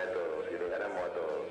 [0.00, 1.46] De todos, y le ganamos a todos.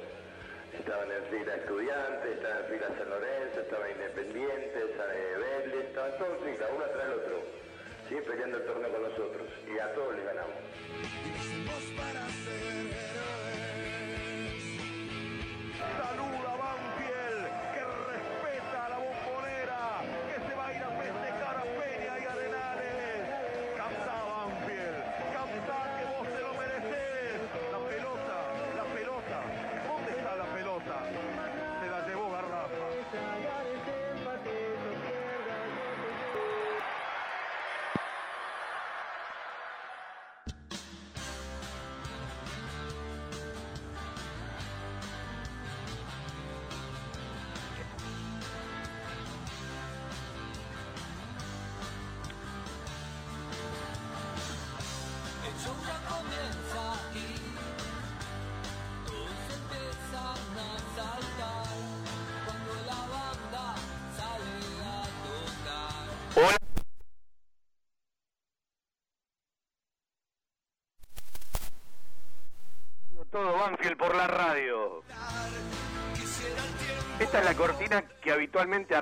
[0.73, 6.53] Estaban en fila estudiantes, estaban en fila San Lorenzo, estaban independientes, Vélez, estaban todos en
[6.53, 7.43] fila, uno tras el otro,
[8.07, 8.15] ¿sí?
[8.25, 10.55] peleando el torneo con nosotros, y a todos les ganamos.
[11.25, 13.69] Y nacimos para ser héroes.
[15.79, 16.28] Saluda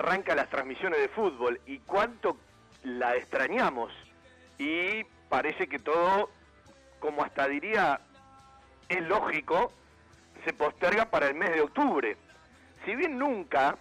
[0.07, 2.38] arranca las transmisiones de fútbol y cuánto
[2.83, 3.92] la extrañamos.
[4.57, 6.30] Y parece que todo,
[7.00, 8.00] como hasta diría,
[8.88, 9.74] es lógico,
[10.45, 12.15] se posterga para el mes de octubre.
[12.86, 13.77] Si bien nunca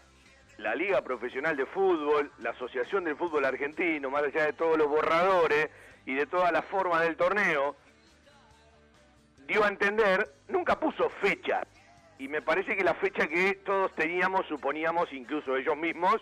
[0.58, 4.88] la Liga Profesional de Fútbol, la Asociación del Fútbol Argentino, más allá de todos los
[4.88, 5.70] borradores
[6.06, 7.76] y de todas las formas del torneo,
[9.46, 11.62] dio a entender, nunca puso fecha.
[12.18, 16.16] Y me parece que la fecha que todos teníamos, suponíamos, incluso ellos mismos,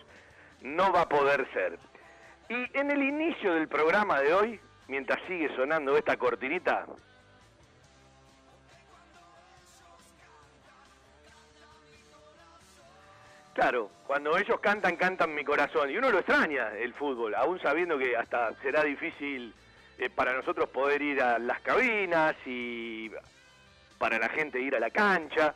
[0.60, 1.78] no va a poder ser.
[2.48, 6.86] Y en el inicio del programa de hoy, mientras sigue sonando esta cortinita,
[13.54, 15.88] Claro, cuando ellos cantan, cantan mi corazón.
[15.88, 19.54] Y uno lo extraña, el fútbol, aún sabiendo que hasta será difícil
[19.96, 23.12] eh, para nosotros poder ir a las cabinas y
[23.96, 25.54] para la gente ir a la cancha.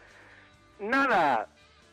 [0.80, 1.48] Nada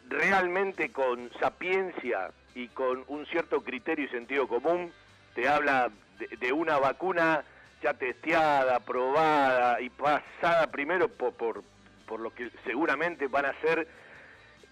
[0.07, 4.91] realmente con sapiencia y con un cierto criterio y sentido común
[5.33, 5.91] te habla
[6.39, 7.43] de, una vacuna
[7.81, 11.63] ya testeada, probada y pasada primero por, por,
[12.07, 13.87] por lo que seguramente van a ser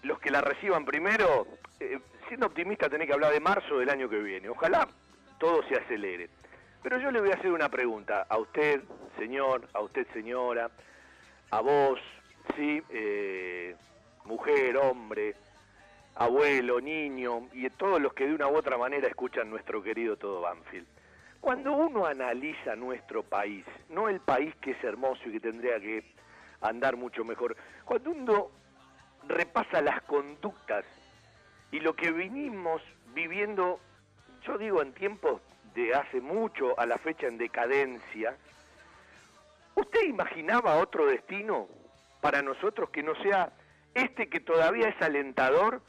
[0.02, 1.46] los que la reciban primero,
[1.80, 4.48] eh, siendo optimista tenés que hablar de marzo del año que viene.
[4.48, 4.88] Ojalá
[5.38, 6.28] todo se acelere.
[6.82, 8.82] Pero yo le voy a hacer una pregunta a usted,
[9.18, 10.70] señor, a usted, señora,
[11.50, 11.98] a vos,
[12.56, 13.74] sí, eh,
[14.24, 15.34] mujer, hombre,
[16.16, 20.40] abuelo, niño y todos los que de una u otra manera escuchan nuestro querido Todo
[20.40, 20.86] Banfield.
[21.40, 26.04] Cuando uno analiza nuestro país, no el país que es hermoso y que tendría que
[26.60, 28.50] andar mucho mejor, cuando uno
[29.28, 30.84] repasa las conductas
[31.70, 32.80] y lo que vinimos
[33.14, 33.78] viviendo,
[34.46, 35.42] yo digo en tiempos
[35.74, 38.36] de hace mucho a la fecha en decadencia,
[39.74, 41.68] ¿usted imaginaba otro destino
[42.20, 43.52] para nosotros que no sea
[43.94, 45.80] este que todavía es alentador?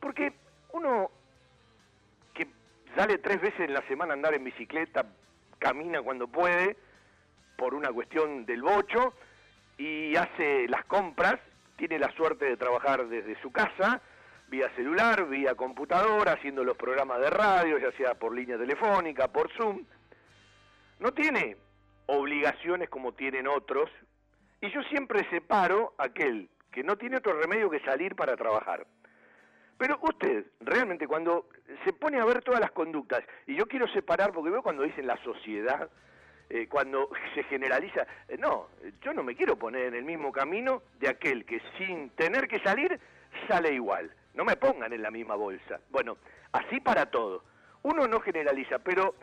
[0.00, 0.32] Porque
[0.72, 1.10] uno
[2.34, 2.46] que
[2.94, 5.06] sale tres veces en la semana a andar en bicicleta,
[5.58, 6.76] camina cuando puede,
[7.56, 9.14] por una cuestión del bocho,
[9.78, 11.36] y hace las compras,
[11.76, 14.00] tiene la suerte de trabajar desde su casa,
[14.48, 19.50] vía celular, vía computadora, haciendo los programas de radio, ya sea por línea telefónica, por
[19.52, 19.84] Zoom.
[21.00, 21.56] No tiene
[22.06, 23.90] obligaciones como tienen otros,
[24.60, 28.86] y yo siempre separo aquel que no tiene otro remedio que salir para trabajar.
[29.78, 31.48] Pero usted, realmente, cuando
[31.86, 35.06] se pone a ver todas las conductas, y yo quiero separar, porque veo cuando dicen
[35.06, 35.88] la sociedad,
[36.50, 38.68] eh, cuando se generaliza, eh, no,
[39.00, 42.60] yo no me quiero poner en el mismo camino de aquel que sin tener que
[42.60, 43.00] salir
[43.48, 44.12] sale igual.
[44.34, 45.80] No me pongan en la misma bolsa.
[45.88, 46.18] Bueno,
[46.52, 47.42] así para todo.
[47.84, 49.14] Uno no generaliza, pero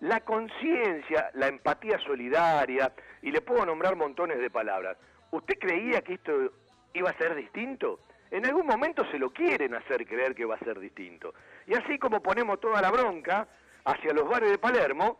[0.00, 2.92] la conciencia, la empatía solidaria,
[3.22, 4.96] y le puedo nombrar montones de palabras.
[5.30, 6.50] ¿Usted creía que esto
[6.98, 8.00] iba a ser distinto?
[8.30, 11.34] En algún momento se lo quieren hacer creer que va a ser distinto.
[11.66, 13.46] Y así como ponemos toda la bronca
[13.84, 15.18] hacia los bares de Palermo,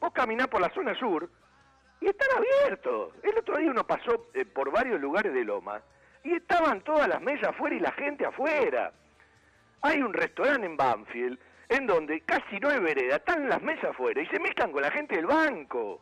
[0.00, 1.28] vos caminás por la zona sur
[2.00, 3.14] y están abiertos.
[3.22, 5.80] El otro día uno pasó eh, por varios lugares de Loma
[6.24, 8.92] y estaban todas las mesas afuera y la gente afuera.
[9.82, 11.38] Hay un restaurante en Banfield
[11.68, 14.90] en donde casi no hay vereda, están las mesas afuera y se mezclan con la
[14.90, 16.00] gente del banco.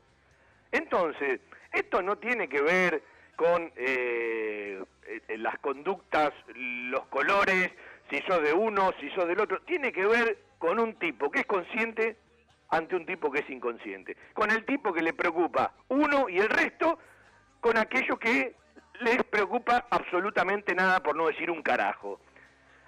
[0.73, 1.41] Entonces,
[1.73, 3.03] esto no tiene que ver
[3.37, 7.71] con eh, eh, las conductas, los colores,
[8.11, 11.41] si sos de uno, si sos del otro, tiene que ver con un tipo que
[11.41, 12.17] es consciente
[12.71, 16.49] ante un tipo que es inconsciente, con el tipo que le preocupa uno y el
[16.49, 16.99] resto,
[17.61, 18.55] con aquello que
[19.01, 22.21] les preocupa absolutamente nada, por no decir un carajo.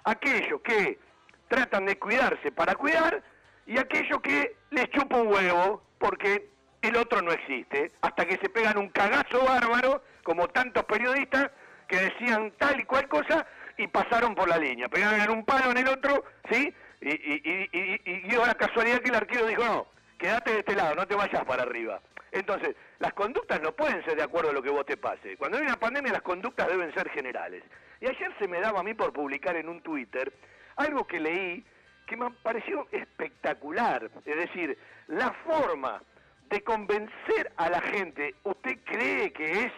[0.03, 0.99] Aquellos que
[1.47, 3.23] tratan de cuidarse para cuidar
[3.65, 6.49] y aquellos que les chupa un huevo porque
[6.81, 11.51] el otro no existe, hasta que se pegan un cagazo bárbaro, como tantos periodistas
[11.91, 13.45] que decían tal y cual cosa
[13.77, 16.73] y pasaron por la línea, pegaron en un palo en el otro, ¿sí?
[17.01, 17.69] Y, y,
[18.05, 21.15] y, dio la casualidad que el arquero dijo, no, quédate de este lado, no te
[21.15, 21.99] vayas para arriba.
[22.31, 25.35] Entonces, las conductas no pueden ser de acuerdo a lo que vos te pase.
[25.35, 27.63] Cuando hay una pandemia, las conductas deben ser generales.
[27.99, 30.31] Y ayer se me daba a mí por publicar en un Twitter
[30.77, 31.65] algo que leí
[32.07, 34.09] que me pareció espectacular.
[34.25, 34.77] Es decir,
[35.07, 36.01] la forma
[36.49, 39.73] de convencer a la gente, ¿usted cree que es?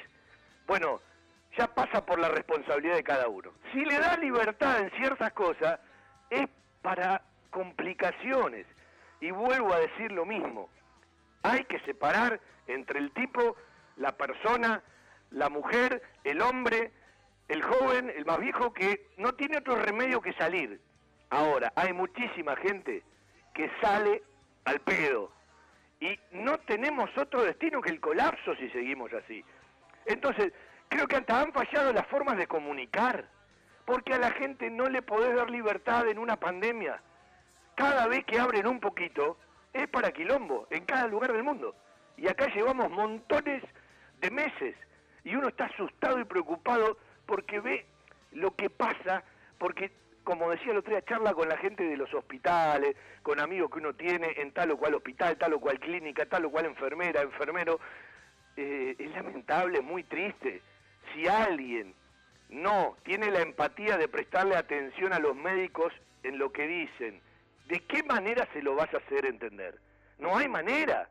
[0.68, 1.02] Bueno,
[1.58, 3.52] ya pasa por la responsabilidad de cada uno.
[3.72, 5.80] Si le da libertad en ciertas cosas,
[6.30, 6.48] es
[6.82, 8.66] para complicaciones.
[9.22, 10.70] Y vuelvo a decir lo mismo.
[11.44, 13.56] Hay que separar entre el tipo,
[13.98, 14.82] la persona,
[15.32, 16.92] la mujer, el hombre,
[17.48, 20.80] el joven, el más viejo, que no tiene otro remedio que salir.
[21.30, 23.04] Ahora, hay muchísima gente
[23.54, 24.24] que sale
[24.66, 25.32] al pedo.
[26.00, 29.44] Y no tenemos otro destino que el colapso si seguimos así.
[30.06, 30.52] Entonces,
[30.94, 33.26] creo que hasta han fallado las formas de comunicar.
[33.86, 37.02] Porque a la gente no le podés dar libertad en una pandemia.
[37.76, 39.38] Cada vez que abren un poquito,
[39.74, 41.76] es para quilombo, en cada lugar del mundo.
[42.16, 43.64] Y acá llevamos montones
[44.22, 44.76] de meses.
[45.24, 47.86] Y uno está asustado y preocupado porque ve
[48.32, 49.24] lo que pasa,
[49.58, 49.92] porque,
[50.24, 53.80] como decía el otro día, charla con la gente de los hospitales, con amigos que
[53.80, 57.22] uno tiene en tal o cual hospital, tal o cual clínica, tal o cual enfermera,
[57.22, 57.80] enfermero.
[58.56, 60.62] Eh, es lamentable, muy triste.
[61.14, 61.94] Si alguien
[62.50, 65.94] no tiene la empatía de prestarle atención a los médicos
[66.24, 67.22] en lo que dicen,
[67.68, 69.80] ¿de qué manera se lo vas a hacer entender?
[70.18, 71.10] No hay manera.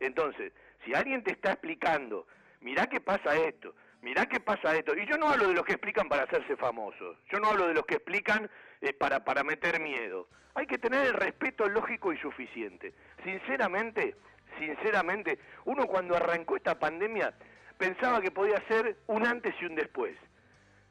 [0.00, 0.52] Entonces,
[0.84, 2.26] si alguien te está explicando,
[2.60, 4.96] mirá que pasa esto, mirá qué pasa esto.
[4.96, 7.74] Y yo no hablo de los que explican para hacerse famosos, yo no hablo de
[7.74, 8.50] los que explican
[8.80, 10.28] eh, para, para meter miedo.
[10.54, 12.92] Hay que tener el respeto lógico y suficiente.
[13.22, 14.16] Sinceramente,
[14.58, 17.32] sinceramente, uno cuando arrancó esta pandemia
[17.78, 20.14] pensaba que podía ser un antes y un después.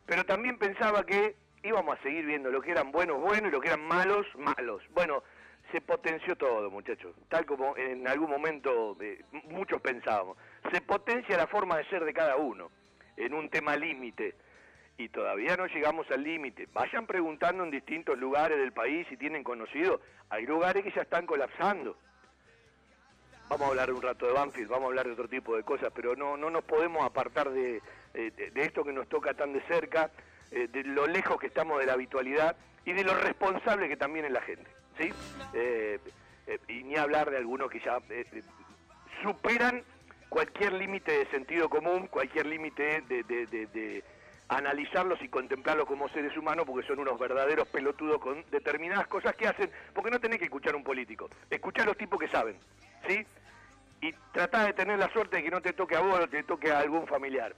[0.05, 3.59] Pero también pensaba que íbamos a seguir viendo lo que eran buenos, buenos y lo
[3.59, 4.81] que eran malos, malos.
[4.91, 5.21] Bueno,
[5.71, 10.37] se potenció todo, muchachos, tal como en algún momento eh, muchos pensábamos.
[10.71, 12.71] Se potencia la forma de ser de cada uno
[13.17, 14.35] en un tema límite.
[14.99, 16.67] Y todavía no llegamos al límite.
[16.73, 20.01] Vayan preguntando en distintos lugares del país si tienen conocido.
[20.29, 21.97] Hay lugares que ya están colapsando.
[23.49, 25.91] Vamos a hablar un rato de Banfield, vamos a hablar de otro tipo de cosas,
[25.95, 27.81] pero no, no nos podemos apartar de,
[28.13, 30.11] eh, de, esto que nos toca tan de cerca,
[30.51, 34.25] eh, de lo lejos que estamos de la habitualidad y de lo responsable que también
[34.25, 34.69] es la gente.
[34.99, 35.13] ¿sí?
[35.53, 35.97] Eh,
[36.47, 37.99] eh, y ni hablar de algunos que ya
[39.23, 39.81] superan
[40.27, 44.03] cualquier límite de sentido común, cualquier límite de, de- de- de
[44.49, 49.47] analizarlos y contemplarlos como seres humanos, porque son unos verdaderos pelotudos con determinadas cosas que
[49.47, 52.57] hacen, porque no tenés que escuchar a un político, escuchar a los tipos que saben,
[54.01, 56.43] Y tratá de tener la suerte de que no te toque a vos o te
[56.43, 57.55] toque a algún familiar.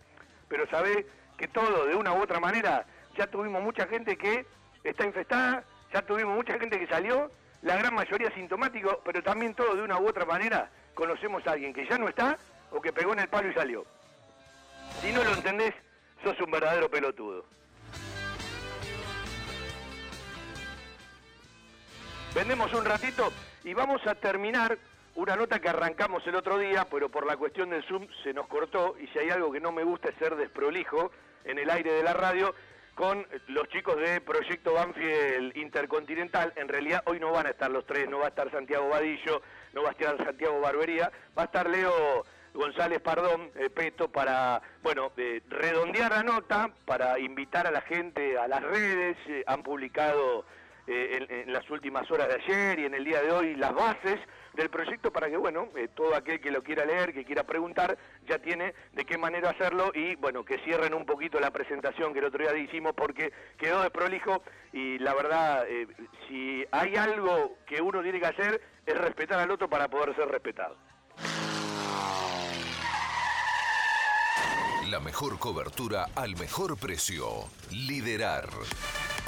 [0.48, 1.06] Pero sabés
[1.38, 2.86] que todo, de una u otra manera,
[3.18, 4.46] ya tuvimos mucha gente que
[4.84, 5.64] está infestada,
[5.94, 10.00] ya tuvimos mucha gente que salió, la gran mayoría sintomático, pero también todo de una
[10.00, 12.38] u otra manera conocemos a alguien que ya no está
[12.72, 13.86] o que pegó en el palo y salió.
[15.02, 15.74] Si no lo entendés,
[16.24, 17.46] sos un verdadero pelotudo.
[22.34, 23.32] Vendemos un ratito
[23.64, 24.78] y vamos a terminar
[25.20, 28.48] una nota que arrancamos el otro día, pero por la cuestión del Zoom se nos
[28.48, 31.12] cortó y si hay algo que no me gusta es ser desprolijo
[31.44, 32.56] en el aire de la radio
[32.96, 36.54] con los chicos de Proyecto Banfield Intercontinental.
[36.56, 39.42] En realidad hoy no van a estar los tres, no va a estar Santiago Vadillo,
[39.74, 42.24] no va a estar Santiago Barbería, va a estar Leo
[42.54, 48.38] González Pardón, eh, Peto, para, bueno, eh, redondear la nota, para invitar a la gente
[48.38, 50.46] a las redes, eh, han publicado
[50.88, 53.74] eh, en, en las últimas horas de ayer y en el día de hoy las
[53.74, 54.18] bases
[54.60, 57.98] del proyecto para que, bueno, eh, todo aquel que lo quiera leer, que quiera preguntar,
[58.28, 62.20] ya tiene de qué manera hacerlo y, bueno, que cierren un poquito la presentación que
[62.20, 65.88] el otro día hicimos porque quedó desprolijo y la verdad, eh,
[66.28, 70.28] si hay algo que uno tiene que hacer es respetar al otro para poder ser
[70.28, 70.76] respetado.
[74.90, 77.46] La mejor cobertura al mejor precio.
[77.72, 78.50] Liderar.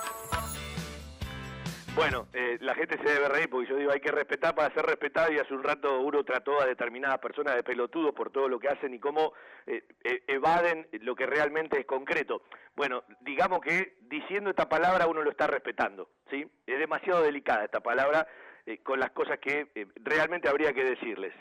[1.94, 4.86] Bueno, eh, la gente se debe reír porque yo digo hay que respetar para ser
[4.86, 8.58] respetado y hace un rato uno trató a determinadas personas de pelotudos por todo lo
[8.58, 9.34] que hacen y cómo
[9.66, 12.44] eh, eh, evaden lo que realmente es concreto.
[12.74, 16.50] Bueno, digamos que diciendo esta palabra uno lo está respetando, ¿sí?
[16.66, 18.26] Es demasiado delicada esta palabra
[18.64, 21.34] eh, con las cosas que realmente habría que decirles.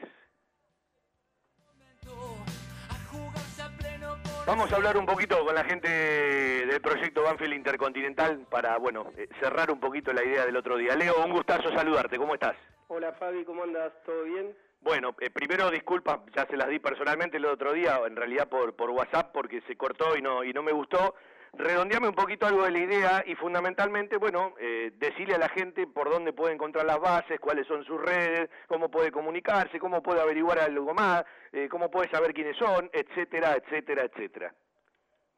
[4.45, 9.29] Vamos a hablar un poquito con la gente del proyecto Banfield Intercontinental para, bueno, eh,
[9.39, 10.95] cerrar un poquito la idea del otro día.
[10.95, 12.55] Leo, un gustazo saludarte, ¿cómo estás?
[12.88, 13.93] Hola Fabi, ¿cómo andas?
[14.03, 14.55] ¿Todo bien?
[14.81, 18.75] Bueno, eh, primero disculpas, ya se las di personalmente el otro día, en realidad por,
[18.75, 21.13] por WhatsApp, porque se cortó y no, y no me gustó.
[21.53, 25.86] Redondeame un poquito algo de la idea y fundamentalmente, bueno, eh, decirle a la gente
[25.86, 30.22] por dónde puede encontrar las bases, cuáles son sus redes, cómo puede comunicarse, cómo puede
[30.22, 34.55] averiguar algo más, eh, cómo puede saber quiénes son, etcétera, etcétera, etcétera.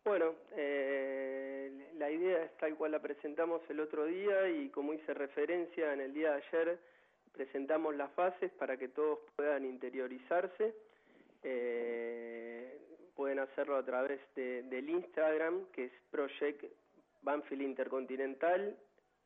[0.06, 5.14] Bueno, eh, la idea es tal cual la presentamos el otro día y como hice
[5.14, 6.80] referencia en el día de ayer,
[7.32, 10.76] presentamos las fases para que todos puedan interiorizarse.
[11.42, 12.78] Eh,
[13.16, 16.66] pueden hacerlo a través de, del Instagram, que es Project
[17.22, 18.78] Banfield Intercontinental,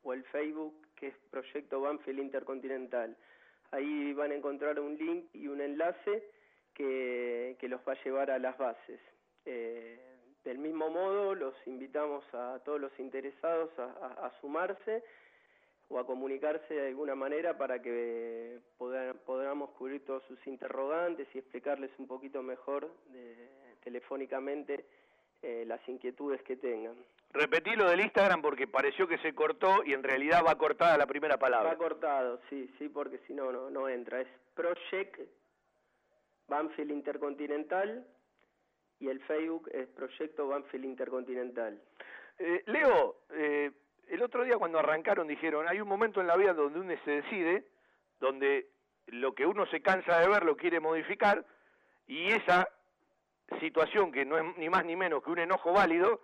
[0.02, 3.16] o el Facebook, que es Proyecto Banfield Intercontinental.
[3.70, 6.22] Ahí van a encontrar un link y un enlace
[6.74, 9.00] que, los va a llevar a las bases.
[9.44, 9.98] Eh,
[10.44, 15.02] del mismo modo, los invitamos a todos los interesados a, a- sumarse
[15.88, 21.38] o a comunicarse de alguna manera para que poda- podamos cubrir todos sus interrogantes y
[21.38, 23.48] explicarles un poquito mejor de-
[23.88, 24.84] telefónicamente
[25.40, 26.94] eh, las inquietudes que tengan.
[27.32, 31.06] Repetí lo del Instagram porque pareció que se cortó y en realidad va cortada la
[31.06, 31.70] primera palabra.
[31.70, 34.20] Va cortado, sí, sí, porque si no, no, no entra.
[34.20, 35.20] Es Project
[36.48, 38.06] Banfield Intercontinental
[39.00, 41.80] y el Facebook es Proyecto Banfield Intercontinental.
[42.38, 43.70] Eh, Leo, eh,
[44.08, 47.22] el otro día cuando arrancaron dijeron, hay un momento en la vida donde uno se
[47.22, 47.64] decide,
[48.20, 48.68] donde
[49.06, 51.44] lo que uno se cansa de ver lo quiere modificar,
[52.06, 52.68] y esa
[53.60, 56.20] situación que no es ni más ni menos que un enojo válido,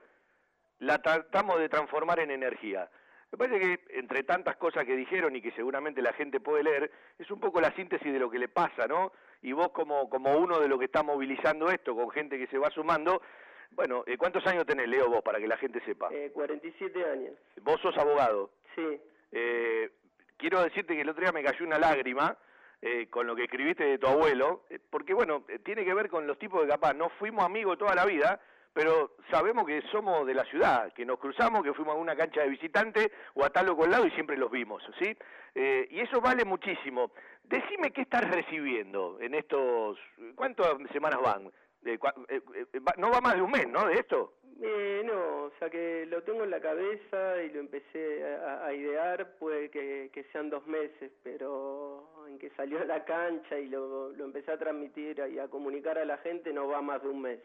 [0.78, 2.90] la tratamos de transformar en energía.
[3.32, 6.90] Me parece que entre tantas cosas que dijeron y que seguramente la gente puede leer,
[7.18, 9.12] es un poco la síntesis de lo que le pasa, ¿no?
[9.42, 12.58] Y vos como, como uno de los que está movilizando esto, con gente que se
[12.58, 13.20] va sumando,
[13.72, 16.08] bueno, eh, ¿cuántos años tenés, Leo, vos, para que la gente sepa?
[16.12, 17.34] Eh, 47 años.
[17.62, 18.50] Vos sos abogado.
[18.74, 19.00] Sí.
[19.32, 19.90] Eh,
[20.36, 22.36] quiero decirte que el otro día me cayó una lágrima
[22.86, 26.10] eh, con lo que escribiste de tu abuelo, eh, porque bueno, eh, tiene que ver
[26.10, 28.38] con los tipos de capaz, no fuimos amigos toda la vida,
[28.74, 32.42] pero sabemos que somos de la ciudad, que nos cruzamos, que fuimos a una cancha
[32.42, 35.16] de visitante o a tal o lado y siempre los vimos, ¿sí?
[35.54, 37.12] Eh, y eso vale muchísimo.
[37.44, 39.98] Decime qué estás recibiendo en estos...
[40.34, 41.50] ¿Cuántas semanas van?
[41.84, 41.98] Eh,
[42.28, 43.86] eh, no va más de un mes, ¿no?
[43.86, 44.34] De esto.
[44.62, 48.72] Eh, no, o sea que lo tengo en la cabeza y lo empecé a, a
[48.72, 53.68] idear, puede que, que sean dos meses, pero en que salió a la cancha y
[53.68, 57.08] lo, lo empecé a transmitir y a comunicar a la gente no va más de
[57.08, 57.40] un mes.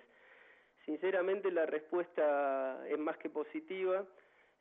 [0.85, 4.05] Sinceramente la respuesta es más que positiva,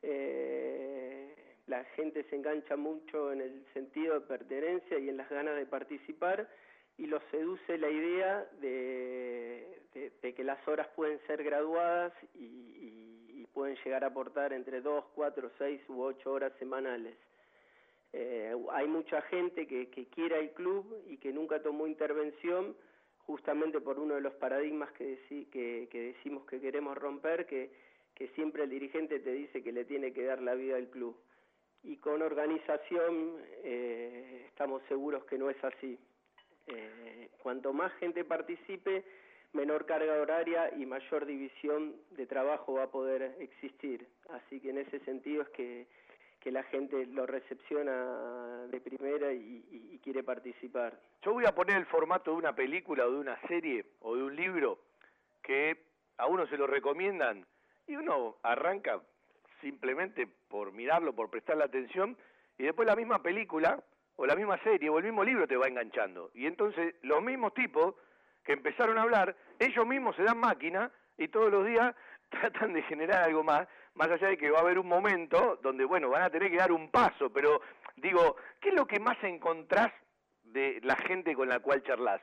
[0.03, 1.35] eh,
[1.67, 5.67] la gente se engancha mucho en el sentido de pertenencia y en las ganas de
[5.67, 6.49] participar
[6.99, 13.47] y los seduce la idea de, de- que las horas pueden ser graduadas y, y-
[13.55, 17.17] pueden llegar a aportar entre dos, cuatro, seis u ocho horas semanales.
[18.13, 22.77] Eh, hay mucha gente que, que quiere el club y que nunca tomó intervención
[23.27, 25.19] justamente por uno de los paradigmas que
[25.93, 27.71] decimos que queremos romper, que,
[28.15, 31.17] que siempre el dirigente te dice que le tiene que dar la vida al club.
[31.83, 35.99] Y con organización eh, estamos seguros que no es así.
[36.69, 39.05] Eh, cuanto más gente participe,
[39.53, 44.07] menor carga horaria y mayor división de trabajo va a poder existir.
[44.31, 45.87] Así que en ese sentido es que,
[46.41, 51.01] que la gente lo recepciona de primera y, y- y quiere participar.
[51.23, 54.23] Yo voy a poner el formato de una película o de una serie o de
[54.23, 54.79] un libro
[55.43, 55.83] que
[56.19, 57.47] a uno se lo recomiendan
[57.87, 59.01] y uno arranca
[59.63, 62.17] simplemente por mirarlo, por prestarle atención
[62.59, 63.83] y después la misma película
[64.19, 66.31] o la misma serie o el mismo libro te va enganchando.
[66.35, 67.95] Y entonces los mismos tipos
[68.45, 71.95] que empezaron a hablar, ellos mismos se dan máquina y todos los días
[72.29, 75.85] tratan de generar algo más, más allá de que va a haber un momento donde,
[75.85, 77.61] bueno, van a tener que dar un paso, pero
[77.97, 79.93] digo, ¿qué es lo que más encontrás
[80.43, 82.21] de la gente con la cual charlas?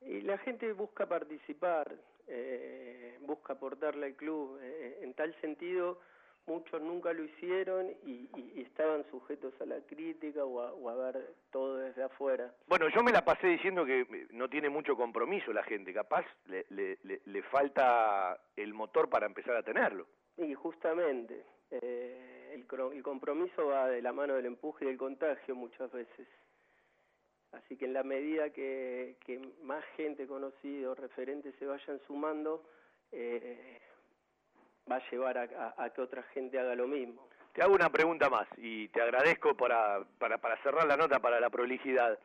[0.00, 1.94] Y la gente busca participar,
[2.28, 4.58] eh, busca aportarle al club.
[4.62, 6.00] eh, en tal sentido,
[6.46, 10.88] muchos nunca lo hicieron y, y- y estaban sujetos a la crítica o a, o
[10.88, 12.52] a ver todo desde afuera.
[12.66, 16.24] Bueno, yo me la pasé diciendo que eh, no tiene mucho compromiso la gente, capaz
[16.46, 20.06] le, le, le, le falta el motor para empezar a tenerlo.
[20.36, 25.54] Y justamente, eh, el, el compromiso va de la mano del empuje y del contagio
[25.54, 26.26] muchas veces.
[27.52, 32.64] Así que en la medida que, que más gente conocida o referentes se vayan sumando,
[33.12, 33.78] eh,
[34.90, 35.42] va a llevar a,
[35.76, 37.28] a- a que otra gente haga lo mismo.
[37.52, 41.38] Te hago una pregunta más y te agradezco para, para, para cerrar la nota, para
[41.40, 42.18] la prolijidad.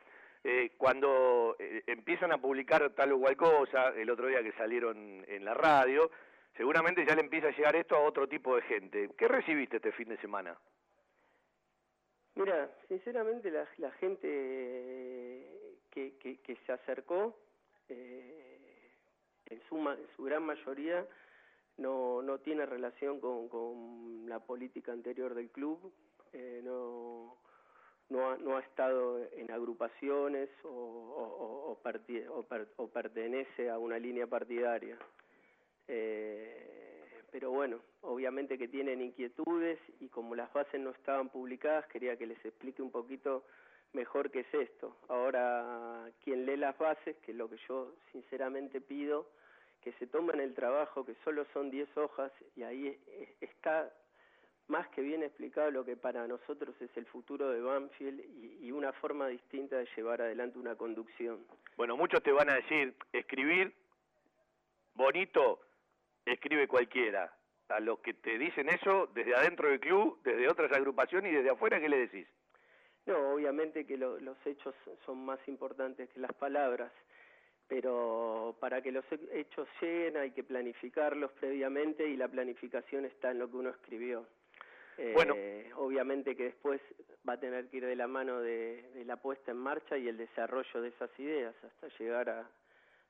[0.44, 5.24] Eh, cuando eh, empiezan a publicar tal o cual cosa, el otro día que salieron
[5.28, 6.10] en la radio,
[6.56, 9.10] seguramente ya le empieza a llegar esto a otro tipo de gente.
[9.18, 10.56] ¿Qué recibiste este fin de semana?
[12.36, 17.36] Mira, sinceramente la, la gente eh, que, que, que se acercó,
[17.88, 18.90] eh,
[19.46, 21.04] en, su, ma- en su gran mayoría,
[21.78, 25.92] no, no tiene relación con, con la política anterior del club,
[26.32, 27.36] eh, no,
[28.10, 31.78] no, ha, no ha estado en agrupaciones o,
[32.92, 34.98] pertenece a una línea partidaria.
[35.86, 36.68] Eh,
[37.30, 42.26] pero bueno, obviamente que tienen inquietudes y como las bases no estaban publicadas, quería que
[42.26, 43.44] les explique un poquito
[43.92, 44.96] mejor qué es esto.
[45.08, 49.28] Ahora, quien lee las bases, que es lo que yo sinceramente pido,
[49.82, 52.98] que se tomen el trabajo, que solo son 10 hojas, y ahí
[53.40, 53.92] está
[54.66, 58.72] más que bien explicado lo que para nosotros es el futuro de Banfield y, y
[58.72, 61.46] una forma distinta de llevar adelante una conducción.
[61.76, 63.72] Bueno, muchos te van a decir, escribir
[64.94, 65.60] bonito,
[66.24, 67.32] escribe cualquiera.
[67.68, 71.50] A los que te dicen eso, desde adentro del club, desde otras agrupaciones y desde
[71.50, 72.26] afuera, ¿qué le decís?
[73.04, 76.90] No, obviamente que lo- los hechos son más importantes que las palabras,
[77.68, 83.30] pero para que los he- hechos lleguen hay que planificarlos previamente y la planificación está
[83.30, 84.26] en lo que uno escribió.
[84.96, 85.34] Eh, Bueno.
[85.76, 86.80] Obviamente que después
[87.28, 90.08] va a tener que ir de la mano de, de la puesta en marcha y
[90.08, 92.48] el desarrollo de esas ideas hasta llegar a,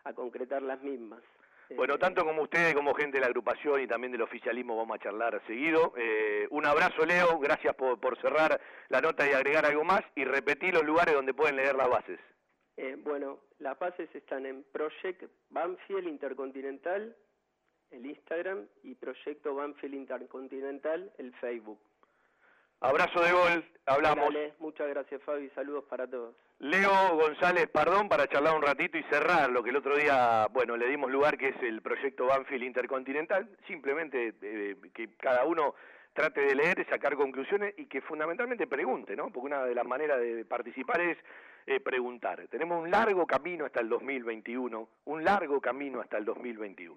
[0.05, 1.23] a concretar las mismas.
[1.71, 4.97] Bueno, Eh, tanto como ustedes, como gente de la agrupación y también del oficialismo, vamos
[4.97, 5.93] a charlar seguido.
[5.97, 7.39] Eh, un abrazo, Leo.
[7.39, 10.03] Gracias por, por cerrar la nota y agregar algo más.
[10.15, 12.19] Y repetir los lugares donde pueden leer las bases.
[12.81, 17.17] Eh, bueno, las bases están en Project Banfield Intercontinental,
[17.91, 21.81] el Instagram, y Proyecto Banfield Intercontinental, el Facebook.
[22.79, 23.65] Abrazo de gol.
[23.85, 24.33] Hablamos.
[24.33, 26.37] Dale, muchas gracias Fabi, saludos para todos.
[26.61, 30.77] Leo González Pardón para charlar un ratito y cerrar lo que el otro día, bueno,
[30.77, 33.49] le dimos lugar, que es el proyecto Banfield Intercontinental.
[33.67, 35.75] Simplemente eh, que cada uno
[36.13, 39.33] trate de leer, sacar conclusiones y que fundamentalmente pregunte, ¿no?
[39.33, 41.19] Porque una de las maneras de participar es
[41.69, 42.47] eh, preguntar.
[42.49, 46.97] Tenemos un largo camino hasta el 2021, un largo camino hasta el 2021.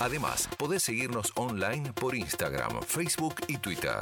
[0.00, 4.00] Además, podés seguirnos online por Instagram, Facebook y Twitter.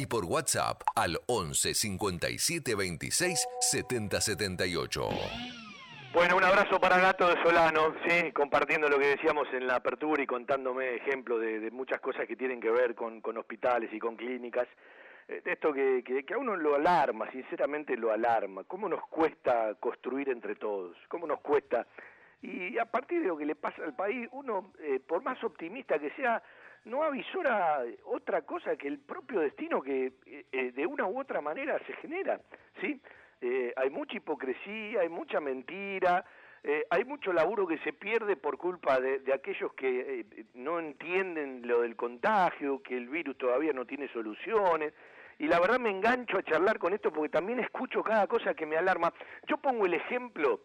[0.00, 5.08] y por WhatsApp al 11 57 26 70 78.
[6.14, 10.22] Bueno, un abrazo para Gato de Solano, sí, compartiendo lo que decíamos en la apertura
[10.22, 14.66] y contándome ejemplos de, muchas cosas que tienen que ver con, hospitales y con clínicas.
[15.28, 18.64] Eh, esto que, que, que a uno lo alarma, sinceramente lo alarma.
[18.64, 20.96] ¿Cómo nos cuesta construir entre todos?
[21.08, 21.86] ¿Cómo nos cuesta?
[22.42, 25.98] Y a partir de lo que le pasa al país, uno, eh, por más optimista
[25.98, 26.42] que sea,
[26.84, 31.40] no avisora otra cosa que el propio destino que eh, eh, de una u otra
[31.40, 32.40] manera se genera,
[32.80, 33.00] ¿sí?
[33.42, 36.24] Eh, hay mucha hipocresía, hay mucha mentira,
[36.62, 40.78] eh, hay mucho laburo que se pierde por culpa de, de aquellos que eh, no
[40.78, 44.92] entienden lo del contagio, que el virus todavía no tiene soluciones.
[45.38, 48.66] Y la verdad me engancho a charlar con esto porque también escucho cada cosa que
[48.66, 49.10] me alarma.
[49.46, 50.60] Yo pongo el ejemplo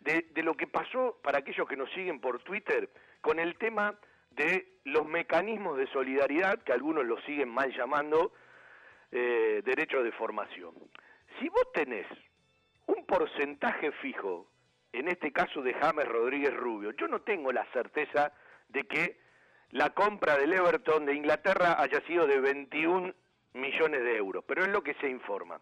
[0.00, 3.96] de, de lo que pasó para aquellos que nos siguen por Twitter con el tema
[4.36, 8.32] de los mecanismos de solidaridad, que algunos lo siguen mal llamando
[9.10, 10.74] eh, derechos de formación.
[11.38, 12.06] Si vos tenés
[12.86, 14.48] un porcentaje fijo,
[14.92, 18.32] en este caso de James Rodríguez Rubio, yo no tengo la certeza
[18.68, 19.18] de que
[19.70, 23.12] la compra del Everton de Inglaterra haya sido de 21
[23.54, 25.60] millones de euros, pero es lo que se informa.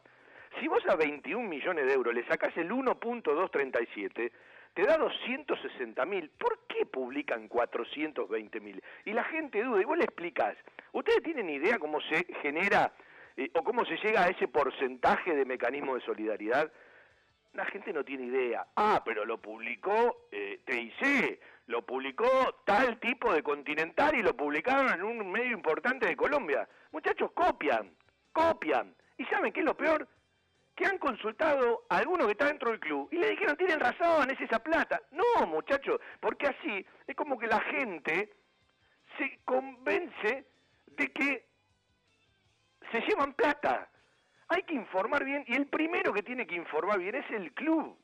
[0.60, 4.30] Si vos a 21 millones de euros le sacás el 1.237,
[4.74, 6.30] te da 260 mil.
[6.30, 8.82] ¿Por qué publican 420 mil?
[9.04, 10.56] Y la gente duda, y vos le explicás.
[10.92, 12.92] ¿Ustedes tienen idea cómo se genera
[13.36, 16.70] eh, o cómo se llega a ese porcentaje de mecanismo de solidaridad?
[17.52, 18.66] La gente no tiene idea.
[18.74, 22.26] Ah, pero lo publicó eh, TIC, lo publicó
[22.64, 26.68] tal tipo de Continental y lo publicaron en un medio importante de Colombia.
[26.90, 27.92] Muchachos, copian,
[28.32, 28.92] copian.
[29.16, 30.08] ¿Y saben qué es lo peor?
[30.74, 34.30] Que han consultado a alguno que está dentro del club y le dijeron, tienen razón,
[34.30, 35.00] es esa plata.
[35.12, 38.32] No, muchachos, porque así es como que la gente
[39.16, 40.46] se convence
[40.86, 41.46] de que
[42.90, 43.88] se llevan plata.
[44.48, 47.96] Hay que informar bien y el primero que tiene que informar bien es el club.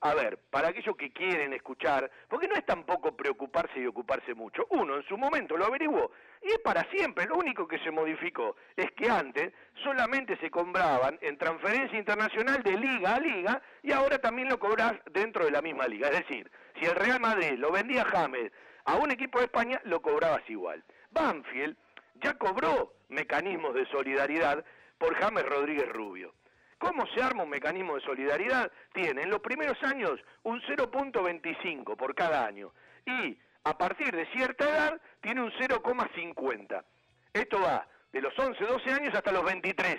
[0.00, 4.64] A ver, para aquellos que quieren escuchar, porque no es tampoco preocuparse y ocuparse mucho.
[4.70, 7.26] Uno en su momento lo averiguó y es para siempre.
[7.26, 12.78] Lo único que se modificó es que antes solamente se cobraban en transferencia internacional de
[12.78, 16.08] liga a liga y ahora también lo cobras dentro de la misma liga.
[16.08, 18.52] Es decir, si el Real Madrid lo vendía a James
[18.84, 20.84] a un equipo de España, lo cobrabas igual.
[21.10, 21.76] Banfield
[22.22, 24.64] ya cobró mecanismos de solidaridad
[24.96, 26.34] por James Rodríguez Rubio.
[26.78, 28.70] ¿Cómo se arma un mecanismo de solidaridad?
[28.92, 32.72] Tiene en los primeros años un 0.25 por cada año
[33.04, 36.84] y a partir de cierta edad tiene un 0,50.
[37.32, 39.96] Esto va de los 11, 12 años hasta los 23.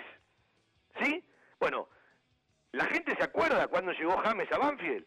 [1.02, 1.24] ¿Sí?
[1.58, 1.88] Bueno,
[2.72, 5.06] ¿la gente se acuerda cuando llegó James a Banfield?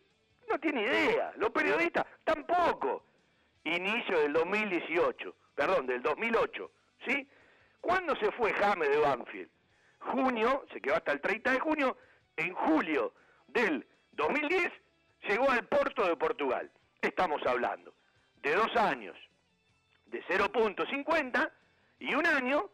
[0.50, 1.34] No tiene idea.
[1.38, 3.06] Los periodistas tampoco.
[3.64, 6.72] Inicio del 2018, perdón, del 2008.
[7.08, 7.28] ¿Sí?
[7.82, 9.50] ¿Cuándo se fue James de Banfield?
[10.12, 11.98] Junio, se quedó hasta el 30 de junio.
[12.36, 13.14] En julio
[13.48, 14.72] del 2010
[15.28, 16.70] llegó al Porto de Portugal.
[17.02, 17.94] Estamos hablando
[18.42, 19.16] de dos años
[20.08, 21.52] de 0.50
[22.00, 22.70] y un año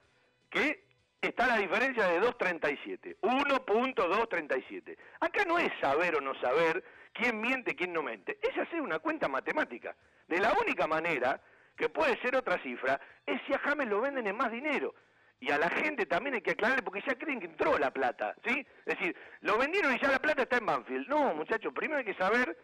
[0.50, 0.86] que
[1.22, 4.98] está la diferencia de 2.37, 1.237.
[5.20, 9.00] Acá no es saber o no saber quién miente, quién no miente, es hacer una
[9.00, 9.96] cuenta matemática.
[10.28, 11.42] De la única manera
[11.76, 14.94] que puede ser otra cifra es si a James lo venden en más dinero.
[15.42, 18.36] Y a la gente también hay que aclararle porque ya creen que entró la plata,
[18.46, 18.66] ¿sí?
[18.86, 21.08] Es decir, lo vendieron y ya la plata está en Banfield.
[21.08, 22.58] No, muchachos, primero hay que saber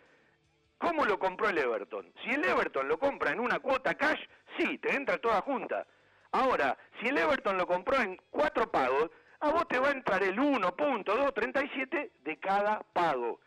[0.78, 2.12] cómo lo compró el Everton.
[2.24, 4.20] Si el Everton lo compra en una cuota cash,
[4.58, 5.88] sí, te entra toda junta.
[6.32, 9.10] Ahora, si el Everton lo compró en cuatro pagos,
[9.40, 13.40] a vos te va a entrar el 1.237 de cada pago.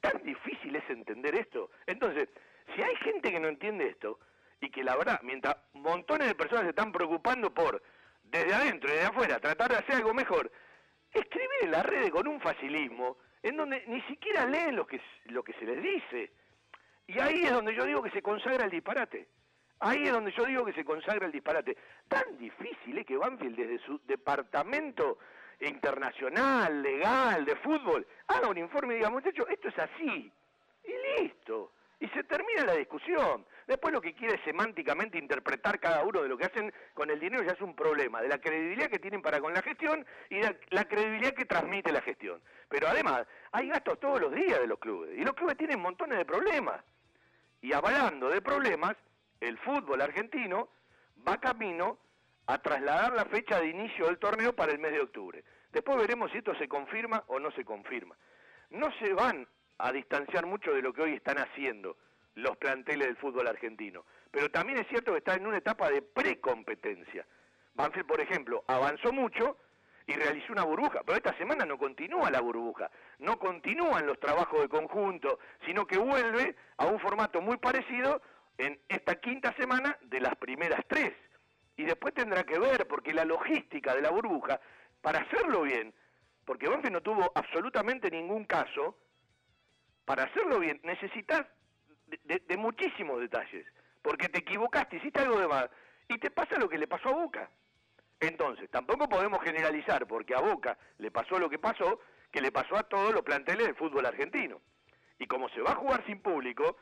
[0.00, 1.70] Tan difícil es entender esto.
[1.86, 2.28] Entonces,
[2.74, 4.18] si hay gente que no entiende esto,
[4.60, 7.82] y que la verdad, mientras montones de personas se están preocupando por,
[8.24, 10.50] desde adentro y desde afuera, tratar de hacer algo mejor,
[11.12, 15.42] escribir en las redes con un facilismo, en donde ni siquiera leen lo que, lo
[15.42, 16.32] que se les dice.
[17.06, 19.28] Y ahí es donde yo digo que se consagra el disparate.
[19.80, 21.76] Ahí es donde yo digo que se consagra el disparate.
[22.08, 25.18] Tan difícil es que Banfield desde su departamento
[25.60, 30.32] internacional, legal, de fútbol, haga un informe y diga, muchachos, esto es así.
[30.84, 31.72] Y listo.
[32.00, 33.44] Y se termina la discusión.
[33.66, 37.42] Después lo que quiere semánticamente interpretar cada uno de lo que hacen con el dinero
[37.42, 40.58] ya es un problema, de la credibilidad que tienen para con la gestión y de
[40.70, 42.40] la credibilidad que transmite la gestión.
[42.68, 45.18] Pero además, hay gastos todos los días de los clubes.
[45.18, 46.82] Y los clubes tienen montones de problemas.
[47.62, 48.96] Y hablando de problemas,
[49.40, 50.68] el fútbol argentino
[51.26, 51.98] va camino
[52.46, 55.42] a trasladar la fecha de inicio del torneo para el mes de octubre.
[55.72, 58.16] Después veremos si esto se confirma o no se confirma.
[58.70, 59.48] No se van
[59.78, 61.96] a distanciar mucho de lo que hoy están haciendo
[62.34, 66.02] los planteles del fútbol argentino, pero también es cierto que está en una etapa de
[66.02, 67.26] precompetencia.
[67.74, 69.56] Banfield, por ejemplo, avanzó mucho
[70.06, 74.60] y realizó una burbuja, pero esta semana no continúa la burbuja, no continúan los trabajos
[74.60, 78.20] de conjunto, sino que vuelve a un formato muy parecido
[78.58, 81.12] en esta quinta semana de las primeras tres.
[81.76, 84.60] Y después tendrá que ver, porque la logística de la burbuja,
[85.00, 85.92] para hacerlo bien,
[86.44, 88.96] porque Banfield no tuvo absolutamente ningún caso,
[90.04, 91.46] para hacerlo bien necesitas
[92.24, 93.66] de, de- muchísimos detalles,
[94.02, 95.68] porque te equivocaste, hiciste algo de más,
[96.08, 97.50] y te pasa lo que le pasó a Boca.
[98.20, 102.00] Entonces, tampoco podemos generalizar, porque a Boca le pasó lo que pasó,
[102.30, 104.60] que le pasó a todos los planteles del fútbol argentino.
[105.18, 106.76] Y como se va a jugar sin público,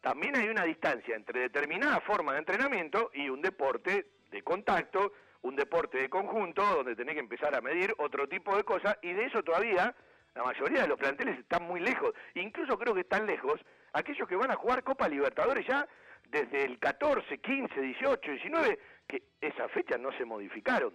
[0.00, 5.56] también hay una distancia entre determinada forma de entrenamiento y un deporte de contacto, un
[5.56, 9.24] deporte de conjunto, donde tenés que empezar a medir otro tipo de cosas, y de
[9.26, 9.94] eso todavía
[10.40, 12.14] la mayoría de los planteles están muy lejos.
[12.34, 13.60] Incluso creo que están lejos
[13.92, 15.86] aquellos que van a jugar Copa Libertadores ya
[16.30, 20.94] desde el 14, 15, 18, 19, que esas fechas no se modificaron.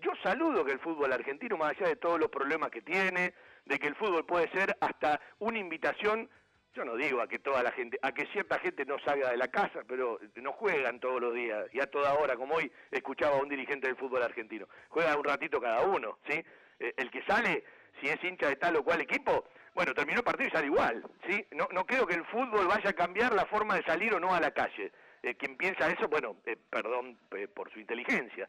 [0.00, 3.34] Yo saludo que el fútbol argentino, más allá de todos los problemas que tiene,
[3.66, 6.30] de que el fútbol puede ser hasta una invitación,
[6.72, 9.36] yo no digo a que toda la gente, a que cierta gente no salga de
[9.36, 13.36] la casa, pero no juegan todos los días y a toda hora, como hoy escuchaba
[13.36, 14.66] a un dirigente del fútbol argentino.
[14.88, 16.42] Juega un ratito cada uno, ¿sí?
[16.78, 17.64] Eh, El que sale,
[18.00, 21.04] si es hincha de tal o cual equipo, bueno, terminó el partido y sale igual,
[21.28, 21.46] ¿sí?
[21.52, 24.34] No, no creo que el fútbol vaya a cambiar la forma de salir o no
[24.34, 24.92] a la calle.
[25.22, 28.48] Eh, quien piensa eso, bueno, eh, perdón eh, por su inteligencia.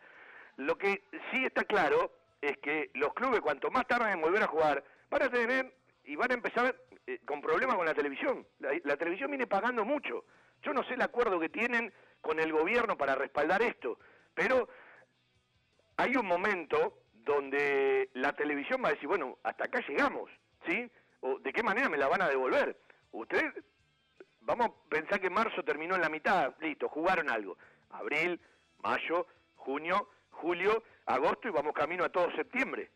[0.58, 4.48] Lo que sí está claro es que los clubes, cuanto más tarden en volver a
[4.48, 5.74] jugar, van a tener
[6.06, 6.76] y van a empezar
[7.08, 8.46] eh, con problemas con la televisión.
[8.60, 10.26] La televisión viene pagando mucho.
[10.62, 14.00] Yo no sé el acuerdo que tienen con el gobierno para respaldar esto,
[14.34, 14.68] pero
[15.98, 20.30] hay un momento donde la televisión va a decir, bueno, hasta acá llegamos,
[20.66, 20.90] ¿sí?
[21.22, 22.78] ¿O de qué manera me la van a devolver?
[23.12, 23.54] Usted,
[24.42, 27.58] vamos a pensar que marzo terminó en la mitad, listo, jugaron algo.
[27.92, 28.40] Abril,
[28.84, 32.90] mayo, junio, julio, agosto y vamos camino a todo septiembre.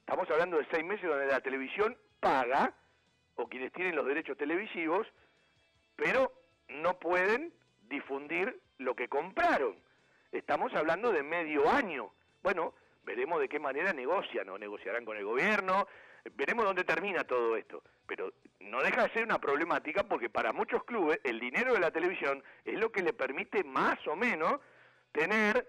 [0.00, 2.74] Estamos hablando de seis meses donde la televisión paga,
[3.36, 5.06] o quienes tienen los derechos televisivos,
[5.96, 6.32] pero
[6.68, 7.52] no pueden
[7.88, 9.76] difundir lo que compraron.
[10.32, 12.10] Estamos hablando de medio año.
[12.42, 12.74] Bueno,
[13.08, 15.88] veremos de qué manera negocian o negociarán con el gobierno,
[16.34, 17.82] veremos dónde termina todo esto.
[18.06, 21.90] Pero no deja de ser una problemática porque para muchos clubes el dinero de la
[21.90, 24.60] televisión es lo que le permite más o menos
[25.12, 25.66] tener,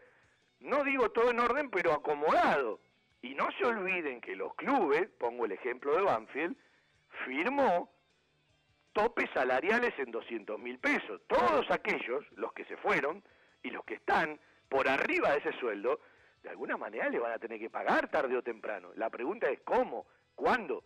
[0.59, 2.81] no digo todo en orden, pero acomodado.
[3.21, 6.57] Y no se olviden que los clubes, pongo el ejemplo de Banfield,
[7.25, 7.89] firmó
[8.91, 11.21] topes salariales en 200 mil pesos.
[11.27, 13.23] Todos aquellos, los que se fueron
[13.63, 16.01] y los que están por arriba de ese sueldo,
[16.43, 18.91] de alguna manera le van a tener que pagar tarde o temprano.
[18.95, 20.83] La pregunta es cómo, cuándo,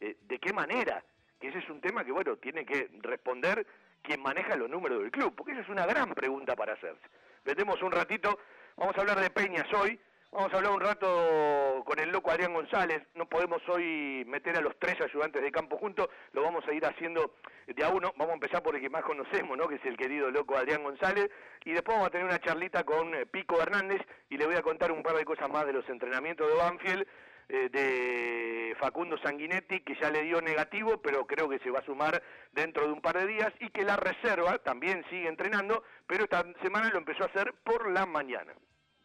[0.00, 1.04] eh, de qué manera.
[1.38, 3.66] Que ese es un tema que, bueno, tiene que responder
[4.02, 7.06] quien maneja los números del club, porque esa es una gran pregunta para hacerse.
[7.44, 8.38] Vendemos un ratito,
[8.76, 9.98] vamos a hablar de Peñas hoy,
[10.34, 14.60] vamos a hablar un rato con el loco Adrián González, no podemos hoy meter a
[14.60, 17.36] los tres ayudantes de campo juntos, lo vamos a ir haciendo
[17.68, 19.68] de a uno, vamos a empezar por el que más conocemos, ¿no?
[19.68, 21.30] que es el querido loco Adrián González,
[21.64, 24.02] y después vamos a tener una charlita con eh, Pico Hernández.
[24.28, 27.06] Y le voy a contar un par de cosas más de los entrenamientos de Banfield,
[27.48, 31.84] eh, de Facundo Sanguinetti, que ya le dio negativo, pero creo que se va a
[31.84, 36.24] sumar dentro de un par de días, y que la reserva también sigue entrenando, pero
[36.24, 38.52] esta semana lo empezó a hacer por la mañana.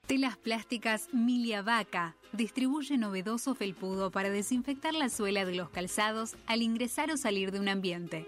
[0.08, 6.62] Telas plásticas Milia Vaca distribuye novedoso felpudo para desinfectar la suela de los calzados al
[6.62, 8.28] ingresar o salir de un ambiente.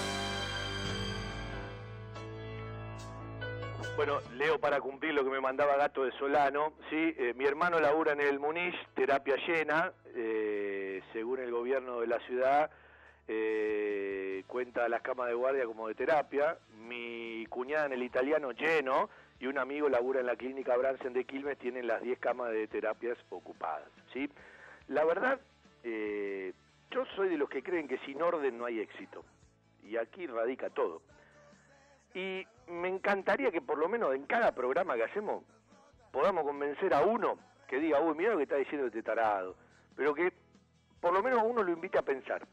[3.95, 6.73] Bueno, leo para cumplir lo que me mandaba Gato de Solano.
[6.89, 12.07] Sí, Eh, mi hermano labura en el Munich, terapia llena, eh, según el gobierno de
[12.07, 12.71] la ciudad,
[13.27, 16.57] eh, cuenta las camas de guardia como de terapia.
[16.87, 21.25] Mi cuñada en el italiano lleno y un amigo labura en la clínica Bransen de
[21.25, 23.89] Quilmes, tienen las 10 camas de terapias ocupadas.
[24.13, 24.29] ¿sí?
[24.87, 25.39] La verdad,
[25.83, 26.53] eh,
[26.91, 29.23] yo soy de los que creen que sin orden no hay éxito.
[29.83, 31.01] Y aquí radica todo.
[32.13, 35.43] Y me encantaría que por lo menos en cada programa que hacemos
[36.11, 39.55] podamos convencer a uno que diga, uy, mira lo que está diciendo este tarado,
[39.95, 40.33] pero que
[40.99, 42.45] por lo menos uno lo invite a pensar.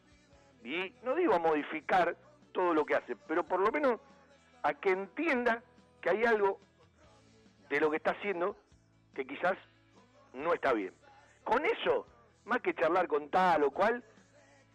[0.62, 2.16] Y no digo a modificar
[2.52, 4.00] todo lo que hace, pero por lo menos
[4.62, 5.62] a que entienda
[6.00, 6.60] que hay algo
[7.68, 8.56] de lo que está haciendo
[9.14, 9.56] que quizás
[10.32, 10.94] no está bien.
[11.44, 12.06] Con eso,
[12.44, 14.02] más que charlar con tal o cual,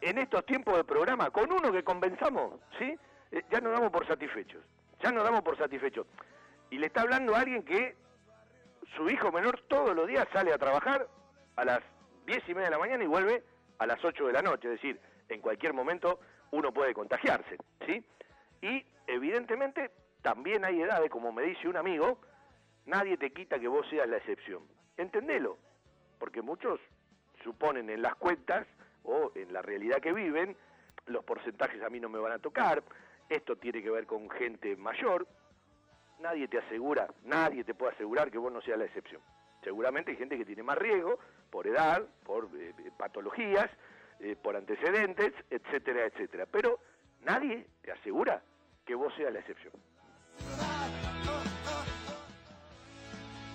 [0.02, 2.98] en estos tiempos de programa, con uno que convenzamos, ¿sí?
[3.32, 4.64] Eh, ya nos damos por satisfechos.
[5.04, 6.08] Ya nos damos por satisfechos.
[6.70, 7.96] Y le está hablando a alguien que
[8.96, 11.08] su hijo menor todos los días sale a trabajar
[11.58, 11.82] a las
[12.26, 13.44] diez y media de la mañana y vuelve
[13.80, 14.70] a las 8 de la noche.
[14.70, 18.06] Es decir, en cualquier momento uno puede contagiarse, ¿sí?
[18.62, 22.22] Y evidentemente también hay edades, como me dice un amigo,
[22.86, 24.64] nadie te quita que vos seas la excepción.
[24.96, 25.58] Entendelo,
[26.18, 26.80] porque muchos
[27.44, 28.66] suponen en las cuentas
[29.04, 30.56] o en la realidad que viven,
[31.08, 32.82] los porcentajes a mí no me van a tocar,
[33.36, 35.28] esto tiene que ver con gente mayor,
[36.20, 39.22] nadie te asegura, nadie te puede asegurar que vos no seas la excepción.
[39.64, 41.20] Seguramente hay gente que tiene más riesgo
[41.50, 43.70] por edad, por eh, patologías,
[44.20, 46.46] eh, por antecedentes, etcétera, etcétera.
[46.52, 46.80] Pero
[47.22, 48.42] nadie te asegura
[48.86, 49.74] que vos seas la excepción.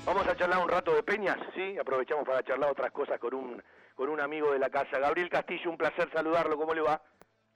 [0.04, 1.76] Vamos a charlar un rato de Peñas, ¿sí?
[1.78, 3.62] Aprovechamos para charlar otras cosas con un,
[3.94, 4.98] con un amigo de la casa.
[4.98, 7.02] Gabriel Castillo, un placer saludarlo, ¿cómo le va?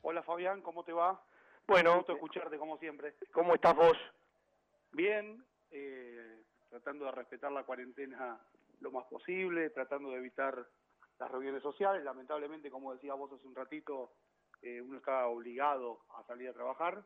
[0.02, 1.18] Hola Fabián, ¿cómo te va?
[1.66, 3.14] Bueno, gusto escucharte como siempre.
[3.32, 3.96] ¿cómo estás vos?
[4.92, 8.38] Bien, eh, tratando de respetar la cuarentena
[8.80, 10.66] lo más posible, tratando de evitar
[11.18, 12.04] las reuniones sociales.
[12.04, 14.12] Lamentablemente, como decías vos hace un ratito,
[14.60, 17.02] eh, uno está obligado a salir a trabajar,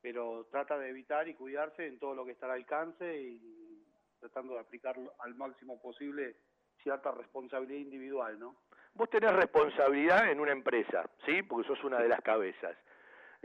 [0.00, 3.84] pero trata de evitar y cuidarse en todo lo que está al alcance y
[4.20, 6.36] tratando de aplicar al máximo posible
[6.82, 8.56] cierta responsabilidad individual, ¿no?
[8.94, 11.42] Vos tenés responsabilidad en una empresa, ¿sí?
[11.42, 12.76] Porque sos una de las cabezas.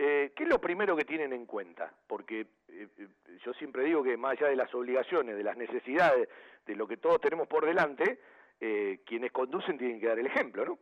[0.02, 1.94] Eh, ¿Qué es lo primero que tienen en cuenta?
[2.08, 3.08] Porque eh, eh,
[3.44, 6.30] yo siempre digo que más allá de las obligaciones, de las necesidades,
[6.66, 8.18] de lo que todos tenemos por delante,
[8.62, 10.80] eh, quienes conducen tienen que dar el ejemplo, ¿no?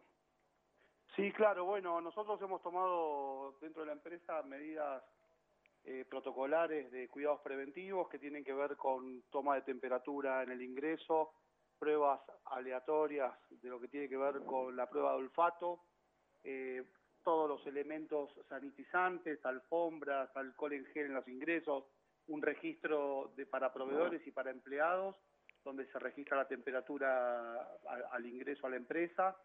[1.15, 5.03] Sí, claro, bueno, nosotros hemos tomado dentro de la empresa medidas
[5.83, 10.61] eh, protocolares de cuidados preventivos que tienen que ver con toma de temperatura en el
[10.61, 11.31] ingreso,
[11.79, 15.79] pruebas aleatorias de lo que tiene que ver con la prueba de olfato,
[16.43, 16.83] eh,
[17.27, 21.83] todos los elementos sanitizantes, alfombras, alcohol en gel en los ingresos,
[22.27, 25.13] un registro de, para proveedores y para empleados,
[25.65, 29.35] donde se registra la temperatura al, al ingreso a la empresa,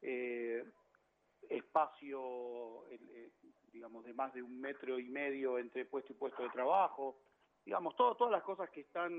[0.00, 0.64] eh,
[1.48, 3.32] espacio, eh,
[3.72, 7.18] digamos, de más de un metro y medio entre puesto y puesto de trabajo,
[7.64, 9.12] digamos, todo, todas las cosas que están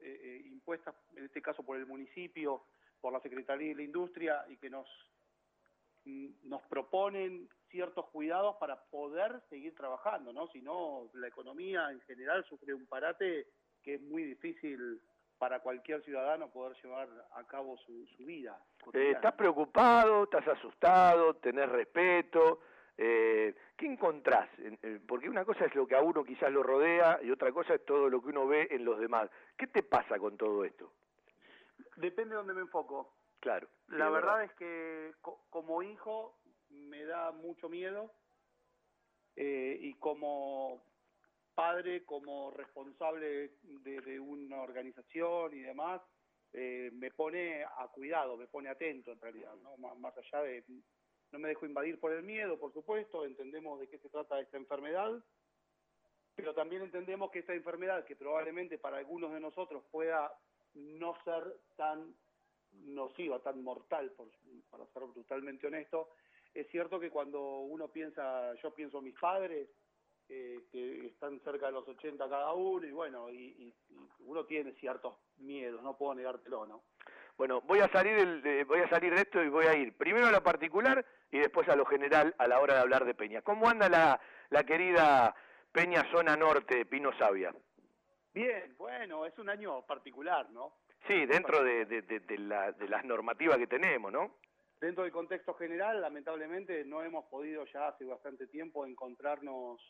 [0.00, 2.64] eh, eh, impuestas, en este caso por el municipio,
[3.00, 4.86] por la Secretaría de la Industria, y que nos,
[6.04, 10.48] nos proponen ciertos cuidados para poder seguir trabajando, ¿no?
[10.48, 13.46] Si no, la economía en general sufre un parate
[13.82, 15.00] que es muy difícil
[15.38, 18.58] para cualquier ciudadano poder llevar a cabo su, su vida.
[18.92, 19.12] Eh.
[19.12, 20.24] ¿Estás preocupado?
[20.24, 21.34] ¿Estás asustado?
[21.36, 22.60] ¿Tenés respeto?
[22.96, 24.48] Eh, ¿Qué encontrás?
[24.58, 27.52] En- en- Porque una cosa es lo que a uno quizás lo rodea y otra
[27.52, 29.30] cosa es todo lo que uno ve en los demás.
[29.56, 30.90] ¿Qué te pasa con todo esto?
[31.96, 33.17] Depende de dónde me enfoco.
[33.40, 33.68] Claro.
[33.88, 36.38] La verdad es que co- como hijo
[36.70, 38.12] me da mucho miedo
[39.36, 40.82] eh, y como
[41.54, 46.00] padre, como responsable de, de una organización y demás,
[46.52, 49.76] eh, me pone a cuidado, me pone atento en realidad, ¿no?
[49.76, 50.64] Má- más allá de...
[51.30, 54.56] No me dejo invadir por el miedo, por supuesto, entendemos de qué se trata esta
[54.56, 55.22] enfermedad,
[56.34, 60.32] pero también entendemos que esta enfermedad, que probablemente para algunos de nosotros pueda
[60.74, 61.42] no ser
[61.76, 62.14] tan
[62.86, 64.28] nociva, tan mortal, por,
[64.70, 66.10] para ser brutalmente honesto,
[66.54, 69.68] es cierto que cuando uno piensa, yo pienso en mis padres,
[70.30, 74.44] eh, que están cerca de los 80 cada uno, y bueno, y, y- y uno
[74.44, 76.82] tiene ciertos miedos, no puedo negártelo, ¿no?
[77.36, 80.26] Bueno, voy a salir de, voy a salir de esto y voy a ir primero
[80.26, 83.42] a lo particular y después a lo general a la hora de hablar de Peña.
[83.42, 84.20] ¿Cómo anda la,
[84.50, 85.34] la querida
[85.70, 87.54] Peña Zona Norte, Pino Sabia?
[88.34, 90.74] Bien, bueno, es un año particular, ¿no?
[91.06, 94.36] Sí, dentro de, de, de- de la, de las normativas que tenemos, ¿no?
[94.80, 99.80] Dentro del contexto general, lamentablemente no hemos podido ya hace bastante tiempo encontrarnos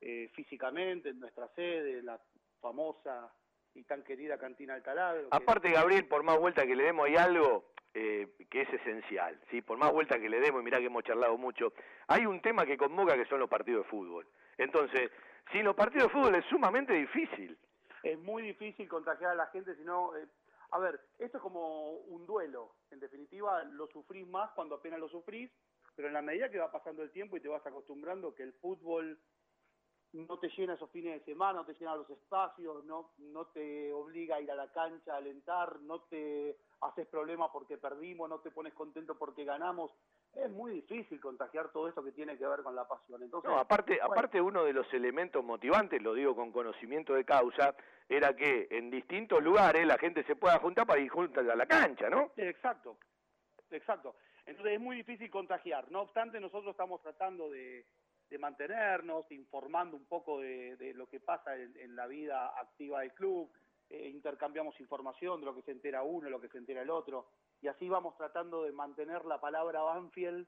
[0.00, 2.20] eh, físicamente en nuestra sede, la
[2.60, 3.32] famosa
[3.74, 5.14] y tan querida Cantina Alcalá.
[5.14, 9.38] que- Aparte, Gabriel, por más vuelta que le demos, hay algo eh, que es esencial,
[9.50, 9.60] ¿sí?
[9.60, 11.74] Por más vuelta que le demos, y mirá que hemos charlado mucho,
[12.08, 14.26] hay un tema que convoca que son los partidos de fútbol.
[14.56, 15.10] Entonces,
[15.52, 17.58] sin los partidos de fútbol es sumamente difícil.
[18.02, 20.26] es muy difícil contagiar a la gente, sino, eh,
[20.72, 25.08] a ver, esto es como un duelo, en definitiva lo sufrís más cuando apenas lo
[25.08, 25.50] sufrís,
[25.94, 28.54] pero en la medida que va pasando el tiempo y te vas acostumbrando que el
[28.54, 29.20] fútbol
[30.12, 33.92] no te llena esos fines de semana, no te llena los espacios, no, no te
[33.92, 38.40] obliga a ir a la cancha a alentar, no te haces problema porque perdimos, no
[38.40, 39.90] te pones contento porque ganamos,
[40.34, 43.22] es muy difícil contagiar todo esto que tiene que ver con la pasión.
[43.22, 47.24] Entonces, No, aparte, bueno, aparte uno de los elementos motivantes, lo digo con conocimiento de
[47.24, 47.74] causa,
[48.08, 51.66] era que en distintos lugares la gente se pueda juntar para ir juntas a la
[51.66, 52.32] cancha, ¿no?
[52.36, 52.96] Exacto,
[53.70, 54.14] exacto.
[54.46, 55.90] Entonces es muy difícil contagiar.
[55.90, 57.86] No obstante, nosotros estamos tratando de,
[58.28, 63.00] de mantenernos, informando un poco de, de lo que pasa en, en la vida activa
[63.00, 63.50] del club,
[63.90, 66.90] eh, intercambiamos información de lo que se entera uno, de lo que se entera el
[66.90, 67.28] otro,
[67.62, 70.46] y así vamos tratando de mantener la palabra Banfield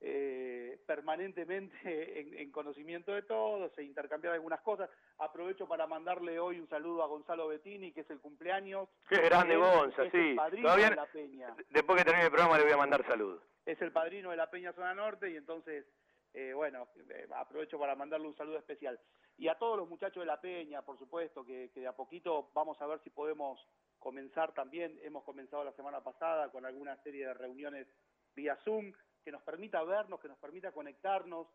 [0.00, 1.76] eh, permanentemente
[2.20, 4.88] en, en conocimiento de todos, e intercambiar algunas cosas.
[5.18, 8.88] Aprovecho para mandarle hoy un saludo a Gonzalo Bettini, que es el cumpleaños.
[9.08, 10.36] Qué grande Él Gonza, es sí.
[10.62, 11.56] Todavía de la Peña.
[11.70, 13.42] Después que termine el programa le voy a mandar saludos.
[13.66, 15.84] Es el padrino de la Peña Zona Norte y entonces,
[16.32, 18.98] eh, bueno, eh, aprovecho para mandarle un saludo especial.
[19.36, 22.50] Y a todos los muchachos de la Peña, por supuesto, que, que de a poquito
[22.54, 23.60] vamos a ver si podemos
[23.98, 24.98] comenzar también.
[25.02, 27.86] Hemos comenzado la semana pasada con alguna serie de reuniones
[28.34, 28.92] vía Zoom
[29.24, 31.46] que nos permita vernos, que nos permita conectarnos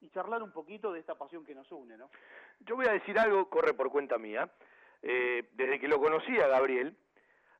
[0.00, 2.10] y charlar un poquito de esta pasión que nos une, ¿no?
[2.60, 4.50] Yo voy a decir algo, corre por cuenta mía.
[5.02, 6.96] Eh, desde que lo conocí a Gabriel,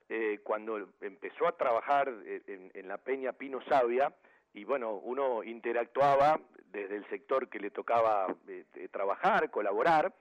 [0.08, 4.14] eh, cuando empezó a trabajar en, en la Peña Pino Sabia,
[4.52, 10.12] y bueno, uno interactuaba desde el sector que le tocaba eh, trabajar, colaborar,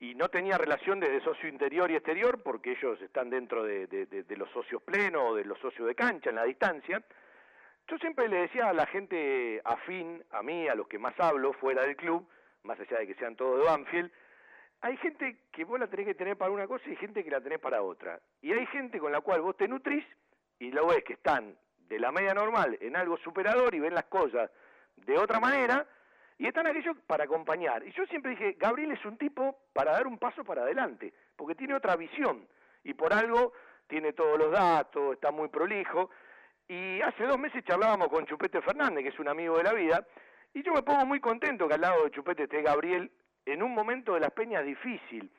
[0.00, 4.50] y no tenía relación desde socio interior y exterior, porque ellos están dentro de, los
[4.50, 7.02] socios plenos o de los socios de cancha en la distancia.
[7.86, 11.52] Yo siempre le decía a la gente afín, a mí, a los que más hablo,
[11.52, 12.26] fuera del club,
[12.62, 14.10] más allá de que sean todos de Banfield,
[14.80, 17.42] hay gente que vos la tenés que tener para una cosa y gente que la
[17.42, 18.18] tenés para otra.
[18.40, 20.04] Y hay gente con la cual vos te nutrís
[20.58, 21.54] y lo ves que están
[21.88, 24.50] de la media normal en algo superador y ven las cosas
[24.96, 25.86] de otra manera
[26.40, 27.86] y están aquellos para acompañar.
[27.86, 31.54] Y yo siempre dije, Gabriel es un tipo para dar un paso para adelante, porque
[31.54, 32.48] tiene otra visión
[32.82, 33.52] y por algo
[33.86, 36.08] tiene todos los datos, está muy prolijo.
[36.66, 40.06] Y hace dos meses charlábamos con Chupete Fernández, que es un amigo de la vida,
[40.54, 43.10] y yo me pongo muy contento que al lado de Chupete esté Gabriel
[43.44, 45.30] en un momento de las peñas difícil.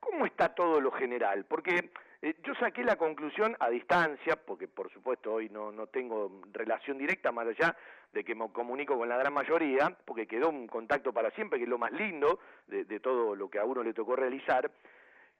[0.00, 1.44] ¿Cómo está todo lo general?
[1.44, 1.92] Porque
[2.22, 6.98] eh, yo saqué la conclusión a distancia, porque por supuesto hoy no, no tengo relación
[6.98, 7.76] directa más allá
[8.12, 11.64] de que me comunico con la gran mayoría, porque quedó un contacto para siempre, que
[11.64, 14.70] es lo más lindo de, de todo lo que a uno le tocó realizar,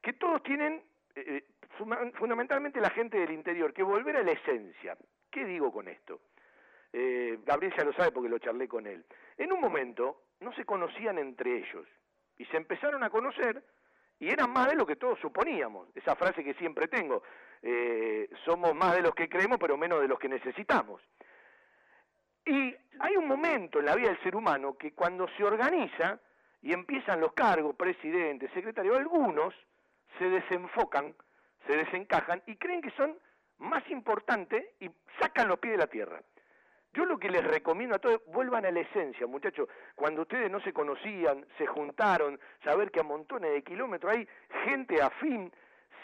[0.00, 0.82] que todos tienen,
[1.14, 1.44] eh, eh,
[1.76, 4.96] funda- fundamentalmente la gente del interior, que volver a la esencia.
[5.30, 6.20] ¿Qué digo con esto?
[6.92, 9.04] Eh, Gabriel ya lo sabe porque lo charlé con él.
[9.36, 11.86] En un momento no se conocían entre ellos
[12.38, 13.62] y se empezaron a conocer
[14.20, 15.88] y eran más de lo que todos suponíamos.
[15.94, 17.22] Esa frase que siempre tengo,
[17.62, 21.00] eh, somos más de los que creemos pero menos de los que necesitamos.
[22.44, 26.20] Y hay un momento en la vida del ser humano que cuando se organiza
[26.62, 29.54] y empiezan los cargos, presidente, secretario, algunos
[30.18, 31.14] se desenfocan,
[31.66, 33.16] se desencajan y creen que son
[33.58, 36.20] más importantes y sacan los pies de la tierra.
[36.92, 39.68] Yo lo que les recomiendo a todos, vuelvan a la esencia, muchachos.
[39.94, 44.28] Cuando ustedes no se conocían, se juntaron, saber que a montones de kilómetros hay
[44.64, 45.52] gente afín,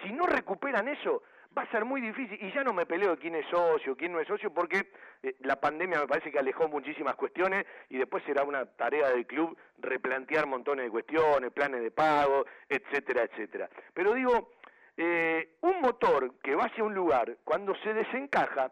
[0.03, 1.23] si no recuperan eso,
[1.57, 2.39] va a ser muy difícil.
[2.41, 5.35] Y ya no me peleo de quién es socio, quién no es socio, porque eh,
[5.41, 9.57] la pandemia me parece que alejó muchísimas cuestiones y después será una tarea del club
[9.79, 13.69] replantear montones de cuestiones, planes de pago, etcétera, etcétera.
[13.93, 14.53] Pero digo,
[14.97, 18.71] eh, un motor que va hacia un lugar, cuando se desencaja,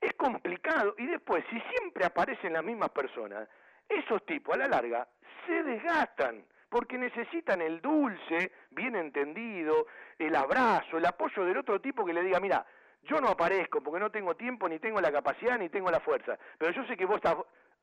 [0.00, 3.48] es complicado y después, si siempre aparecen las mismas personas,
[3.88, 5.08] esos tipos a la larga
[5.46, 9.86] se desgastan porque necesitan el dulce, bien entendido,
[10.18, 12.64] el abrazo, el apoyo del otro tipo que le diga, mira,
[13.04, 16.38] yo no aparezco porque no tengo tiempo, ni tengo la capacidad, ni tengo la fuerza,
[16.58, 17.36] pero yo sé que vos estás,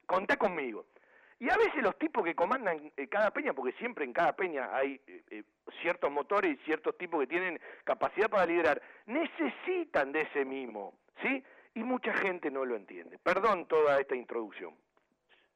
[0.05, 0.85] contá conmigo.
[1.39, 4.69] Y a veces los tipos que comandan eh, cada peña, porque siempre en cada peña
[4.73, 5.43] hay eh, eh,
[5.81, 11.43] ciertos motores y ciertos tipos que tienen capacidad para liderar, necesitan de ese mimo, ¿sí?
[11.75, 13.19] Y mucha gente no lo entiende.
[13.19, 14.75] Perdón toda esta introducción.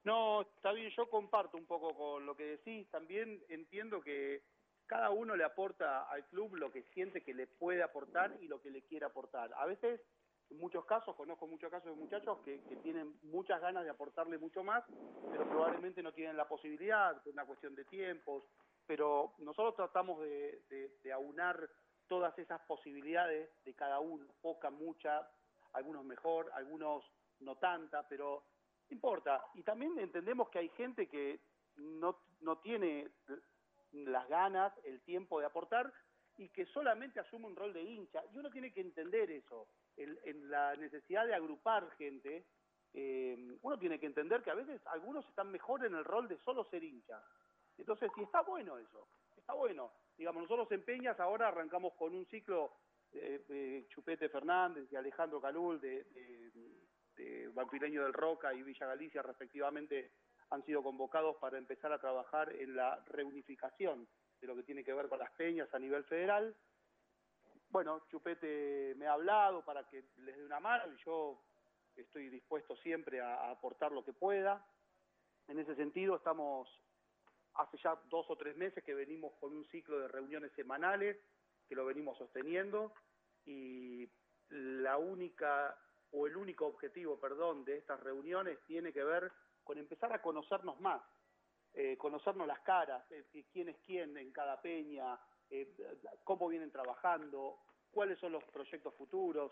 [0.03, 2.89] No, está bien, yo comparto un poco con lo que decís.
[2.89, 4.43] También entiendo que
[4.85, 8.61] cada uno le aporta al club lo que siente que le puede aportar y lo
[8.61, 9.51] que le quiere aportar.
[9.55, 10.01] A veces,
[10.49, 14.63] en muchos casos, conozco muchos casos de muchachos que, tienen muchas ganas de aportarle mucho
[14.63, 14.83] más,
[15.31, 18.43] pero probablemente no tienen la posibilidad, es una cuestión de tiempos.
[18.87, 21.69] Pero nosotros tratamos de, de- de aunar
[22.07, 25.29] todas esas posibilidades de cada uno, poca, mucha,
[25.73, 27.03] algunos mejor, algunos
[27.39, 28.43] no tanta, pero
[28.89, 29.45] importa.
[29.53, 31.39] Y también entendemos que hay gente que
[31.77, 33.11] no, no tiene
[33.91, 35.91] las ganas, el tiempo de aportar
[36.37, 38.23] y que solamente asume un rol de hincha.
[38.33, 39.67] Y uno tiene que entender eso,
[39.97, 42.45] el- en la necesidad de agrupar gente.
[42.91, 46.39] eh, uno tiene que entender que a veces algunos están mejor en el rol de
[46.39, 47.21] solo ser hincha.
[47.77, 49.07] Entonces, sí está bueno eso,
[49.37, 49.91] está bueno.
[50.17, 52.71] Digamos, nosotros en Peñas ahora arrancamos con un ciclo
[53.13, 56.51] eh, Chupete Fernández y Alejandro Calul de, de,
[57.15, 60.11] del Roca y Villa Galicia respectivamente
[60.51, 64.07] han sido convocados para empezar a trabajar en la reunificación
[64.41, 66.55] de lo que tiene que ver con las peñas a nivel federal.
[67.69, 71.43] Bueno, Chupete me ha hablado para que les dé una mano y yo
[71.95, 74.65] estoy dispuesto siempre a aportar lo que pueda.
[75.47, 76.67] En ese sentido estamos
[77.55, 81.17] hace ya dos o tres meses que venimos con un ciclo de reuniones semanales
[81.69, 82.91] que lo venimos sosteniendo
[83.45, 84.09] y
[84.49, 85.77] la única
[86.11, 89.31] o el único objetivo, perdón, de estas reuniones tiene que ver
[89.63, 91.01] con empezar a conocernos más,
[91.73, 95.19] eh, conocernos las caras, eh, quién es quién en cada peña,
[95.51, 95.75] eh,
[96.23, 97.59] cómo vienen trabajando,
[97.91, 99.51] cuáles son los proyectos futuros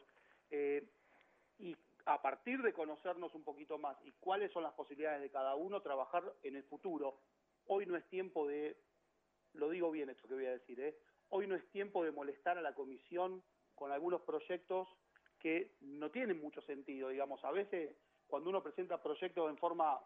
[1.60, 5.56] y a partir de conocernos un poquito más y cuáles son las posibilidades de cada
[5.56, 7.20] uno, trabajar en el futuro.
[7.68, 8.78] Hoy no es tiempo de,
[9.54, 10.98] lo digo bien esto que voy a decir, ¿eh?
[11.30, 13.44] Hoy no es tiempo de molestar a la comisión
[13.76, 14.88] con algunos proyectos
[15.40, 17.96] que no tienen mucho sentido, digamos, a veces
[18.28, 20.00] cuando uno presenta proyectos en forma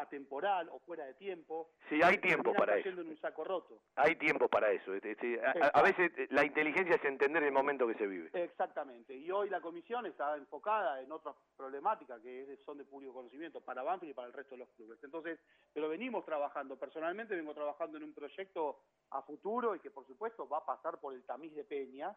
[0.00, 2.88] atemporal o fuera de tiempo, Sí, hay tiempo para eso.
[2.88, 3.80] en un saco roto.
[3.96, 4.94] Hay tiempo para eso.
[4.94, 8.30] este, este, a- veces eh, la inteligencia es entender el momento que se vive.
[8.32, 9.14] Exactamente.
[9.16, 13.82] Y hoy la comisión está enfocada en otras problemáticas que son de público conocimiento para
[13.82, 15.02] Banfield y para el resto de los clubes.
[15.02, 15.38] Entonces,
[15.72, 16.76] pero venimos trabajando.
[16.78, 18.80] Personalmente vengo trabajando en un proyecto
[19.10, 22.16] a futuro y que por supuesto va a pasar por el tamiz de Peña,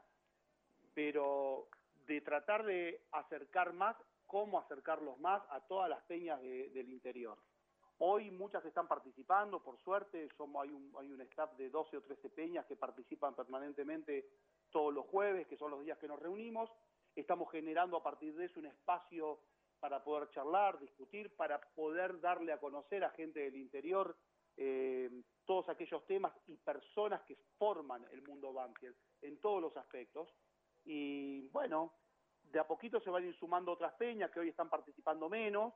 [0.94, 1.68] pero
[2.06, 3.96] de tratar de acercar más,
[4.28, 7.38] cómo acercarlos más a todas las peñas de- del interior.
[8.00, 12.02] Hoy muchas están participando, por suerte, somos, hay, un, hay un staff de 12 o
[12.02, 14.28] 13 peñas que participan permanentemente
[14.72, 16.70] todos los jueves, que son los días que nos reunimos.
[17.16, 19.40] Estamos generando a partir de eso un espacio
[19.80, 24.18] para poder charlar, discutir, para poder darle a conocer a gente del interior
[24.58, 25.10] eh,
[25.46, 30.34] todos aquellos temas y personas que forman el mundo Banfield en todos los aspectos.
[30.86, 31.94] y bueno,
[32.52, 35.74] de a poquito se van a ir sumando otras peñas que hoy están participando menos,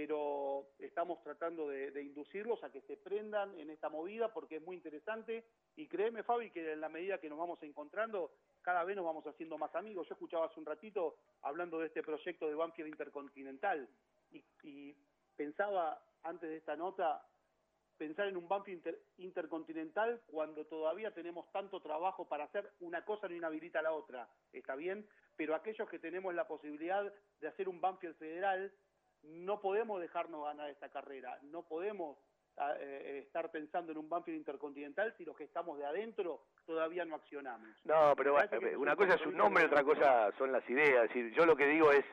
[0.00, 4.76] pero estamos tratando de, inducirlos a que se prendan en esta movida porque es muy
[4.76, 5.44] interesante.
[5.74, 8.30] Y créeme Fabi que en la medida que nos vamos encontrando
[8.62, 10.06] cada vez nos vamos haciendo más amigos.
[10.06, 13.88] Yo escuchaba hace un ratito hablando de este proyecto de Banfield Intercontinental
[14.30, 14.94] y,
[15.36, 17.24] pensaba antes de esta nota
[17.96, 23.28] pensar en un Banfield inter- intercontinental cuando todavía tenemos tanto trabajo para hacer una cosa
[23.28, 27.68] no inhabilita a la otra, está bien, pero aquellos que tenemos la posibilidad de hacer
[27.68, 28.72] un Banfield federal
[29.22, 32.18] no podemos dejarnos ganar esta carrera, no podemos
[32.56, 37.04] ah, eh, estar pensando en un Banfield intercontinental si los que estamos de adentro todavía
[37.04, 37.68] no accionamos.
[37.84, 41.04] No, pero que una un cosa es un nombre, otra cosa son las ideas.
[41.04, 42.04] Es decir, yo lo que digo es,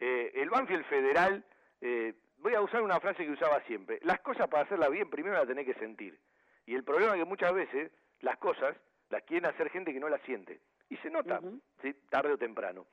[0.00, 1.44] eh, el Banfield Federal,
[1.80, 5.36] eh, voy a usar una frase que usaba siempre, las cosas para hacerlas bien primero
[5.36, 6.18] las tenés que sentir.
[6.66, 7.90] Y el problema es que muchas veces
[8.20, 8.76] las cosas
[9.10, 10.60] las quieren hacer gente que no las siente.
[10.88, 11.40] Y se nota,
[11.82, 11.94] ¿sí?
[12.10, 12.86] tarde o temprano.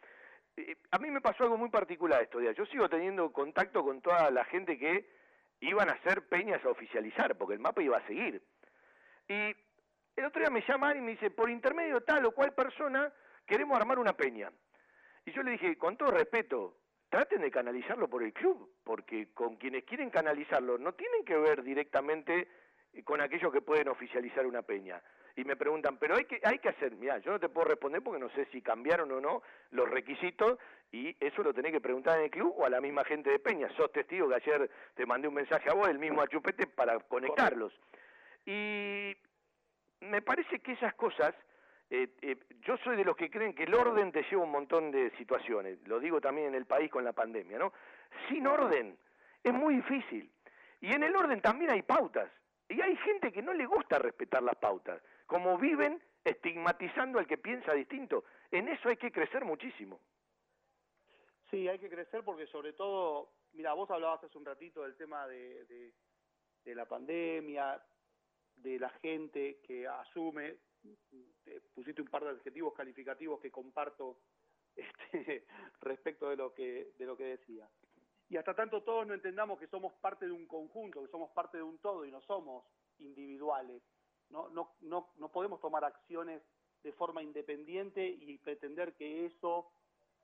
[0.57, 2.55] Eh, a mí me pasó algo muy particular estos días.
[2.55, 5.09] Yo sigo teniendo contacto con toda la gente que
[5.61, 8.41] iban a hacer peñas a oficializar, porque el mapa iba a seguir.
[9.27, 9.55] Y
[10.15, 13.11] el otro día me llaman y me dice, por intermedio tal o cual persona,
[13.45, 14.51] queremos armar una peña.
[15.25, 16.77] Y yo le dije, con todo respeto,
[17.09, 21.61] traten de canalizarlo por el club, porque con quienes quieren canalizarlo no tienen que ver
[21.63, 22.47] directamente
[22.93, 25.01] eh, con aquellos que pueden oficializar una peña.
[25.35, 28.01] Y me preguntan, pero hay que, hay que hacer, mira, yo no te puedo responder
[28.01, 30.57] porque no sé si cambiaron o no los requisitos
[30.91, 33.39] y eso lo tenés que preguntar en el club o a la misma gente de
[33.39, 33.69] Peña.
[33.77, 36.99] Sos testigo que ayer te mandé un mensaje a vos, el mismo a Chupete, para
[36.99, 37.73] conectarlos.
[38.45, 39.15] Y
[40.01, 41.33] me parece que esas cosas,
[41.89, 44.91] eh, eh, yo soy de los que creen que el orden te lleva un montón
[44.91, 47.71] de situaciones, lo digo también en el país con la pandemia, ¿no?
[48.27, 48.97] Sin orden
[49.43, 50.29] es muy difícil.
[50.81, 52.29] Y en el orden también hay pautas.
[52.67, 55.01] Y hay gente que no le gusta respetar las pautas,
[55.31, 58.25] como viven estigmatizando al que piensa distinto.
[58.51, 60.01] En eso hay que crecer muchísimo.
[61.49, 65.25] Sí, hay que crecer porque sobre todo, mira, vos hablabas hace un ratito del tema
[65.27, 65.93] de,
[66.65, 67.81] la pandemia,
[68.57, 70.57] de la gente que asume,
[71.73, 74.17] pusiste un par de adjetivos calificativos que comparto
[74.75, 75.45] este,
[75.79, 77.69] respecto de lo que de lo que decía.
[78.27, 81.55] Y hasta tanto todos no entendamos que somos parte de un conjunto, que somos parte
[81.55, 82.65] de un todo y no somos
[82.99, 83.81] individuales.
[84.31, 86.41] No, no, no, no podemos tomar acciones
[86.83, 89.71] de forma independiente y pretender que eso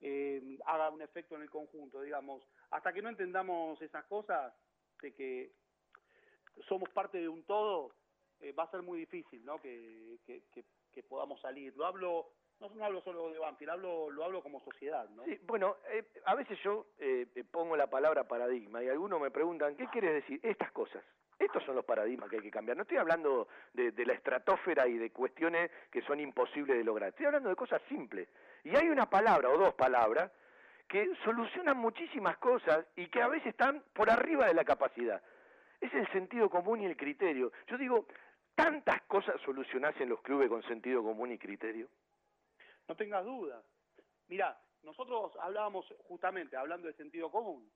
[0.02, 2.44] eh, haga un efecto en el conjunto, digamos.
[2.72, 4.54] Hasta que no entendamos esas cosas,
[5.02, 5.52] de que
[6.68, 7.92] somos parte de un todo,
[8.40, 9.60] eh, va a ser muy difícil, ¿no?
[9.60, 11.76] Que, que, que, que podamos salir.
[11.76, 15.24] Lo hablo, no, no hablo solo de Banfield, hablo, lo hablo como sociedad, ¿no?
[15.26, 19.76] Sí, bueno, eh, a veces yo eh, pongo la palabra paradigma y algunos me preguntan,
[19.76, 20.40] ¿qué quieres decir?
[20.44, 21.04] Estas cosas.
[21.40, 22.78] Estos son los paradigmas que hay que cambiar.
[22.78, 27.10] No estoy hablando de, la estratosfera y de cuestiones que son imposibles de lograr.
[27.10, 28.28] Estoy hablando de cosas simples.
[28.64, 30.32] Y hay una palabra o dos palabras
[30.88, 35.22] que solucionan muchísimas cosas y que a veces están por arriba de la capacidad.
[35.80, 37.52] Es el sentido común y el criterio.
[37.68, 38.08] Yo digo,
[38.56, 41.88] tantas cosas solucionás en los clubes con sentido común y criterio.
[42.88, 43.64] No tengas dudas.
[44.28, 47.70] Mira, nosotros hablábamos justamente, hablando de sentido común,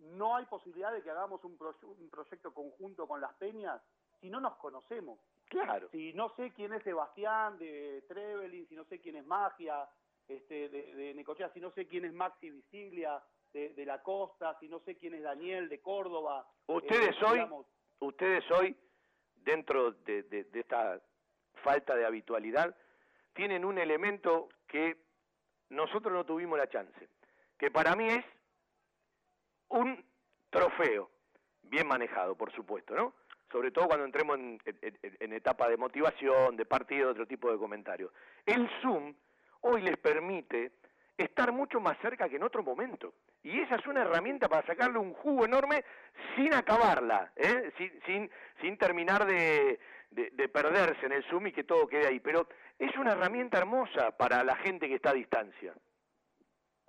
[0.00, 3.80] no hay posibilidad de que hagamos un, un proyecto conjunto con las peñas
[4.20, 5.18] si no nos conocemos.
[5.48, 5.88] Claro.
[5.90, 9.88] Si no sé quién es Sebastián de Trevelin, si no sé quién es Magia
[10.26, 13.22] este, de, de Necochea, si no sé quién es Maxi Visiglia
[13.52, 16.46] de, de la Costa, si no sé quién es Daniel de Córdoba.
[16.66, 17.64] Ustedes eh, hoy,
[18.00, 18.76] ustedes hoy,
[19.36, 21.00] dentro de, de- de esta
[21.62, 22.76] falta de habitualidad,
[23.32, 24.96] tienen un elemento que
[25.70, 27.08] nosotros no tuvimos la chance,
[27.56, 28.24] que para mí es
[29.68, 30.04] un
[30.50, 31.10] trofeo,
[31.62, 33.14] bien manejado, por supuesto, ¿no?
[33.50, 38.12] Sobre todo cuando entremos en, etapa de motivación, de partido, otro tipo de comentarios.
[38.44, 39.14] El Zoom
[39.62, 40.72] hoy les permite
[41.16, 43.14] estar mucho más cerca que en otro momento.
[43.42, 45.84] Y esa es una herramienta para sacarle un jugo enorme
[46.36, 47.72] sin acabarla, ¿eh?
[47.78, 49.78] sin, sin, sin terminar de,
[50.10, 52.20] de- de perderse en el Zoom y que todo quede ahí.
[52.20, 52.48] Pero
[52.78, 55.74] es una herramienta hermosa para la gente que está a distancia.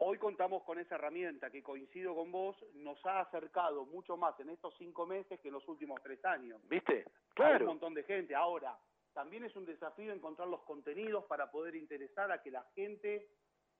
[0.01, 4.49] Hoy contamos con esa herramienta que coincido con vos, nos ha acercado mucho más en
[4.49, 6.61] estos cinco meses que en los últimos tres años.
[6.69, 6.99] ¿Viste?
[6.99, 7.65] Hay un Claro.
[7.65, 8.33] montón de gente.
[8.33, 8.77] Ahora,
[9.13, 13.27] también es un desafío encontrar los contenidos para poder interesar a que la gente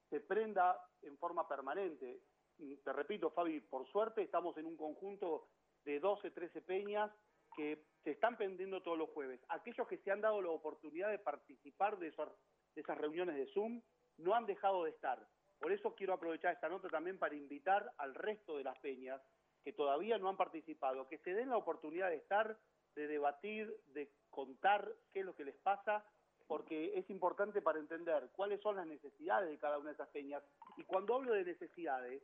[0.10, 2.20] se prenda en forma permanente.
[2.84, 5.48] Te repito, Fabi, por suerte estamos en un conjunto
[5.86, 7.10] de 12, 13 peñas
[7.56, 9.40] que se están prendiendo todos los jueves.
[9.48, 12.08] Aquellos que se han dado la oportunidad de participar de
[12.76, 13.82] esas reuniones de Zoom
[14.18, 15.26] no han dejado de estar.
[15.60, 19.22] Por eso quiero aprovechar esta nota también para invitar al resto de las peñas
[19.64, 22.58] que todavía no han participado, que se den la oportunidad de estar,
[22.96, 26.06] de debatir, de contar qué es lo que les pasa
[26.48, 30.42] porque es importante para entender cuáles son las necesidades de cada una de esas peñas.
[30.78, 32.24] Y cuando hablo de necesidades,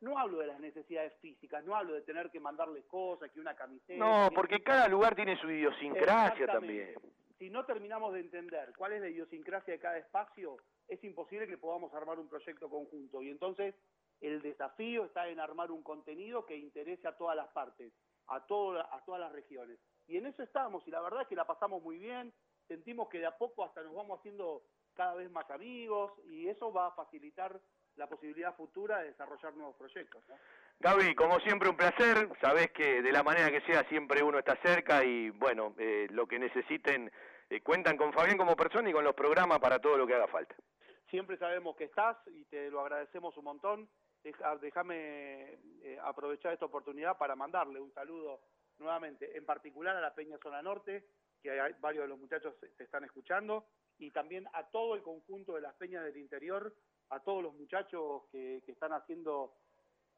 [0.00, 3.54] no hablo de las necesidades físicas, no hablo de tener que mandarles cosas, que una
[3.56, 3.98] camiseta.
[3.98, 6.94] No, que- porque cada lugar tiene su idiosincrasia también.
[7.38, 10.56] Si no terminamos de entender cuál es la idiosincrasia de cada espacio,
[10.90, 13.22] es imposible que podamos armar un proyecto conjunto.
[13.22, 13.74] Y entonces
[14.20, 17.92] el desafío está en armar un contenido que interese a todas las partes,
[18.26, 19.78] a, a todas las regiones.
[20.06, 22.32] Y en eso estamos, y la verdad es que la pasamos muy bien,
[22.66, 24.62] sentimos que de a poco hasta nos vamos haciendo
[24.94, 27.60] cada vez más amigos, y eso va a facilitar
[27.96, 30.22] la posibilidad futura de desarrollar nuevos proyectos.
[30.80, 34.56] Gaby, como siempre un placer, sabés que de la manera que sea siempre uno está
[34.62, 37.10] cerca y bueno, eh, lo que necesiten,
[37.50, 40.26] eh, cuentan con Fabián como persona y con los programas para todo lo que haga
[40.28, 40.54] falta.
[41.10, 43.88] Siempre sabemos que estás y te lo agradecemos un montón.
[44.60, 48.40] Déjame eh, aprovechar esta oportunidad para mandarle un saludo
[48.78, 51.04] nuevamente, en particular a la Peña Zona Norte,
[51.42, 53.66] que hay varios de los muchachos te están escuchando,
[53.98, 56.72] y también a todo el conjunto de las peñas del interior,
[57.08, 59.54] a todos los muchachos que, que están haciendo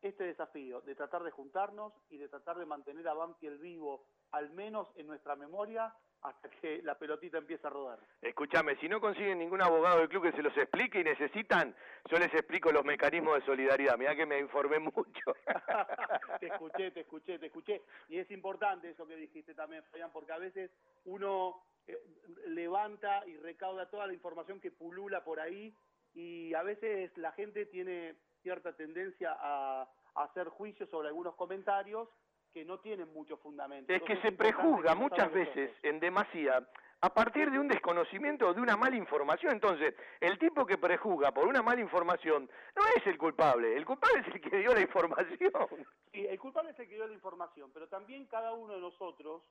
[0.03, 4.51] este desafío de tratar de juntarnos y de tratar de mantener a Banfield vivo, al
[4.51, 7.99] menos en nuestra memoria, hasta que la pelotita empiece a rodar.
[8.21, 11.75] Escúchame, si no consiguen ningún abogado del club que se los explique y necesitan,
[12.09, 13.99] yo les explico los mecanismos de solidaridad.
[13.99, 15.35] Mirá que me informé mucho.
[16.41, 17.83] te escuché, te escuché, te escuché.
[18.09, 20.71] Y es importante eso que dijiste también, Fabián, porque a veces
[21.05, 21.99] uno eh,
[22.47, 25.75] levanta y recauda toda la información que pulula por ahí
[26.15, 32.09] y a veces la gente tiene cierta tendencia a hacer juicios sobre algunos comentarios
[32.53, 33.93] que no tienen mucho fundamento.
[33.93, 36.67] Es que Entonces, se prejuzga que muchas veces en demasía
[37.01, 39.53] a partir de un desconocimiento o de una mala información.
[39.53, 44.21] Entonces, el tipo que prejuzga por una mala información no es el culpable, el culpable
[44.21, 45.53] es el que dio la información.
[46.13, 49.43] Sí, el culpable es el que dio la información, pero también cada uno de nosotros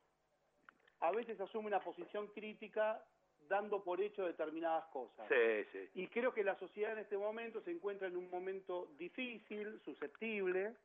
[1.00, 3.04] a veces asume una posición crítica
[3.50, 5.28] dando por hecho determinadas cosas.
[5.28, 5.90] Sí, sí.
[5.96, 10.76] Y creo que la sociedad en este momento se encuentra en un momento difícil, susceptible,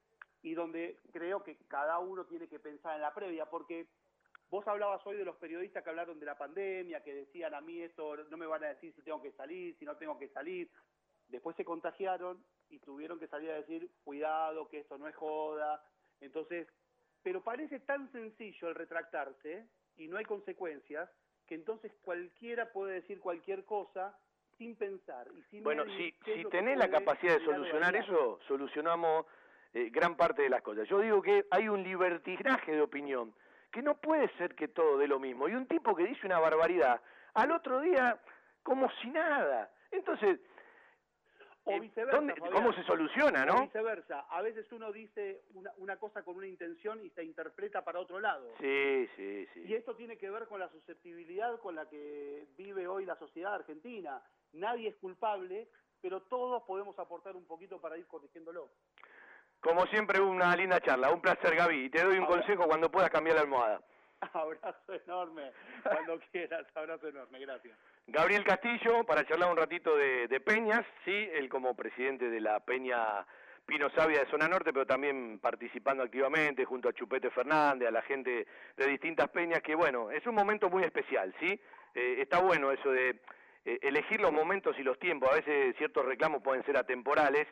[0.46, 3.88] y donde creo que cada uno tiene que pensar en la previa, porque
[4.48, 7.82] vos hablabas hoy de los periodistas que hablaron de la pandemia, que decían a mí
[7.82, 10.70] esto, no me van a decir si tengo que salir, si no tengo que salir.
[11.26, 15.82] Después se contagiaron y tuvieron que salir a decir, cuidado, que esto no es joda.
[16.20, 16.68] Entonces,
[17.24, 19.66] pero parece tan sencillo el retractarse
[19.96, 21.10] y no hay consecuencias,
[21.48, 24.16] que entonces cualquiera puede decir cualquier cosa
[24.58, 29.26] sin pensar y sin Bueno, si, si tenés la capacidad de solucionar eso, solucionamos
[29.76, 30.88] eh, gran parte de las cosas.
[30.88, 33.34] Yo digo que hay un libertinaje de opinión,
[33.70, 35.48] que no puede ser que todo dé lo mismo.
[35.48, 37.00] Y un tipo que dice una barbaridad,
[37.34, 38.18] al otro día,
[38.62, 39.70] como si nada.
[39.90, 40.40] Entonces,
[41.64, 42.54] O eh, viceversa, ¿dónde- Fabián.
[42.54, 43.62] ¿cómo se soluciona, O no?
[43.62, 44.20] viceversa.
[44.30, 48.18] A veces uno dice una, una cosa con una intención y se interpreta para otro
[48.20, 48.54] lado.
[48.60, 49.64] Sí, sí, sí.
[49.66, 53.54] Y esto tiene que ver con la susceptibilidad con la que vive hoy la sociedad
[53.54, 54.22] argentina.
[54.52, 55.68] Nadie es culpable,
[56.00, 58.70] pero todos podemos aportar un poquito para ir corrigiéndolo.
[59.60, 61.10] Como siempre, una linda charla.
[61.10, 61.84] Un placer, Gaby.
[61.86, 63.80] Y te doy un Ahora- consejo cuando puedas cambiar la almohada.
[64.32, 65.50] Abrazo enorme.
[65.82, 67.38] Cuando quieras, abrazo enorme.
[67.40, 67.76] Gracias.
[68.06, 72.60] Gabriel Castillo, para charlar un ratito de, de Peñas, sí, él como presidente de la
[72.60, 73.26] Peña
[73.66, 78.02] Pino Sabia de Zona Norte, pero también participando activamente junto a Chupete Fernández, a la
[78.02, 78.46] gente
[78.76, 81.60] de distintas peñas, que bueno, es un momento muy especial, ¿sí?
[81.92, 83.20] Eh, está bueno eso de
[83.64, 87.48] eh, elegir los momentos y los tiempos, a veces ciertos reclamos pueden ser atemporales,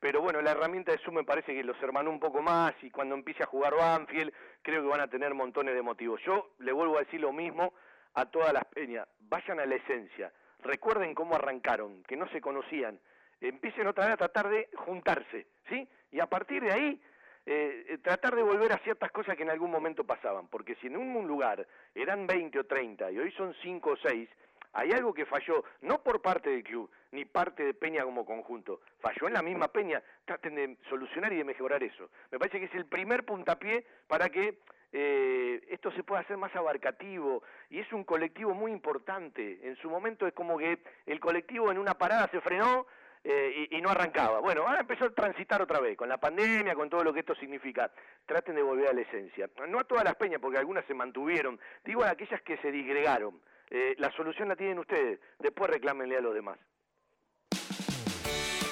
[0.00, 2.90] pero bueno, la herramienta de Zoom me parece que los hermanó un poco más y
[2.90, 4.32] cuando empiece a jugar Banfield,
[4.62, 6.20] creo que van a tener montones de motivos.
[6.24, 7.72] Yo le vuelvo a decir lo mismo
[8.14, 12.98] a todas las peñas, vayan a la esencia, recuerden cómo arrancaron, que no se conocían,
[13.40, 15.88] empiecen otra vez a tratar de juntarse, ¿sí?
[16.10, 17.00] Y a partir de ahí,
[17.46, 20.96] eh, tratar de volver a ciertas cosas que en algún momento pasaban, porque si en
[20.96, 24.28] un lugar eran 20 o 30 y hoy son 5 o 6,
[24.72, 28.80] hay algo que falló, no por parte del club, ni parte de Peña como conjunto,
[29.00, 32.10] falló en la misma Peña, traten de solucionar y de mejorar eso.
[32.30, 34.58] Me parece que es el primer puntapié para que
[34.92, 39.60] eh, esto se pueda hacer más abarcativo y es un colectivo muy importante.
[39.62, 42.86] En su momento es como que el colectivo en una parada se frenó
[43.24, 44.40] eh, y, y no arrancaba.
[44.40, 47.34] Bueno, ahora empezó a transitar otra vez, con la pandemia, con todo lo que esto
[47.34, 47.90] significa.
[48.24, 49.50] Traten de volver a la esencia.
[49.68, 51.58] No a todas las peñas, porque algunas se mantuvieron.
[51.84, 53.40] Digo a aquellas que se disgregaron.
[53.70, 55.20] Eh, la solución la tienen ustedes.
[55.38, 56.58] Después reclámenle a los demás.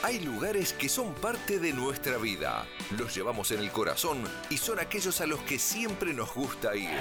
[0.03, 2.65] Hay lugares que son parte de nuestra vida.
[2.97, 7.01] Los llevamos en el corazón y son aquellos a los que siempre nos gusta ir.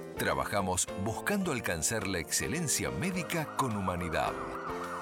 [0.21, 4.33] trabajamos buscando alcanzar la excelencia médica con humanidad.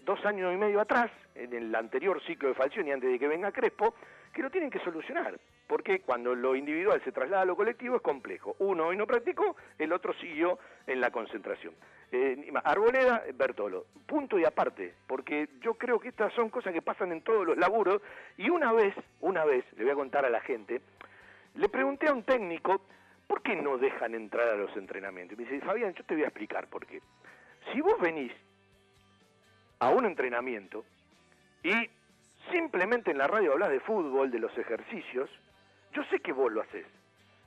[0.05, 3.51] dos años y medio atrás, en el anterior ciclo de Falcioni, antes de que venga
[3.51, 3.95] Crespo,
[4.33, 5.39] que lo tienen que solucionar.
[5.67, 8.57] Porque cuando lo individual se traslada a lo colectivo es complejo.
[8.59, 11.75] Uno hoy no practicó, el otro siguió en la concentración.
[12.11, 17.11] Eh, Arboleda, Bertolo, punto y aparte, porque yo creo que estas son cosas que pasan
[17.11, 18.03] en todos los laburos.
[18.37, 20.83] Y una vez, una vez, le voy a contar a la gente,
[21.55, 22.83] le pregunté a un técnico,
[23.27, 25.39] ¿por qué no dejan entrar a los entrenamientos?
[25.39, 27.01] Y me dice, Fabián, yo te voy a explicar por qué.
[27.73, 28.33] Si vos venís
[29.79, 30.85] a un entrenamiento
[31.63, 31.73] y
[32.51, 35.31] simplemente en la radio hablas de fútbol, de los ejercicios,
[35.93, 36.87] yo sé que vos lo haces.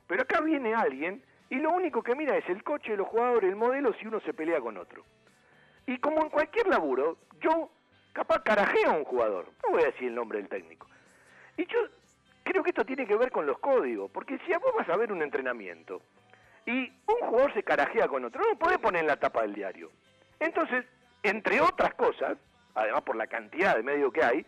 [0.06, 3.56] Pero acá viene alguien y lo único que mira es el coche, los jugadores, el
[3.56, 5.04] modelo, si uno se pelea con otro.
[5.86, 7.70] Y como en cualquier laburo, yo
[8.12, 10.88] capaz carajeo a un jugador, no voy a decir el nombre del técnico.
[11.56, 11.78] Y yo
[12.42, 14.96] creo que esto tiene que ver con los códigos, porque si a vos vas a
[14.96, 16.02] ver un entrenamiento
[16.64, 19.54] y un jugador se carajea con otro, no lo podés poner en la tapa del
[19.54, 19.90] diario.
[20.40, 20.84] Entonces,
[21.22, 22.36] entre otras cosas,
[22.74, 24.46] además por la cantidad de medios que hay,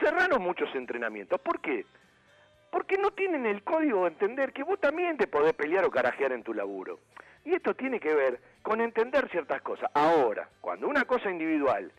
[0.00, 1.40] cerraron muchos entrenamientos.
[1.40, 1.86] ¿Por qué?
[2.70, 6.32] Porque no tienen el código de entender que vos también te podés pelear o carajear
[6.32, 7.00] en tu laburo.
[7.44, 9.90] Y esto tiene que ver con entender ciertas cosas.
[9.94, 11.92] Ahora, cuando una cosa individual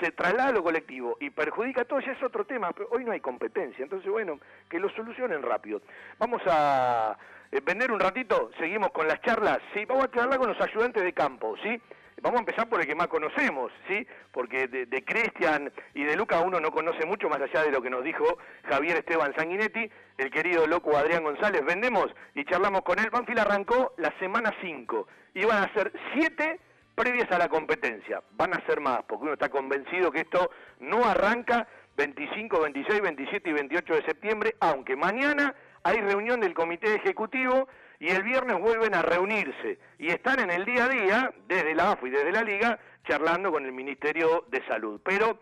[0.00, 3.04] se traslada a lo colectivo y perjudica a todos, ya es otro tema, pero hoy
[3.04, 5.82] no hay competencia, entonces bueno, que lo solucionen rápido.
[6.18, 7.16] Vamos a
[7.52, 11.02] eh, vender un ratito, seguimos con las charlas, sí, vamos a charlar con los ayudantes
[11.02, 11.80] de campo, ¿sí?
[12.24, 14.06] Vamos a empezar por el que más conocemos, ¿sí?
[14.32, 17.82] Porque de, de Cristian y de Luca uno no conoce mucho más allá de lo
[17.82, 21.62] que nos dijo Javier Esteban Sanguinetti, el querido loco Adrián González.
[21.66, 23.10] Vendemos y charlamos con él.
[23.10, 26.60] Banfield arrancó la semana 5 y van a ser 7
[26.94, 28.22] previas a la competencia.
[28.38, 30.50] Van a ser más, porque uno está convencido que esto
[30.80, 31.68] no arranca
[31.98, 37.68] 25, 26, 27 y 28 de septiembre, aunque mañana hay reunión del comité ejecutivo
[38.00, 41.92] y el viernes vuelven a reunirse y están en el día a día, desde la
[41.92, 45.00] AFU y desde la Liga, charlando con el Ministerio de Salud.
[45.04, 45.40] Pero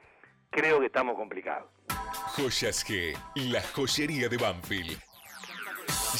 [0.50, 1.68] creo que estamos complicados.
[2.36, 4.98] Joyas G, la joyería de Banfield.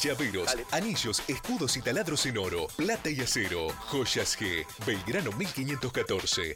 [0.01, 3.69] Llaveros, anillos, escudos y taladros en oro, plata y acero.
[3.91, 6.55] Joyas G, Belgrano 1514.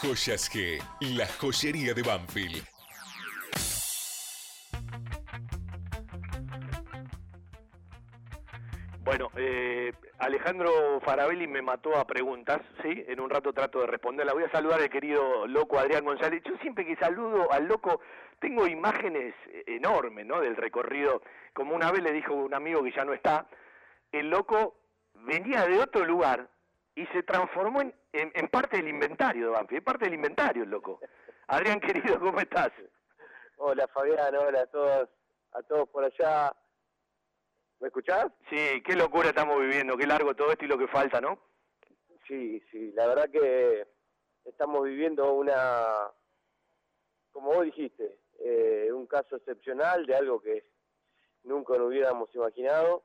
[0.00, 2.64] Joyas G, la joyería de Banfield.
[9.06, 13.04] Bueno, eh, Alejandro Farabelli me mató a preguntas, ¿sí?
[13.06, 14.32] En un rato trato de responderla.
[14.32, 16.42] Voy a saludar al querido loco Adrián González.
[16.44, 18.00] Yo siempre que saludo al loco
[18.40, 19.32] tengo imágenes
[19.64, 20.40] enormes, ¿no?
[20.40, 21.22] Del recorrido.
[21.52, 23.46] Como una vez le dijo un amigo que ya no está,
[24.10, 24.74] el loco
[25.14, 26.48] venía de otro lugar
[26.96, 27.82] y se transformó
[28.12, 30.98] en parte del inventario de Banfield, parte del inventario el loco.
[31.46, 32.72] Adrián, querido, ¿cómo estás?
[33.58, 35.08] Hola Fabián, hola a todos,
[35.52, 36.52] a todos por allá.
[37.80, 38.32] ¿Me escuchás?
[38.48, 41.38] Sí, qué locura estamos viviendo, qué largo todo esto y lo que falta, ¿no?
[42.26, 43.86] Sí, sí, la verdad que
[44.44, 46.10] estamos viviendo una,
[47.30, 50.64] como vos dijiste, eh, un caso excepcional de algo que
[51.44, 53.04] nunca nos hubiéramos imaginado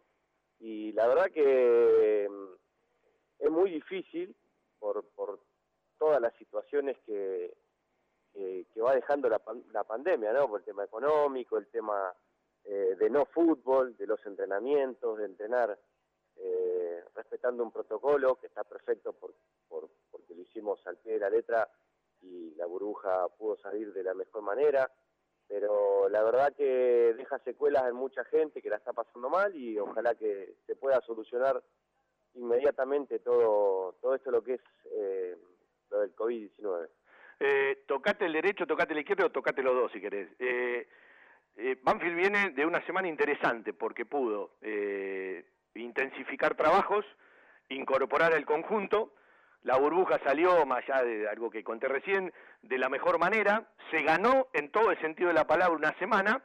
[0.59, 4.35] y la verdad que mm, es muy difícil
[4.79, 5.39] por, por
[5.99, 7.53] todas las situaciones que,
[8.33, 9.41] que, que va dejando la,
[9.71, 10.47] la pandemia, ¿no?
[10.47, 12.13] Por el tema económico, el tema
[12.65, 15.77] eh, de no fútbol, de los entrenamientos, de entrenar
[16.37, 19.33] eh, respetando un protocolo que está perfecto por,
[19.67, 21.69] por- porque lo hicimos al pie de la letra
[22.21, 24.89] y la burbuja pudo salir de la mejor manera,
[25.47, 29.77] pero la verdad que deja secuelas en mucha gente que la está pasando mal y
[29.79, 31.61] ojalá que se pueda solucionar
[32.35, 35.37] inmediatamente todo, todo esto lo que es eh,
[35.89, 36.89] lo del COVID-19.
[37.39, 40.29] Eh, tocate el derecho, tocate el izquierdo o tocate los dos si querés.
[40.39, 40.87] Eh,
[41.57, 45.45] eh, Banfield viene de una semana interesante porque pudo eh,
[45.75, 47.05] intensificar trabajos,
[47.69, 49.13] incorporar el conjunto,
[49.63, 52.33] la burbuja salió, más allá de algo que conté recién,
[52.63, 56.41] de la mejor manera, se ganó en todo el sentido de la palabra una semana,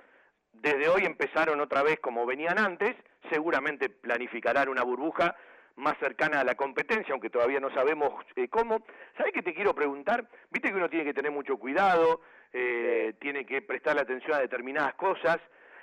[0.52, 2.94] desde hoy empezaron otra vez como venían antes,
[3.30, 5.34] seguramente planificarán una burbuja
[5.76, 8.84] más cercana a la competencia, aunque todavía no sabemos eh, cómo.
[9.16, 10.26] ¿Sabes qué te quiero preguntar?
[10.50, 12.20] Viste que uno tiene que tener mucho cuidado,
[12.52, 15.38] eh, tiene que prestarle atención a determinadas cosas,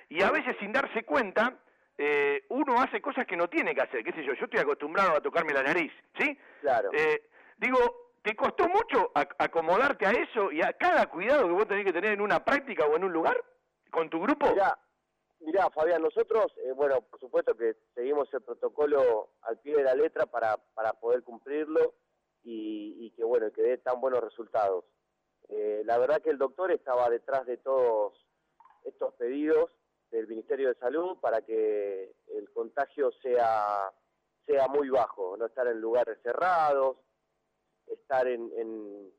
[0.10, 1.54] y a veces sin darse cuenta,
[1.98, 5.16] eh, uno hace cosas que no tiene que hacer, qué sé yo, yo estoy acostumbrado
[5.16, 6.38] a tocarme la nariz, ¿sí?
[6.62, 6.90] Claro.
[6.92, 7.78] Eh, digo,
[8.24, 11.94] ¿te costó mucho ac- acomodarte a eso y a cada cuidado que vos tenés que
[11.94, 13.38] tener en una práctica o en un lugar
[13.92, 14.50] con tu grupo?
[14.52, 14.76] Mirá,
[15.44, 19.96] mirá, Fabián, nosotros, eh, bueno, por supuesto que seguimos el protocolo al pie de la
[19.96, 21.94] letra para, para poder cumplirlo
[22.44, 24.86] y, que, bueno, que dé tan buenos resultados.
[25.50, 28.14] Eh, la verdad que el doctor estaba detrás de todos
[28.84, 29.72] estos pedidos
[30.12, 33.92] del Ministerio de Salud para que el contagio sea,
[34.46, 36.98] sea muy bajo, no estar en lugares cerrados,
[37.88, 39.14] estar en, en,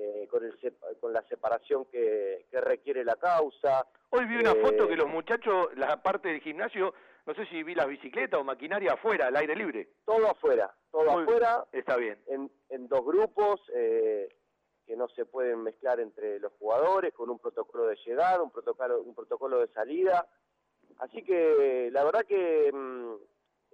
[0.00, 0.54] eh, con, el
[1.00, 3.84] con la separación que, que requiere la causa.
[4.10, 6.94] Hoy vi una Eh, foto que los muchachos, la parte del gimnasio,
[7.26, 9.88] no sé si vi las bicicletas o maquinaria afuera, al aire libre.
[10.04, 12.16] Todo afuera, todo Muy- afuera, Está bien.
[12.28, 14.28] en, en dos grupos eh,
[14.86, 19.02] que no se pueden mezclar entre los jugadores, con un protocolo de llegada, un protocolo,
[19.02, 20.26] un protocolo de salida.
[20.98, 23.14] Así que la verdad que mm,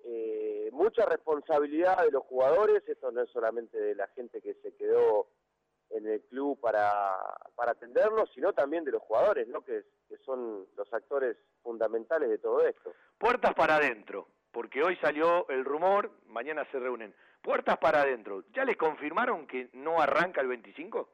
[0.07, 4.75] eh, mucha responsabilidad de los jugadores, esto no es solamente de la gente que se
[4.75, 5.29] quedó
[5.95, 7.17] en el club para,
[7.55, 9.65] para atendernos, sino también de los jugadores, ¿no?
[9.65, 12.93] que, que son los actores fundamentales de todo esto.
[13.17, 17.15] Puertas para adentro, porque hoy salió el rumor, mañana se reúnen.
[17.43, 18.43] Puertas para adentro.
[18.53, 21.09] ¿Ya les confirmaron que no arranca el 25?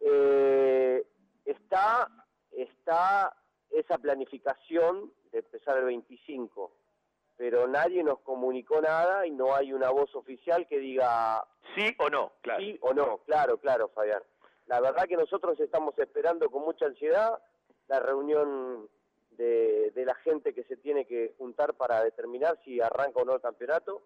[0.00, 1.04] Eh,
[1.44, 2.08] está,
[2.50, 3.36] está
[3.70, 6.72] esa planificación de empezar el 25,
[7.36, 12.08] pero nadie nos comunicó nada y no hay una voz oficial que diga sí o
[12.10, 12.60] no, claro.
[12.60, 14.22] Sí o no, claro, claro, Fabián.
[14.66, 17.42] La verdad que nosotros estamos esperando con mucha ansiedad
[17.88, 18.88] la reunión
[19.32, 23.34] de, de la gente que se tiene que juntar para determinar si arranca o no
[23.34, 24.02] el campeonato.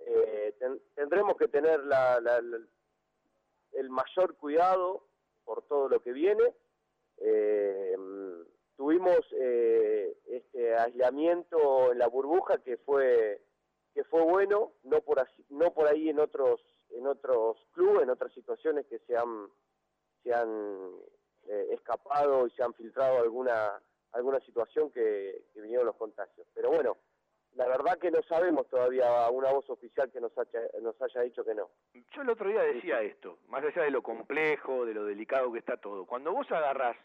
[0.00, 2.60] Eh, ten- tendremos que tener la- la- la-
[3.72, 5.06] el mayor cuidado
[5.44, 6.54] por todo lo que viene.
[7.18, 7.94] Eh,
[8.84, 13.40] tuvimos eh, este aislamiento en la burbuja que fue
[13.94, 16.60] que fue bueno, no por así- no por ahí en otros
[16.90, 19.48] en otros clubes, en otras situaciones que se han
[20.22, 20.90] se han
[21.48, 23.80] eh, escapado y se han filtrado alguna
[24.12, 26.46] alguna situación que, que vinieron los contagios.
[26.52, 26.98] Pero bueno,
[27.54, 31.42] la verdad que no sabemos todavía una voz oficial que nos haya, nos haya dicho
[31.42, 31.70] que no.
[32.14, 35.58] Yo el otro día decía esto, más allá de lo complejo, de lo delicado que
[35.60, 36.04] está todo.
[36.06, 36.96] Cuando vos agarrás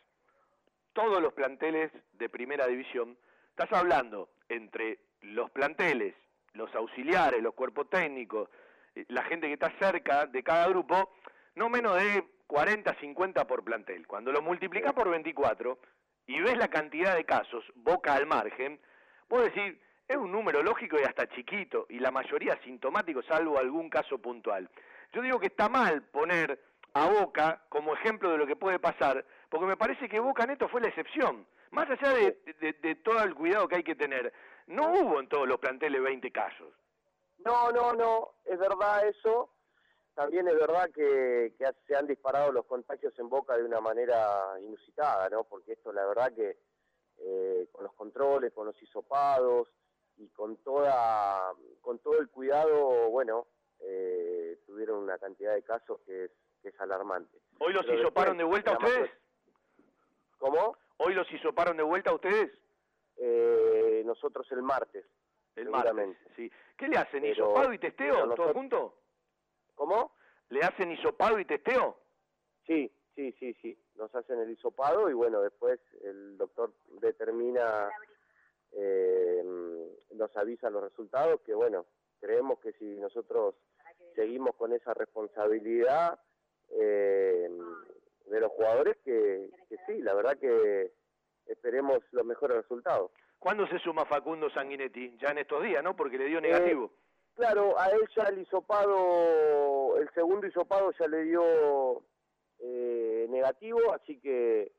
[0.93, 3.17] todos los planteles de primera división,
[3.49, 6.15] estás hablando entre los planteles,
[6.53, 8.49] los auxiliares, los cuerpos técnicos,
[8.95, 11.15] eh, la gente que está cerca de cada grupo,
[11.55, 14.07] no menos de 40, 50 por plantel.
[14.07, 15.77] Cuando lo multiplicás por 24
[16.27, 18.79] y ves la cantidad de casos, boca al margen,
[19.27, 19.75] vos decís,
[20.07, 24.67] es un número lógico y hasta chiquito, y la mayoría asintomáticos, salvo algún caso puntual.
[25.13, 26.59] Yo digo que está mal poner
[26.93, 30.67] a Boca como ejemplo de lo que puede pasar, porque me parece que Boca Neto
[30.69, 31.45] fue la excepción.
[31.71, 34.33] Más allá de, de- de todo el cuidado que hay que tener,
[34.67, 36.73] no hubo en todos los planteles 20 casos.
[37.45, 39.49] No, no, no, es verdad eso.
[40.15, 44.59] También es verdad que, que se han disparado los contagios en Boca de una manera
[44.59, 45.45] inusitada, ¿no?
[45.45, 46.57] Porque esto, la verdad que
[47.19, 49.69] eh, con los controles, con los hisopados
[50.17, 53.47] y con toda, con todo el cuidado, bueno,
[53.79, 56.31] eh, tuvieron una cantidad de casos que es,
[56.61, 57.37] que es alarmante.
[57.59, 59.11] ¿Hoy los Pero hisoparon de vuelta ustedes?
[60.39, 60.77] ¿Cómo?
[60.97, 62.51] ¿Hoy los hisoparon de vuelta ustedes?
[63.17, 65.05] Eh, nosotros el martes.
[65.55, 66.51] El martes, sí.
[66.77, 67.21] ¿Qué le hacen?
[67.21, 68.13] Pero- ¿Hisopado y testeo?
[68.15, 68.97] ¿Todo nosotros- junto?
[69.75, 70.13] ¿Cómo?
[70.49, 71.97] ¿Le hacen hisopado y testeo?
[72.65, 73.77] Sí, sí, sí, sí.
[73.95, 76.71] Nos hacen el hisopado y bueno, después el doctor
[77.01, 77.89] determina,
[78.71, 79.43] eh,
[80.11, 81.85] nos avisa los resultados, que bueno,
[82.21, 83.55] creemos que si nosotros
[84.15, 86.19] seguimos con esa responsabilidad
[86.71, 87.49] eh,
[88.29, 90.91] de los jugadores, que, que sí, la verdad que
[91.45, 93.11] esperemos los mejores resultados.
[93.39, 95.17] ¿Cuándo se suma Facundo Sanguinetti?
[95.17, 95.95] Ya en estos días, ¿no?
[95.95, 96.91] Porque le dio negativo.
[97.35, 102.03] Claro, a él ya el hisopado, el segundo hisopado ya le dio
[102.59, 104.73] eh, negativo, así que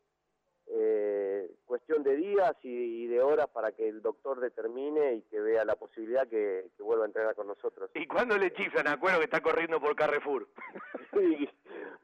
[0.66, 5.40] eh, cuestión de días y, y de horas para que el doctor determine y que
[5.40, 7.90] vea la posibilidad que, que vuelva a entrenar con nosotros.
[7.94, 10.48] ¿Y cuándo le chiflan a Cuero que está corriendo por Carrefour?
[11.12, 11.48] Sí,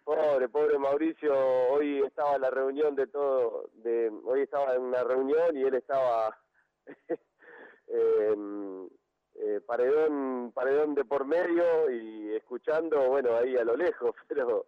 [0.03, 1.33] pobre, pobre Mauricio,
[1.71, 5.75] hoy estaba en la reunión de todo, de, hoy estaba en una reunión y él
[5.75, 6.37] estaba
[7.87, 8.89] em,
[9.37, 14.67] eh, paredón, paredón de por medio y escuchando, bueno, ahí a lo lejos, pero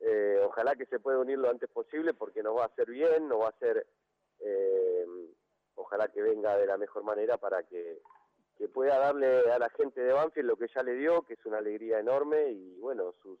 [0.00, 3.28] eh, ojalá que se pueda unir lo antes posible porque nos va a hacer bien,
[3.28, 3.86] nos va a hacer,
[4.40, 5.28] em,
[5.74, 8.00] ojalá que venga de la mejor manera para que,
[8.58, 11.46] que pueda darle a la gente de Banfield lo que ya le dio, que es
[11.46, 13.38] una alegría enorme y bueno, sus,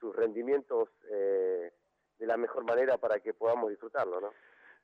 [0.00, 1.72] sus rendimientos eh,
[2.18, 4.32] de la mejor manera para que podamos disfrutarlo, ¿no?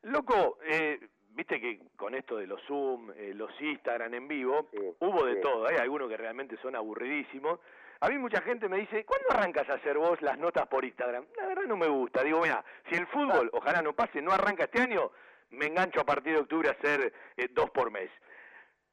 [0.03, 1.01] Loco, eh,
[1.31, 5.37] viste que con esto de los Zoom, eh, los Instagram en vivo, Sí, hubo de
[5.37, 5.41] sí.
[5.41, 5.67] todo.
[5.67, 7.59] Hay algunos que realmente son aburridísimos.
[8.05, 11.25] A mí mucha gente me dice, ¿cuándo arrancas a hacer vos las notas por Instagram?
[11.39, 12.23] La verdad no me gusta.
[12.23, 15.11] Digo, mira, si el fútbol, ojalá no pase, no arranca este año,
[15.49, 18.11] me engancho a partir de octubre a hacer eh, dos por mes.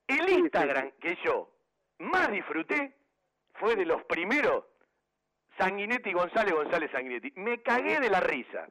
[0.08, 1.52] El Instagram que yo
[1.98, 2.96] más disfruté
[3.56, 4.64] fue de los primeros,
[5.58, 7.34] Sanguinetti González, González Sanguinetti.
[7.36, 8.70] Me cagué de la risa.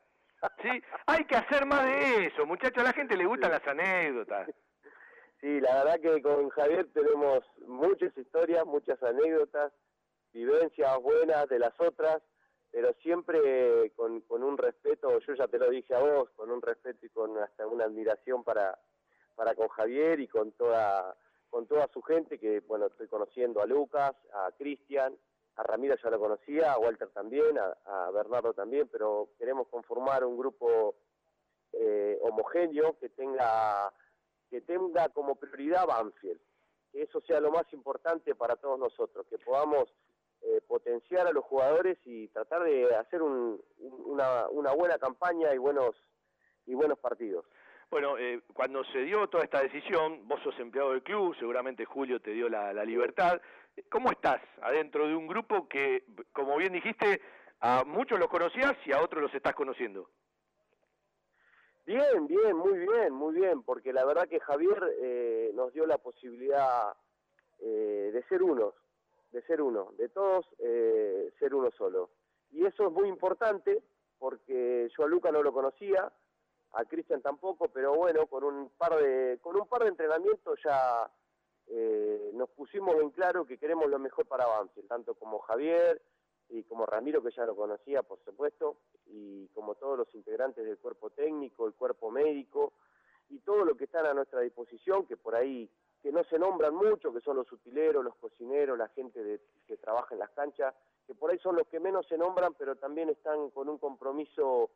[0.63, 0.83] ¿sí?
[1.05, 2.83] Hay que hacer más de eso, muchachos.
[2.83, 4.49] A la gente le gustan las anécdotas.
[5.43, 9.71] Sí, la verdad que con Javier tenemos muchas historias, muchas anécdotas,
[10.33, 12.23] vivencias buenas de las otras,
[12.71, 16.63] pero siempre con, con un respeto, yo ya te lo dije a vos, con un
[16.63, 18.79] respeto y con hasta una admiración para,
[19.35, 21.17] para con Javier y con toda,
[21.49, 25.17] con toda su gente, que bueno, estoy conociendo a Lucas, a Cristian,
[25.57, 30.25] a Ramiro ya lo conocía, a Walter también, a, a Bernardo también, pero queremos conformar
[30.25, 30.95] un grupo
[31.73, 33.93] eh, homogéneo que tenga
[34.51, 36.41] que tenga como prioridad Banfield,
[36.91, 39.89] que eso sea lo más importante para todos nosotros, que podamos
[40.43, 45.53] eh, potenciar a los jugadores y tratar de hacer un- un- una, una buena campaña
[45.55, 45.95] y buenos
[46.67, 47.45] y buenos partidos.
[47.91, 52.21] Bueno, eh, cuando se dio toda esta decisión, vos sos empleado del club, seguramente Julio
[52.21, 53.41] te dio la, la libertad.
[53.91, 57.21] ¿Cómo estás adentro de un grupo que, como bien dijiste,
[57.61, 60.09] a muchos los conocías y a otros los estás conociendo?
[61.87, 65.99] Bien, bien, muy bien, muy bien, porque la verdad que Javier eh, nos dio la
[65.99, 66.95] posibilidad
[67.59, 68.75] eh, de ser unos,
[69.33, 72.11] de ser uno, de todos eh, ser uno solo.
[72.53, 73.83] Y eso es muy importante
[74.19, 76.13] porque yo a Luca no lo conocía,
[76.73, 81.11] a Cristian tampoco, pero bueno, con un par de, con un par de entrenamientos ya
[81.67, 86.03] eh, nos pusimos en claro que queremos lo mejor para Banfield, tanto como Javier
[86.49, 88.77] y como Ramiro, que ya lo conocía, por supuesto,
[89.07, 92.73] y como todos los integrantes del cuerpo técnico, el cuerpo médico,
[93.29, 95.71] y todo lo que están a nuestra disposición, que por ahí,
[96.03, 99.77] que no se nombran mucho, que son los utileros, los cocineros, la gente de- que
[99.77, 100.75] trabaja en las canchas,
[101.07, 104.71] que por ahí son los que menos se nombran, pero también están con un compromiso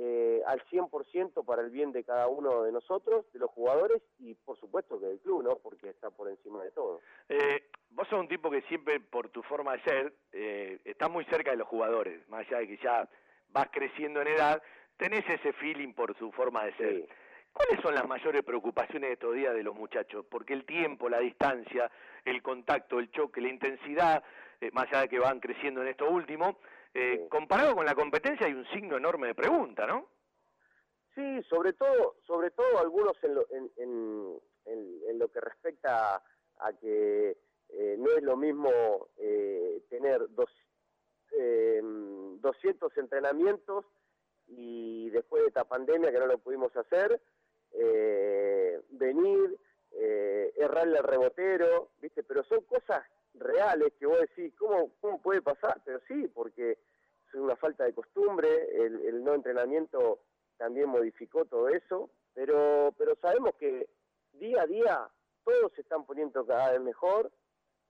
[0.00, 4.34] eh, al 100% para el bien de cada uno de nosotros, de los jugadores, y
[4.34, 5.56] por supuesto que del club, ¿no?
[5.56, 7.00] Porque está por encima de todo.
[7.28, 11.24] Eh, vos sos un tipo que siempre, por tu forma de ser, eh, estás muy
[11.24, 13.08] cerca de los jugadores, más allá de que ya
[13.48, 14.62] vas creciendo en edad,
[14.98, 17.08] tenés ese feeling por tu forma de ser.
[17.58, 20.24] ¿Cuáles son las mayores preocupaciones de estos días de los muchachos?
[20.30, 21.90] Porque el tiempo, la distancia,
[22.24, 24.22] el contacto, el choque, la intensidad,
[24.60, 26.58] eh, más allá de que van creciendo en esto último,
[26.94, 30.06] eh, comparado con la competencia hay un signo enorme de pregunta, ¿no?
[31.16, 36.22] Sí, sobre todo, sobre todo algunos en lo, en, en, en- en lo que respecta
[36.60, 37.36] a que
[37.70, 38.70] eh, no es lo mismo
[39.16, 40.48] eh, tener dos,
[41.36, 43.84] eh, 200 entrenamientos
[44.46, 47.20] y después de esta pandemia que no lo pudimos hacer,
[47.72, 49.58] eh, venir,
[49.92, 52.22] eh, errarle al rebotero, ¿viste?
[52.22, 53.02] Pero son cosas
[53.34, 55.80] reales que vos decís, ¿cómo, cómo puede pasar?
[55.84, 60.20] Pero sí, porque es una falta de costumbre, el, el no entrenamiento
[60.56, 63.88] también modificó todo eso, pero, pero sabemos que
[64.32, 65.08] día a día
[65.44, 67.30] todos se están poniendo cada vez mejor,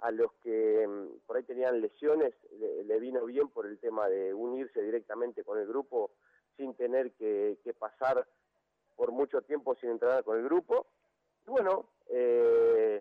[0.01, 4.09] a los que mm, por ahí tenían lesiones le, le vino bien por el tema
[4.09, 6.13] de unirse directamente con el grupo
[6.57, 8.27] sin tener que, que pasar
[8.99, 10.89] por mucho tiempo sin entrenar con el grupo.
[11.47, 13.01] Y bueno, eh,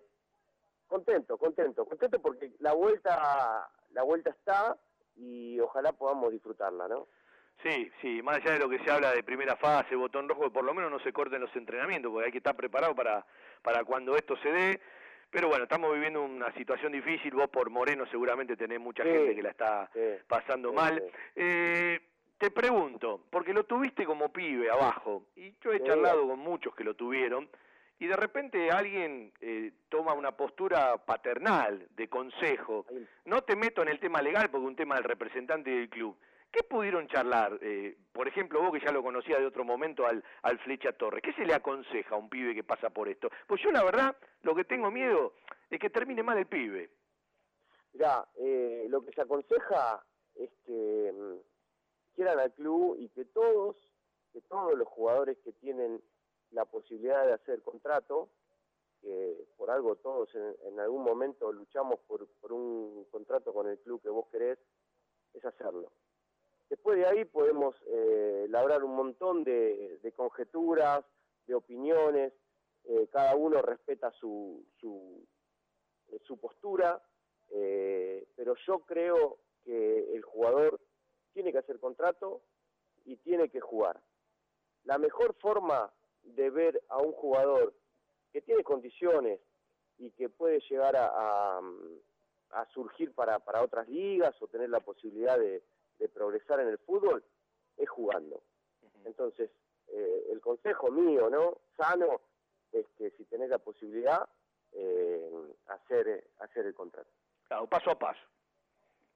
[0.86, 4.78] contento, contento, contento porque la vuelta, la vuelta está
[5.16, 7.08] y ojalá podamos disfrutarla, ¿no?
[7.64, 10.62] Sí, sí, más allá de lo que se habla de primera fase, botón rojo, por
[10.62, 13.26] lo menos no se corten los entrenamientos, porque hay que estar preparado para,
[13.62, 14.80] para cuando esto se dé.
[15.30, 19.34] Pero bueno, estamos viviendo una situación difícil, vos por Moreno seguramente tenés mucha Sí, gente
[19.34, 21.02] que la está sí, pasando sí, mal.
[21.04, 21.18] sí.
[21.34, 22.00] Eh,
[22.38, 26.84] te pregunto, porque lo tuviste como pibe abajo, y yo he charlado con muchos que
[26.84, 27.48] lo tuvieron,
[27.98, 32.86] y de repente alguien eh, toma una postura paternal, de consejo.
[33.24, 36.16] No te meto en el tema legal porque es un tema del representante del club.
[36.52, 37.58] ¿Qué pudieron charlar?
[37.60, 41.22] Eh, por ejemplo, vos que ya lo conocías de otro momento al, al Flecha Torres.
[41.22, 43.30] ¿Qué se le aconseja a un pibe que pasa por esto?
[43.46, 45.34] Pues yo la verdad, lo que tengo miedo
[45.68, 46.90] es que termine mal el pibe.
[47.92, 50.02] Mirá, eh, lo que se aconseja
[50.36, 51.57] es que mm,
[52.18, 53.76] quieran al club y que todos,
[54.32, 56.02] que todos los jugadores que tienen
[56.50, 58.28] la posibilidad de hacer contrato,
[59.00, 64.02] que por algo todos en, algún momento luchamos por, por un contrato con el club
[64.02, 64.58] que vos querés,
[65.32, 65.92] es hacerlo.
[66.68, 71.04] Después de ahí podemos eh, labrar un montón de, de conjeturas,
[71.46, 72.32] de opiniones,
[72.82, 75.24] eh, cada uno respeta su, su,
[76.26, 77.00] su postura,
[77.50, 80.80] eh, pero yo creo que el jugador
[81.38, 82.42] tiene que hacer contrato
[83.04, 84.00] y tiene que jugar.
[84.82, 85.88] La mejor forma
[86.24, 87.74] de ver a un jugador
[88.32, 89.38] que tiene condiciones
[89.98, 91.60] y que puede llegar a, a,
[92.50, 95.62] a surgir para, para otras ligas o tener la posibilidad de,
[96.00, 97.22] de progresar en el fútbol
[97.76, 98.42] es jugando.
[99.04, 99.48] Entonces,
[99.86, 101.58] eh, el consejo mío, ¿no?
[101.76, 102.20] Sano,
[102.72, 104.28] es que si tenés la posibilidad,
[104.72, 105.30] eh,
[105.68, 107.10] hacer, hacer el contrato.
[107.46, 108.26] Claro, paso a paso.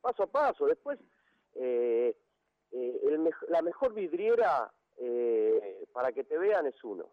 [0.00, 0.66] Paso a paso.
[0.66, 1.00] Después,
[1.54, 2.16] eh,
[2.72, 7.10] eh, el la mejor vidriera eh, para que te vean es uno.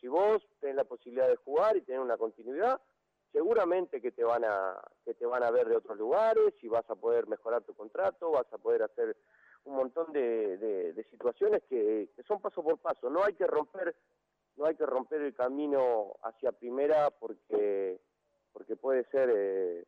[0.00, 2.80] Si vos tenés la posibilidad de jugar y tener una continuidad,
[3.32, 6.88] seguramente que te van a que te van a ver de otros lugares y vas
[6.88, 9.16] a poder mejorar tu contrato, vas a poder hacer
[9.64, 13.10] un montón de, de- situaciones que, que son paso por paso.
[13.10, 13.94] No hay que romper
[14.56, 18.00] no hay que romper el camino hacia primera porque
[18.52, 19.84] porque puede ser eh,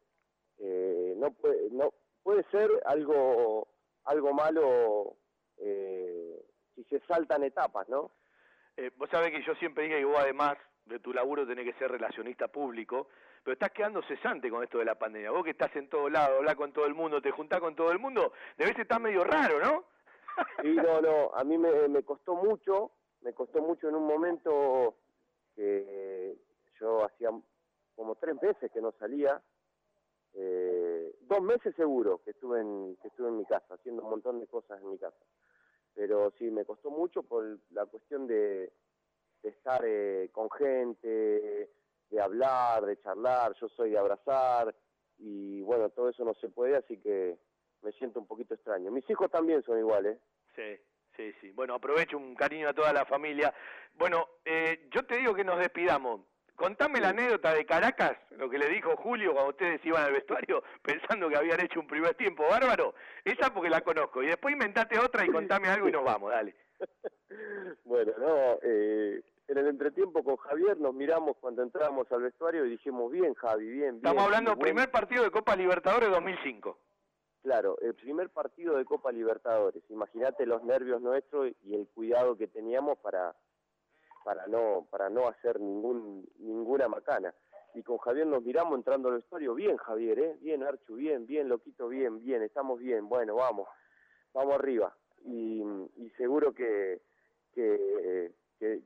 [0.59, 3.68] eh, no puede no puede ser algo
[4.11, 5.16] algo malo
[5.59, 8.11] eh, si se saltan etapas, ¿no?
[8.77, 10.57] Eh, vos sabés que yo siempre dije que vos además
[10.87, 13.09] de tu laburo tenés que ser relacionista público,
[13.45, 15.31] pero estás quedando cesante con esto de la pandemia.
[15.31, 17.93] Vos que estás en todos lados, hablas con todo el mundo, te juntás con todo
[17.93, 19.85] el mundo, debes estar medio raro, ¿no?
[20.62, 24.95] Sí, no, no, a mí me, me costó mucho, me costó mucho en un momento
[25.55, 26.37] que
[26.81, 27.31] yo hacía
[27.95, 29.43] como tres meses que no salía,
[30.35, 30.90] eh,
[31.23, 34.47] dos meses seguro que estuve en que estuve en mi casa haciendo un montón de
[34.47, 35.24] cosas en mi casa,
[35.95, 38.73] pero sí me costó mucho por la cuestión de,
[39.43, 41.70] de estar eh, con gente,
[42.11, 44.74] de hablar, de charlar, yo soy de abrazar
[45.19, 47.39] y bueno todo eso no se puede así que
[47.82, 48.91] me siento un poquito extraño.
[48.91, 50.19] Mis hijos también son iguales.
[50.55, 50.78] Sí,
[51.16, 51.51] sí, sí.
[51.53, 53.55] Bueno, aprovecho un cariño a toda la familia.
[53.95, 56.20] Bueno, eh, yo te digo que nos despidamos.
[56.61, 60.62] Contame la anécdota de Caracas, lo que le dijo Julio cuando ustedes iban al vestuario
[60.82, 62.93] pensando que habían hecho un primer tiempo bárbaro.
[63.24, 64.23] Esa porque la conozco.
[64.23, 66.55] Y después inventate otra y contame algo y nos vamos, dale.
[67.85, 72.70] Bueno, no, eh, en el entretiempo con Javier nos miramos cuando entrábamos al vestuario y
[72.70, 73.97] dijimos, bien Javi, bien, bien.
[73.97, 76.78] Estamos hablando del primer partido de Copa Libertadores 2005.
[77.43, 79.82] Claro, el primer partido de Copa Libertadores.
[79.89, 83.35] Imagínate los nervios nuestros y el cuidado que teníamos para
[84.24, 87.34] para no para no hacer ningún ninguna macana.
[87.74, 90.36] Y con Javier nos miramos entrando al vestuario, bien Javier, ¿eh?
[90.40, 93.68] bien Archu, bien, bien Loquito, bien, bien, estamos bien, bueno, vamos,
[94.32, 94.94] vamos arriba.
[95.24, 95.62] Y,
[95.97, 97.01] y seguro que,
[97.55, 98.32] que,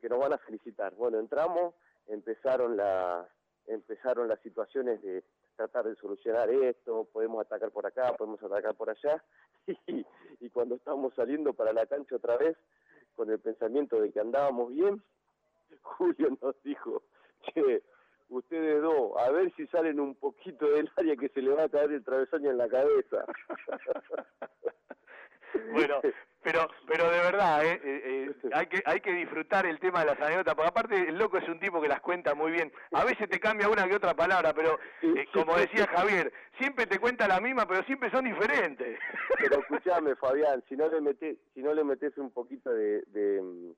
[0.09, 0.95] nos van a felicitar.
[0.95, 1.75] Bueno, entramos,
[2.09, 3.27] empezaron las
[3.67, 5.25] empezaron las situaciones de
[5.57, 9.25] tratar de solucionar esto, podemos atacar por acá, podemos atacar por allá,
[9.87, 10.05] y,
[10.41, 12.59] y cuando estábamos saliendo para la cancha otra vez,
[13.15, 15.03] con el pensamiento de que andábamos bien,
[15.83, 17.03] Julio nos dijo,
[17.43, 17.83] che,
[18.29, 21.69] ustedes dos, a ver si salen un poquito del área que se le va a
[21.69, 23.25] caer el travesaño en la cabeza.
[25.73, 26.01] Bueno,
[26.45, 27.81] Pero, pero de verdad, ¿eh?
[27.83, 28.03] Eh,
[28.43, 31.39] eh, hay, que, hay que disfrutar el tema de las anécdotas, porque aparte el loco
[31.39, 32.71] es un tipo que las cuenta muy bien.
[32.93, 36.99] A veces te cambia una que otra palabra, pero eh, como decía Javier, siempre te
[36.99, 38.99] cuenta la misma, pero siempre son diferentes.
[39.39, 43.73] Pero escuchame, Fabián, si no le metés, si no le metés un poquito de, de,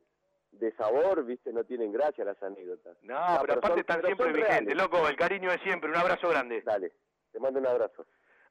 [0.58, 2.96] de sabor, viste, no tienen gracia las anécdotas.
[3.02, 4.48] No, No, pero aparte son- están pero siempre vigentes.
[4.66, 4.76] reales.
[4.76, 5.90] Loco, el cariño de siempre.
[5.90, 6.60] Un abrazo grande.
[6.62, 6.92] Dale,
[7.32, 8.06] te mando un abrazo.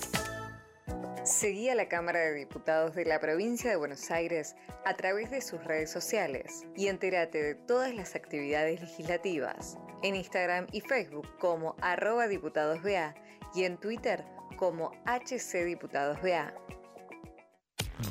[1.31, 4.53] Seguí a la Cámara de Diputados de la Provincia de Buenos Aires
[4.85, 10.67] a través de sus redes sociales y entérate de todas las actividades legislativas en Instagram
[10.73, 13.15] y Facebook como arroba diputadosBA
[13.55, 14.25] y en Twitter
[14.57, 16.53] como HCDiputadosBA.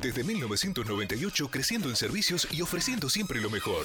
[0.01, 3.85] Desde 1998 creciendo en servicios y ofreciendo siempre lo mejor.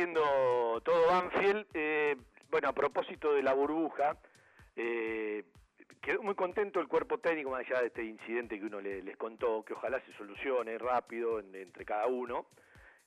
[0.00, 1.66] Haciendo todo Banfield.
[1.74, 2.16] Eh,
[2.50, 4.16] bueno, a propósito de la burbuja,
[4.74, 5.44] eh,
[6.00, 9.16] quedó muy contento el cuerpo técnico, más allá de este incidente que uno le- les
[9.18, 12.46] contó, que ojalá se solucione rápido en- entre cada uno.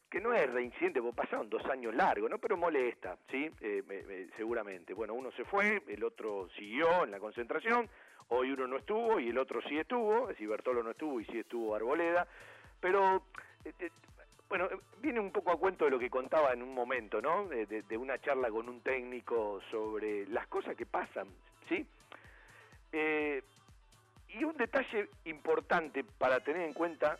[0.07, 2.37] Que no es reincidente, porque pasaron dos años largos, ¿no?
[2.37, 3.49] Pero molesta, ¿sí?
[3.61, 4.93] Eh, me- me- seguramente.
[4.93, 7.89] Bueno, uno se fue, el otro siguió en la concentración,
[8.27, 11.25] hoy uno no estuvo y el otro sí estuvo, es decir, Bertolo no estuvo y
[11.25, 12.27] sí estuvo Arboleda,
[12.79, 13.23] pero
[14.53, 17.47] bueno, eh, viene un poco a cuento de lo que contaba en un momento, ¿no?
[17.47, 21.27] De, de- una charla con un técnico sobre las cosas que pasan,
[21.67, 21.83] ¿sí?
[22.91, 23.41] Eh,
[24.29, 27.17] y un detalle importante para tener en cuenta,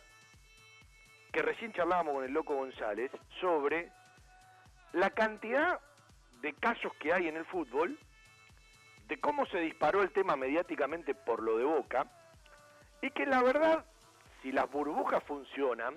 [1.32, 3.90] que recién charlábamos con el Loco González, sobre
[4.92, 5.80] la cantidad
[6.40, 7.98] de casos que hay en el fútbol,
[9.08, 12.06] de cómo se disparó el tema mediáticamente por lo de Boca,
[13.02, 13.84] y que la verdad,
[14.40, 15.96] si las burbujas funcionan,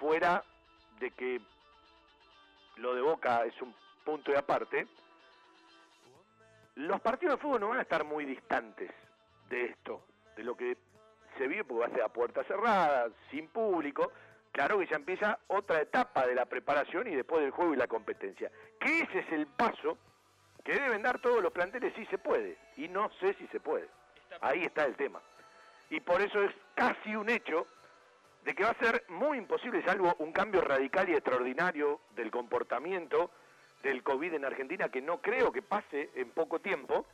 [0.00, 0.42] fuera
[0.98, 1.40] de que
[2.76, 3.74] lo de Boca es un
[4.04, 4.88] punto de aparte,
[6.76, 8.90] los partidos de fútbol no van a estar muy distantes
[9.50, 10.02] de esto,
[10.36, 10.78] de lo que
[11.36, 14.10] se vive, porque va a ser a puerta cerrada, sin público.
[14.52, 17.86] Claro que ya empieza otra etapa de la preparación y después del juego y la
[17.86, 18.50] competencia.
[18.80, 19.98] Que ese es el paso
[20.64, 22.56] que deben dar todos los planteles si se puede.
[22.76, 23.88] Y no sé si se puede.
[24.40, 25.20] Ahí está el tema.
[25.90, 27.66] Y por eso es casi un hecho
[28.44, 33.30] de que va a ser muy imposible, salvo un cambio radical y extraordinario del comportamiento
[33.82, 37.06] del COVID en Argentina, que no creo que pase en poco tiempo,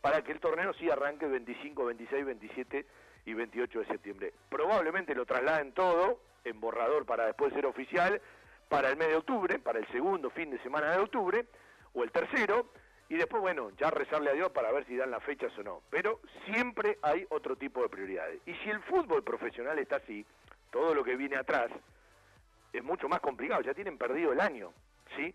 [0.00, 2.86] para que el torneo sí arranque el 25, 26, 27
[3.26, 4.34] y 28 de septiembre.
[4.50, 8.20] Probablemente lo trasladen todo en borrador para después ser oficial
[8.68, 11.46] para el mes de octubre, para el segundo fin de semana de octubre,
[11.94, 12.70] o el tercero,
[13.08, 15.82] y después, bueno, ya rezarle a Dios para ver si dan las fechas o no.
[15.90, 18.40] Pero siempre hay otro tipo de prioridades.
[18.46, 20.24] Y si el fútbol profesional está así,
[20.74, 21.70] todo lo que viene atrás
[22.72, 24.72] es mucho más complicado, ya tienen perdido el año,
[25.16, 25.32] ¿sí?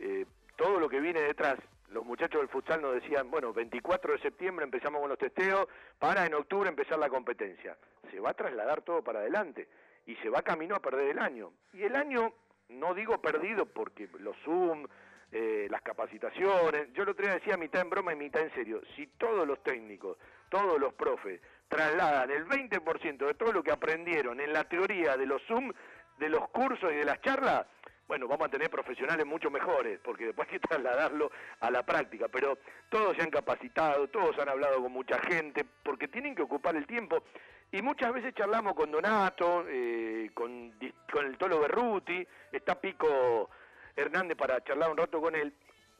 [0.00, 0.26] Eh,
[0.56, 1.56] todo lo que viene detrás,
[1.90, 5.68] los muchachos del futsal nos decían, bueno, 24 de septiembre empezamos con los testeos,
[6.00, 7.76] para en octubre empezar la competencia.
[8.10, 9.68] Se va a trasladar todo para adelante
[10.04, 11.52] y se va camino a perder el año.
[11.74, 12.32] Y el año,
[12.70, 14.88] no digo perdido porque los Zoom,
[15.30, 18.82] eh, las capacitaciones, yo el otro día decía mitad en broma y mitad en serio,
[18.96, 20.18] si todos los técnicos,
[20.48, 21.40] todos los profes
[21.72, 25.72] trasladan el 20% de todo lo que aprendieron en la teoría de los Zoom,
[26.18, 27.64] de los cursos y de las charlas,
[28.06, 31.30] bueno, vamos a tener profesionales mucho mejores, porque después hay que trasladarlo
[31.60, 32.58] a la práctica, pero
[32.90, 36.86] todos se han capacitado, todos han hablado con mucha gente, porque tienen que ocupar el
[36.86, 37.22] tiempo,
[37.70, 40.74] y muchas veces charlamos con Donato, eh, con,
[41.10, 43.48] con el Tolo Berruti, está Pico
[43.96, 45.54] Hernández para charlar un rato con él,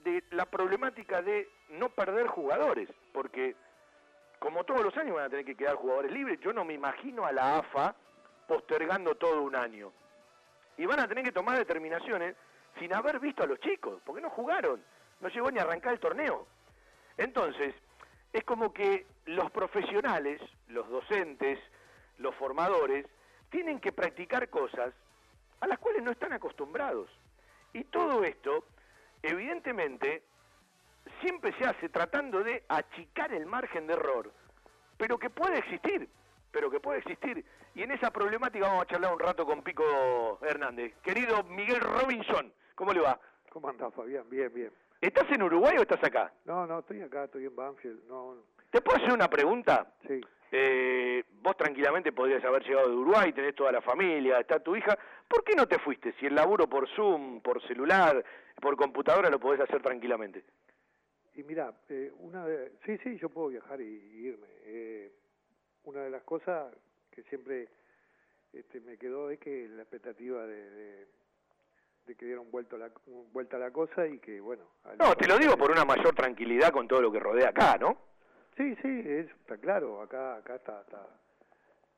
[0.04, 3.56] de la problemática de no perder jugadores, porque
[4.43, 7.24] como todos los años van a tener que quedar jugadores libres, yo no me imagino
[7.24, 7.94] a la AFA
[8.48, 9.93] postergando todo un año.
[10.77, 12.35] Y van a tener que tomar determinaciones
[12.81, 14.82] sin haber visto a los chicos, porque no jugaron,
[15.20, 16.48] no llegó ni a arrancar el torneo.
[17.16, 17.73] Entonces,
[18.32, 21.60] es como que los profesionales, los docentes,
[22.19, 23.06] los formadores,
[23.48, 24.93] tienen que practicar cosas
[25.60, 27.09] a las cuales no están acostumbrados.
[27.73, 28.64] Y todo esto,
[29.23, 30.24] evidentemente,
[31.20, 34.32] siempre se hace tratando de achicar el margen de error,
[34.96, 36.08] pero que puede existir,
[36.50, 37.44] pero que puede existir.
[37.74, 40.94] Y en esa problemática vamos a charlar un rato con Pico Hernández.
[41.02, 43.18] Querido Miguel Robinson, ¿cómo le va?
[43.50, 44.28] ¿Cómo andás, Fabián?
[44.28, 44.70] Bien, bien.
[45.00, 46.32] ¿Estás en Uruguay o estás acá?
[46.44, 48.04] No, no, estoy acá, estoy en Banfield.
[48.08, 48.36] No,
[48.70, 49.92] ¿Te puedo hacer una pregunta?
[50.06, 50.20] sí.
[50.54, 54.98] Eh, vos tranquilamente podrías haber llegado de Uruguay, tenés toda la familia, está tu hija.
[55.26, 56.12] ¿Por qué no te fuiste?
[56.20, 58.22] Si el laburo por Zoom, por celular,
[58.60, 60.44] por computadora lo podés hacer tranquilamente.
[61.34, 64.48] Y mira, eh, una de, sí, sí, yo puedo viajar y, y irme.
[64.64, 65.12] Eh,
[65.84, 66.72] una de las cosas
[67.10, 67.68] que siempre
[68.52, 71.06] este, me quedó es que la expectativa de, de,
[72.06, 72.90] de que dieron vuelta la,
[73.32, 74.64] vuelta la cosa y que, bueno...
[74.98, 77.96] No, te lo digo por una mayor tranquilidad con todo lo que rodea acá, ¿no?
[78.56, 81.06] Sí, sí, es, está claro, acá acá está, está,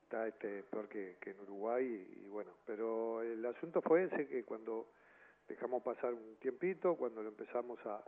[0.05, 4.29] está este, peor que, que en Uruguay y, y bueno, pero el asunto fue ese
[4.29, 4.87] que cuando
[5.49, 8.05] dejamos pasar un tiempito, cuando lo empezamos a,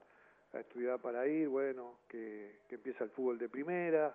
[0.52, 4.14] a estudiar para ir, bueno, que, que empieza el fútbol de primera,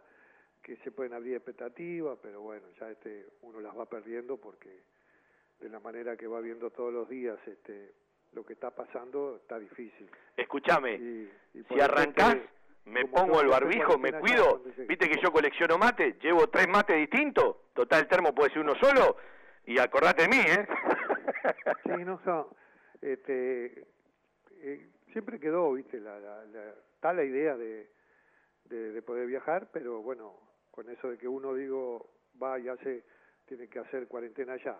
[0.64, 4.84] que se pueden abrir expectativas, pero bueno, ya este uno las va perdiendo porque
[5.60, 7.94] de la manera que va viendo todos los días este
[8.34, 10.10] lo que está pasando está difícil.
[10.38, 10.98] Escúchame,
[11.68, 14.64] si arrancás, que- me pongo el barbijo, me cuido.
[14.88, 17.58] Viste que yo colecciono mate, llevo tres mates distintos.
[17.74, 19.18] Total, el termo puede ser uno solo.
[19.66, 20.68] Y acordate de mí, ¿eh?
[21.84, 22.50] Sí, no, no.
[23.02, 23.86] Este,
[24.62, 27.90] eh, siempre quedó, viste, la, la, la- la idea de,
[28.66, 30.36] de, de poder viajar, pero bueno,
[30.72, 32.10] con eso de que uno, digo,
[32.42, 33.04] va y hace,
[33.46, 34.78] tiene que hacer cuarentena allá.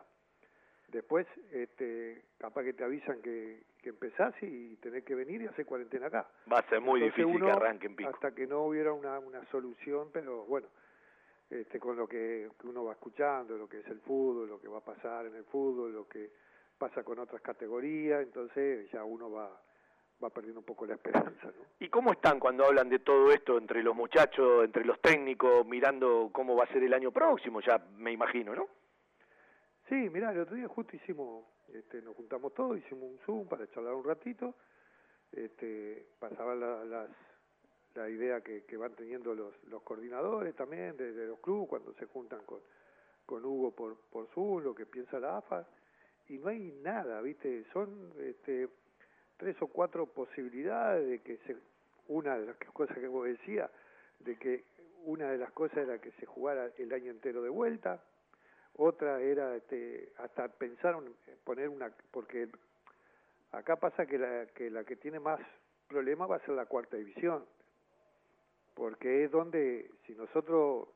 [0.90, 5.66] Después, este, capaz que te avisan que, que empezás y tenés que venir y hacer
[5.66, 6.30] cuarentena acá.
[6.52, 8.10] Va a ser muy Entonces difícil uno, que arranquen pico.
[8.10, 10.68] Hasta que no hubiera una, una solución, pero bueno,
[11.50, 14.68] este, con lo que, que uno va escuchando, lo que es el fútbol, lo que
[14.68, 16.30] va a pasar en el fútbol, lo que
[16.78, 19.62] pasa con otras categorías, entonces ya uno va,
[20.24, 21.66] va perdiendo un poco la esperanza, ¿no?
[21.80, 26.30] ¿Y cómo están cuando hablan de todo esto entre los muchachos, entre los técnicos, mirando
[26.32, 27.62] cómo va a ser el año próximo?
[27.62, 28.68] Ya me imagino, ¿no?
[29.90, 33.70] Sí, mirá, el otro día justo hicimos, este, nos juntamos todos, hicimos un Zoom para
[33.72, 34.56] charlar un ratito,
[35.32, 37.10] este, pasaban la, las,
[37.96, 41.94] la idea que, que van teniendo los, los coordinadores también de, de los clubes cuando
[41.94, 42.60] se juntan con,
[43.26, 45.66] con Hugo por, por Zoom, lo que piensa la AFA,
[46.30, 47.66] y no hay nada, ¿viste?
[47.74, 48.70] Son este,
[49.42, 51.58] tres o cuatro posibilidades de que se,
[52.10, 53.72] una de las cosas que vos decías,
[54.20, 54.66] de que
[55.06, 58.00] una de las cosas era que se jugara el año entero de vuelta,
[58.78, 62.50] otra era este, hasta pensaron en poner una porque
[63.52, 65.40] acá pasa que la que la que tiene más
[65.88, 67.44] problemas va a ser la cuarta división
[68.76, 70.88] porque es donde si nosotros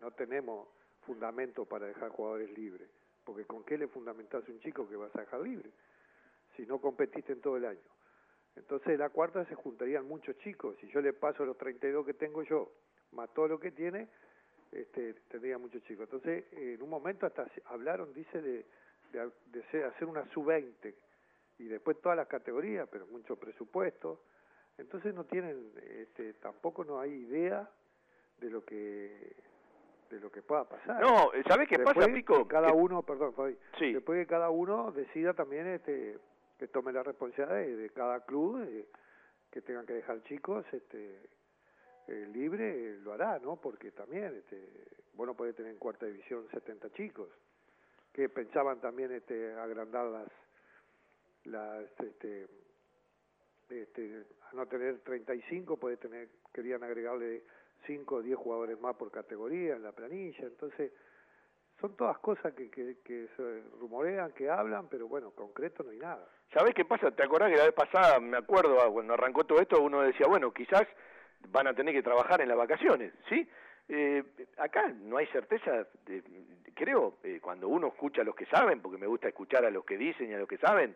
[0.00, 0.68] no tenemos
[1.06, 2.88] fundamento para dejar jugadores libres
[3.24, 5.70] porque con qué le fundamentás a un chico que vas a dejar libre
[6.56, 7.91] si no competiste en todo el año
[8.56, 12.42] entonces la cuarta se juntarían muchos chicos si yo le paso los 32 que tengo
[12.42, 12.70] yo
[13.12, 14.08] más todo lo que tiene
[14.72, 16.04] este, tendría muchos chicos.
[16.04, 18.64] Entonces, en un momento hasta hablaron, dice, de,
[19.12, 20.94] de, de hacer una sub-20
[21.58, 24.22] y después todas las categorías, pero mucho presupuesto.
[24.78, 27.68] Entonces no tienen, este, tampoco no hay idea
[28.40, 29.36] de lo que
[30.08, 31.00] de lo que pueda pasar.
[31.02, 32.48] No, ¿sabés qué Después pasa, Pico?
[32.48, 33.92] Cada Que- uno, perdón, Fabi, Sí.
[33.92, 36.18] después que cada uno decida también este
[36.62, 38.86] que tome la responsabilidad de, cada club, de-
[39.50, 41.28] que tengan que dejar chicos este
[42.06, 43.56] eh, libre, eh, lo hará, ¿no?
[43.56, 47.28] Porque también este, vos no podés tener en cuarta división 70 chicos,
[48.12, 50.28] que pensaban también este agrandar las,
[51.46, 52.46] las este,
[53.68, 57.42] este, a no tener 35, puede tener, querían agregarle
[57.88, 60.92] 5 o 10 jugadores más por categoría en la planilla, entonces
[61.82, 66.26] son todas cosas que, que, se rumorean, que hablan, pero bueno, concreto no hay nada.
[66.54, 67.10] ¿Sabés qué pasa?
[67.10, 70.26] ¿Te acordás que la vez pasada, me acuerdo, ah, cuando arrancó todo esto, uno decía,
[70.28, 70.86] bueno, quizás
[71.48, 73.48] van a tener que trabajar en las vacaciones, ¿sí?
[73.88, 74.22] Eh,
[74.58, 76.22] acá no hay certeza, de-
[76.74, 79.84] creo, eh, cuando uno escucha a los que saben, porque me gusta escuchar a los
[79.84, 80.94] que dicen y a los que saben,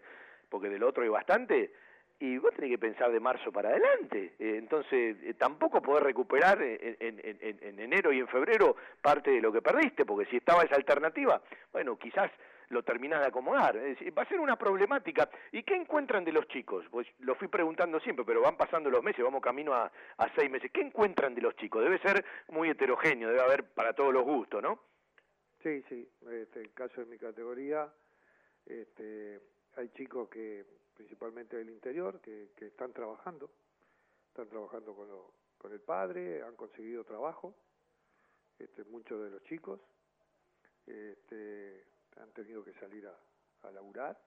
[0.49, 1.73] porque del otro hay bastante,
[2.19, 4.35] y vos tenés que pensar de marzo para adelante.
[4.39, 8.77] Eh, entonces, eh, tampoco podés recuperar en, en- en- en- en enero y en febrero
[9.03, 12.31] parte de lo que perdiste, porque si estaba esa alternativa, bueno, quizás
[12.71, 13.77] lo terminás de acomodar.
[13.77, 15.29] Es va a ser una problemática.
[15.53, 16.85] ¿Y qué encuentran de los chicos?
[16.91, 19.85] Pues lo fui preguntando siempre, pero van pasando los meses, vamos camino a,
[20.19, 20.71] a seis meses.
[20.73, 21.85] ¿Qué encuentran de los chicos?
[21.85, 24.81] Debe ser muy heterogéneo, debe haber para todos los gustos, ¿no?
[25.63, 26.09] Sí, sí.
[26.31, 27.89] Este, el caso de mi categoría,
[28.65, 29.41] este,
[29.77, 30.65] hay chicos que,
[30.97, 33.51] principalmente del interior, que, que están trabajando,
[34.29, 37.55] están trabajando con, lo- con el padre, han conseguido trabajo,
[38.59, 39.81] este, muchos de los chicos,
[40.87, 41.85] este,
[42.17, 43.19] han tenido que salir a,
[43.69, 44.19] a laburar.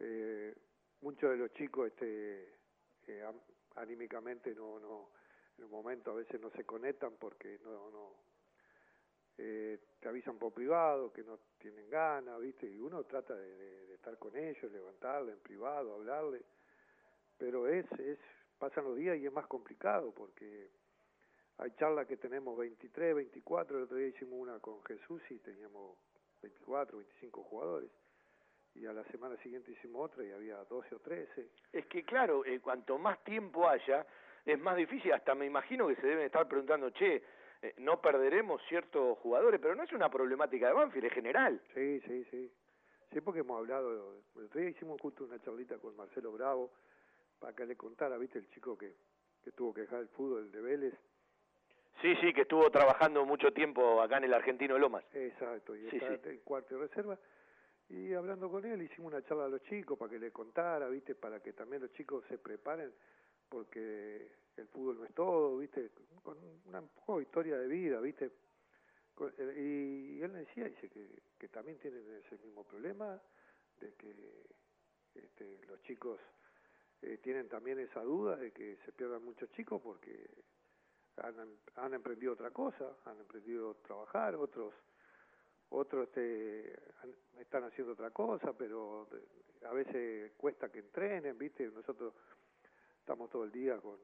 [0.00, 0.54] Eh,
[1.02, 2.58] muchos de los chicos este,
[3.06, 3.40] eh, am-
[3.76, 5.10] anímicamente no, no,
[5.58, 8.16] en un momento a veces no se conectan porque no, no
[9.38, 12.66] eh, te avisan por privado que no tienen ganas, ¿viste?
[12.66, 16.42] Y uno trata de, de- estar con ellos, levantarle en privado, hablarle,
[17.38, 18.18] pero es, es,
[18.58, 20.68] pasan los días y es más complicado porque
[21.58, 25.96] hay charlas que tenemos 23, 24, el otro día hicimos una con Jesús y teníamos
[26.42, 27.90] 24, 25 jugadores,
[28.74, 31.48] y a la semana siguiente hicimos otra y había 12 o 13.
[31.72, 34.06] Es que claro, eh, cuanto más tiempo haya,
[34.44, 35.12] es más difícil.
[35.12, 37.22] Hasta me imagino que se deben estar preguntando, che,
[37.64, 41.60] eh, no perderemos ciertos jugadores, pero no es una problemática de Banfield, es general.
[41.72, 42.52] Sí, sí, sí.
[43.10, 46.70] Sí, porque hemos hablado, el otro día hicimos justo una charlita con Marcelo Bravo
[47.38, 48.94] para que le contara, viste, el chico que,
[49.42, 50.94] que tuvo que dejar el fútbol de Vélez.
[52.02, 55.04] Sí, sí, que estuvo trabajando mucho tiempo acá en el Argentino de Lomas.
[55.14, 56.28] Exacto, y Sí, está sí.
[56.30, 57.18] en cuarto de reserva.
[57.88, 61.14] Y hablando con él, hicimos una charla a los chicos para que le contara, viste,
[61.14, 62.92] para que también los chicos se preparen,
[63.48, 65.90] porque el fútbol no es todo, viste,
[66.22, 68.30] con una un poco historia de vida, viste.
[69.38, 69.54] Eh,
[70.18, 73.20] Y, él decía, dice que, que también tienen ese mismo problema,
[73.80, 74.14] de que
[75.14, 76.18] este, los chicos
[77.02, 80.28] eh, tienen también esa duda de que se pierdan muchos chicos porque
[81.18, 81.34] han,
[81.76, 84.72] han emprendido otra cosa, han emprendido trabajar, otros
[85.70, 86.72] otros este,
[87.02, 89.08] han- están haciendo otra cosa, pero
[89.64, 91.66] a veces cuesta que entrenen, ¿viste?
[91.68, 92.14] Nosotros
[93.04, 93.98] estamos todo el día con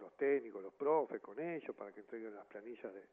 [0.00, 3.04] los técnicos, los profes, con ellos, para que entreguen las planillas de,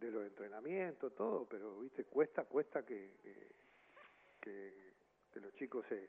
[0.00, 2.04] de los entrenamientos, todo, pero, ¿viste?
[2.04, 3.52] Cuesta, cuesta que, que,
[4.40, 4.92] que,
[5.30, 6.08] que los chicos se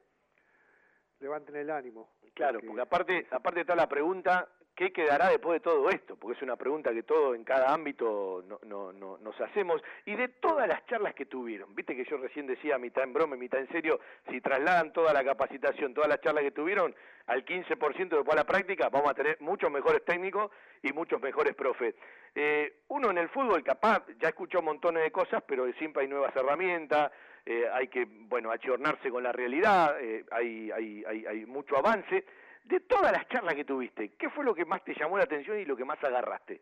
[1.20, 2.12] levanten el ánimo.
[2.34, 4.48] Claro, porque aparte, aparte está la pregunta,
[4.80, 6.16] ¿qué quedará después de todo esto?
[6.16, 9.82] Porque es una pregunta que todo en cada ámbito no, no, no, nos hacemos.
[10.06, 13.36] Y de todas las charlas que tuvieron, viste que yo recién decía, mitad en broma
[13.36, 14.00] y mitad en serio,
[14.30, 16.96] si trasladan toda la capacitación, todas las charlas que tuvieron,
[17.28, 20.50] al 15% después a la práctica, vamos a tener muchos mejores técnicos
[20.82, 21.94] y muchos mejores profes.
[22.34, 26.34] Eh, uno en el fútbol capaz, ya escuchó montones de cosas, pero siempre hay nuevas
[26.34, 27.12] herramientas,
[27.46, 32.24] eh, hay que, bueno, achiornarse con la realidad, eh, hay, hay, hay, hay mucho avance.
[32.64, 35.60] De todas las charlas que tuviste, ¿qué fue lo que más te llamó la atención
[35.60, 36.62] y lo que más agarraste?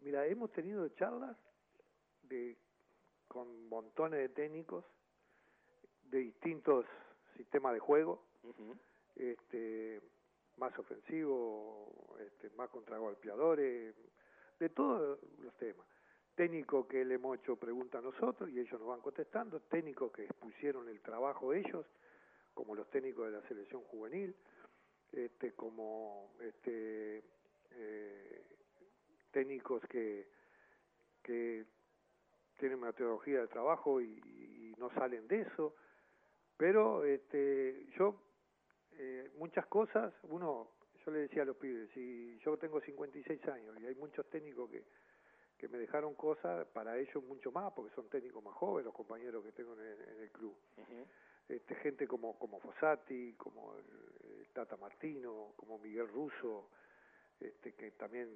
[0.00, 1.36] Mira, hemos tenido charlas
[2.22, 2.56] de,
[3.28, 4.84] con montones de técnicos
[6.12, 6.84] de distintos
[7.36, 8.22] sistemas de juego,
[9.16, 10.00] este,
[10.56, 13.94] más ofensivo, este, más contragolpeadores,
[14.58, 15.86] de todos los temas.
[16.34, 20.24] Técnicos que le hemos hecho preguntas a nosotros y ellos nos van contestando, técnicos que
[20.24, 21.86] expusieron el trabajo ellos,
[22.54, 24.36] como los técnicos de la selección juvenil,
[25.12, 27.22] este, como este,
[27.72, 28.42] eh,
[29.30, 30.28] técnicos que,
[31.22, 31.64] que
[32.58, 35.74] tienen metodología de trabajo y, y no salen de eso,
[36.56, 38.22] pero este, yo
[38.98, 40.68] eh, muchas cosas, uno,
[41.04, 44.70] yo le decía a los pibes, si yo tengo 56 años y hay muchos técnicos
[44.70, 44.84] que,
[45.58, 49.44] que me dejaron cosas, para ellos mucho más, porque son técnicos más jóvenes, los compañeros
[49.44, 50.54] que tengo en el, en el club.
[51.48, 53.74] Este, gente como, como Fossati, como
[54.52, 56.70] Tata Martino, como Miguel Russo,
[57.40, 58.28] este, que también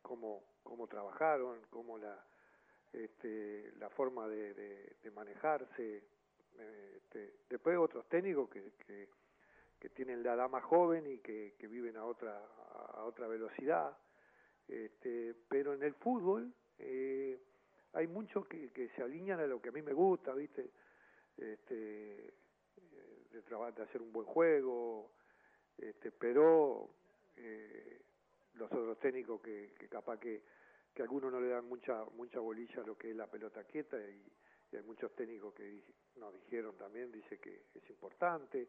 [0.00, 2.24] cómo, cómo trabajaron, cómo la,
[2.92, 6.04] este, la forma de, de, manejarse.
[6.94, 9.08] Este, después otros técnicos que, que,
[9.90, 12.38] tienen la más joven y que, que viven a otra,
[12.94, 13.96] a otra velocidad.
[14.68, 17.38] Este, pero en el fútbol eh,
[17.92, 20.70] hay muchos que, que se alinean a lo que a mí me gusta, ¿viste?
[21.36, 22.32] Este, eh,
[23.32, 25.10] de, de hacer un buen juego,
[25.80, 26.88] este, pero
[27.36, 28.00] eh,
[28.54, 30.42] los otros técnicos que, que capaz que,
[30.94, 33.96] que algunos no le dan mucha mucha bolilla a lo que es la pelota quieta
[33.98, 34.22] y,
[34.72, 35.80] y hay muchos técnicos que
[36.16, 38.68] nos dijeron también, dice que es importante.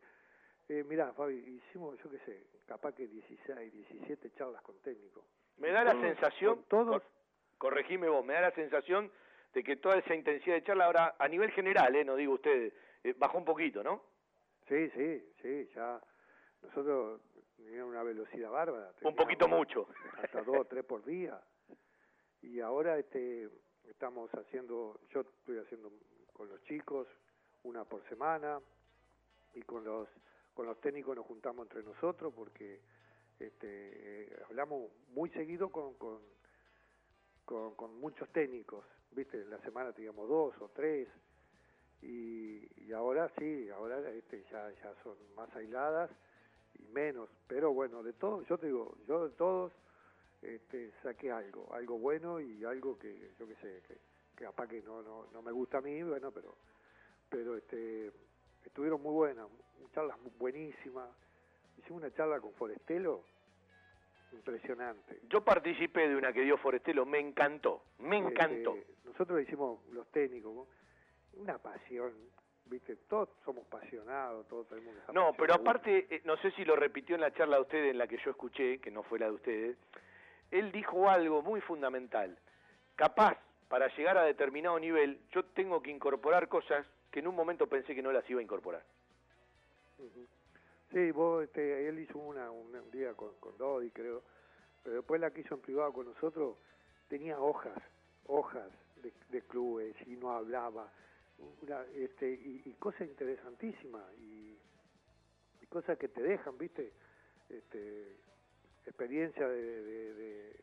[0.70, 5.24] Eh, mirá, Fabi, hicimos, yo qué sé, capaz que 16, 17 charlas con técnicos.
[5.58, 7.12] Me da la Todos- sensación, todos, cor-
[7.58, 9.12] corregime vos, me da la sensación
[9.54, 12.74] de que toda esa intensidad de charla ahora, a nivel general, eh, no digo ustedes,
[13.04, 14.02] eh, bajó un poquito, ¿no?
[14.70, 16.00] Sí, sí, sí, ya
[16.62, 17.22] nosotros
[17.58, 18.94] teníamos una velocidad bárbara.
[19.04, 19.88] Un poquito mucho.
[20.22, 21.40] Hasta dos o tres por día.
[22.42, 23.50] Y ahora este
[23.90, 25.92] estamos haciendo, yo estoy haciendo
[26.34, 27.08] con los chicos,
[27.64, 28.60] una por semana,
[29.54, 30.08] y con los,
[30.54, 32.80] con los técnicos nos juntamos entre nosotros porque
[33.40, 36.20] este, eh, hablamos muy seguido con, con,
[37.46, 39.42] con, con muchos técnicos, ¿viste?
[39.42, 41.08] En la semana teníamos dos o tres,
[42.02, 46.10] y, y ahora sí, ahora este, ya, ya son más aisladas
[46.80, 49.72] y menos, pero bueno, de todos, yo te digo, yo de todos
[50.42, 53.98] este, saqué algo, algo bueno y algo que, yo qué sé, que,
[54.36, 56.56] que capaz que no, no, no me gusta a mí, bueno, pero,
[57.30, 58.12] pero este,
[58.66, 59.48] estuvieron muy buenas,
[59.94, 61.10] charlas buenísimas,
[61.78, 63.24] hicimos una charla con Forestelo,
[64.32, 65.20] impresionante.
[65.30, 68.76] Yo participé de una que dio Forestelo, me encantó, me encantó.
[68.76, 70.68] Este, nosotros hicimos los técnicos,
[71.34, 72.14] una pasión,
[72.72, 76.76] viste, todos somos apasionados, todos tenemos esa No, pero aparte, eh, no sé si lo
[76.76, 79.26] repitió en la charla de ustedes, en la que yo escuché, que no fue la
[79.28, 79.78] de ustedes,
[80.50, 82.38] él dijo algo muy fundamental.
[82.96, 83.38] Capaz,
[83.68, 87.94] para llegar a determinado nivel, yo tengo que incorporar cosas que en un momento pensé
[87.94, 88.84] que no las iba a incorporar.
[90.92, 94.24] Sí, vos, este, él hizo una, una- un día con, con Dodi, creo,
[94.84, 96.58] pero después la que hizo en privado con nosotros
[97.08, 97.78] tenía hojas,
[98.28, 98.68] hojas
[99.02, 100.92] de, de clubes y no hablaba,
[101.62, 104.58] una, este, y, y cosas interesantísimas y,
[105.62, 106.94] y cosas que te dejan, viste,
[107.50, 108.18] este,
[108.86, 110.56] experiencia de, de- de-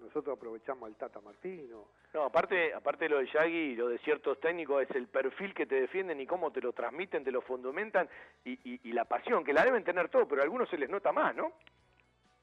[0.00, 3.98] nosotros aprovechamos al Tata Martino, No, aparte, aparte de lo de Yagi y lo de
[3.98, 7.42] ciertos técnicos, es el perfil que te defienden y cómo te lo transmiten, te lo
[7.42, 8.08] fundamentan
[8.44, 10.88] y, y- y la pasión, que la deben tener todos, pero a algunos se les
[10.88, 11.52] nota más, ¿no?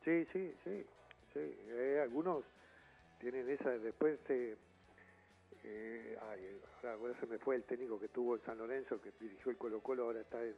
[0.05, 0.85] Sí, sí, sí,
[1.33, 1.39] sí.
[1.67, 2.45] Eh, algunos
[3.19, 4.55] tienen esa, después este,
[5.63, 9.51] eh, ay, ahora, se me fue el técnico que tuvo en San Lorenzo, que dirigió
[9.51, 10.55] el Colo Colo, ahora está en,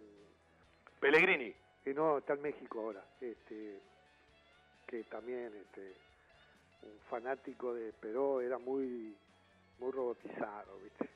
[0.99, 1.53] Pellegrini.
[1.85, 3.79] eh, no, está en México ahora, este,
[4.85, 5.93] que también, este,
[6.83, 9.15] un fanático de Peró, era muy,
[9.79, 11.09] muy robotizado, viste.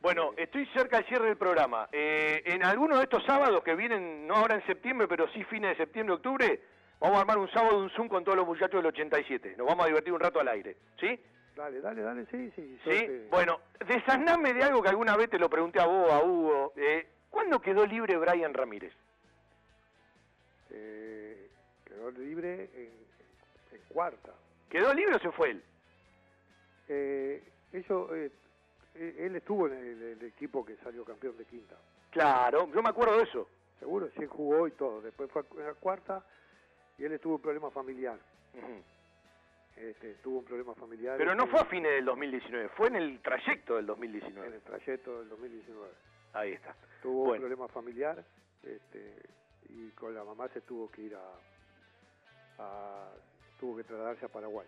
[0.00, 1.88] Bueno, estoy cerca del cierre del programa.
[1.90, 5.70] Eh, en alguno de estos sábados que vienen, no ahora en septiembre, pero sí fines
[5.70, 6.60] de septiembre, octubre,
[7.00, 9.54] vamos a armar un sábado un Zoom con todos los muchachos del 87.
[9.56, 11.18] Nos vamos a divertir un rato al aire, ¿sí?
[11.56, 12.78] Dale, dale, dale, sí, sí.
[12.84, 13.26] ¿Sí?
[13.30, 16.74] Bueno, desaname de algo que alguna vez te lo pregunté a vos, a Hugo.
[16.76, 18.92] Eh, ¿Cuándo quedó libre Brian Ramírez?
[20.68, 21.48] Eh,
[21.86, 22.90] quedó libre en,
[23.72, 24.32] en cuarta.
[24.68, 25.62] ¿Quedó libre o se fue él?
[26.88, 27.42] Eh,
[27.72, 28.30] eso, eh,
[28.94, 31.76] eh, él estuvo en el, el equipo que salió campeón de quinta.
[32.10, 33.48] Claro, yo me acuerdo de eso.
[33.78, 35.00] Seguro, sí jugó y todo.
[35.00, 36.22] Después fue a la cuarta
[36.98, 38.18] y él estuvo un problema familiar.
[39.76, 41.16] Este, tuvo un problema familiar.
[41.18, 44.48] Pero no este, fue a fines del 2019, fue en el trayecto del 2019.
[44.48, 45.92] En el trayecto del 2019.
[46.32, 46.74] Ahí está.
[47.02, 47.32] Tuvo Bueno.
[47.34, 48.24] un problema familiar
[48.62, 49.22] este,
[49.68, 51.20] y con la mamá se tuvo que ir a,
[52.58, 53.12] a-
[53.60, 54.66] tuvo que trasladarse a Paraguay.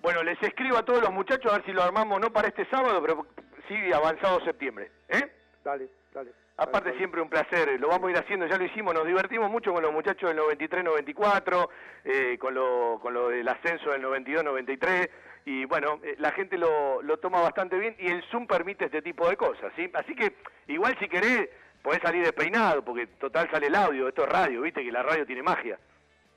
[0.00, 2.64] Bueno, les escribo a todos los muchachos a ver si lo armamos no para este
[2.66, 3.26] sábado, pero
[3.66, 4.90] sí avanzado septiembre.
[5.08, 5.32] ¿Eh?
[5.64, 6.32] Dale, dale.
[6.58, 9.72] Aparte siempre un placer, lo vamos a ir haciendo, ya lo hicimos, nos divertimos mucho
[9.72, 11.68] con los muchachos del 93-94,
[12.04, 15.08] eh, con, lo, con lo del ascenso del 92-93,
[15.44, 19.02] y bueno, eh, la gente lo, lo toma bastante bien y el Zoom permite este
[19.02, 19.88] tipo de cosas, ¿sí?
[19.94, 20.34] Así que
[20.66, 21.48] igual si querés
[21.80, 25.24] podés salir despeinado, porque total sale el audio, esto es radio, viste que la radio
[25.24, 25.78] tiene magia.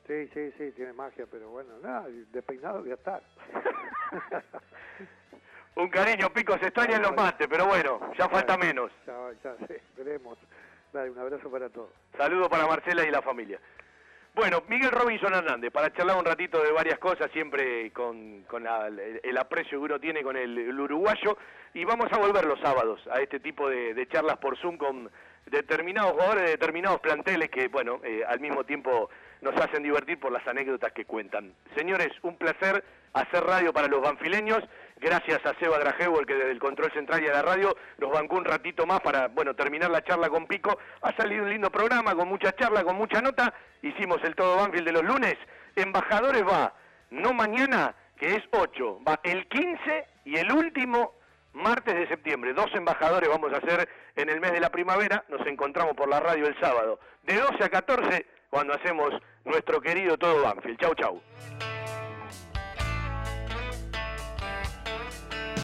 [0.06, 3.24] Sí, sí, sí, tiene magia, pero bueno, nada, despeinado voy a estar.
[5.76, 8.92] Un cariño, Pico, se extrañan los mates, pero bueno, ya falta menos.
[9.08, 10.38] Ya, ya sé, veremos.
[10.92, 11.90] Dale, un abrazo para todos.
[12.18, 13.60] Saludo para Marcela y la familia.
[14.34, 18.88] Bueno, Miguel Robinson Hernández, para charlar un ratito de varias cosas, siempre con, con la-
[18.88, 21.38] el, el aprecio que uno tiene con el, el uruguayo,
[21.74, 25.10] y vamos a volver los sábados a este tipo de, de charlas por Zoom con
[25.46, 29.10] determinados jugadores de determinados planteles que, bueno, eh, al mismo tiempo
[29.42, 31.54] nos hacen divertir por las anécdotas que cuentan.
[31.76, 32.84] Señores, un placer
[33.14, 34.60] hacer radio para los banfileños.
[35.02, 38.12] Gracias a Seba Grajebo, el que desde el control central y de la radio nos
[38.12, 40.78] bancó un ratito más para, bueno, terminar la charla con Pico.
[41.02, 43.52] Ha salido un lindo programa, con mucha charla, con mucha nota.
[43.82, 45.38] Hicimos el Todo Banfield de los lunes.
[45.76, 46.76] Embajadores va,
[47.10, 51.16] no mañana, que es 8, va el 15 y el último
[51.54, 52.54] martes de septiembre.
[52.54, 55.26] Dos embajadores vamos a hacer en el mes de la primavera.
[55.30, 59.10] Nos encontramos por la radio el sábado, de 12 a 14, cuando hacemos
[59.46, 60.80] nuestro querido Todo Banfield.
[60.80, 61.22] Chau, chau.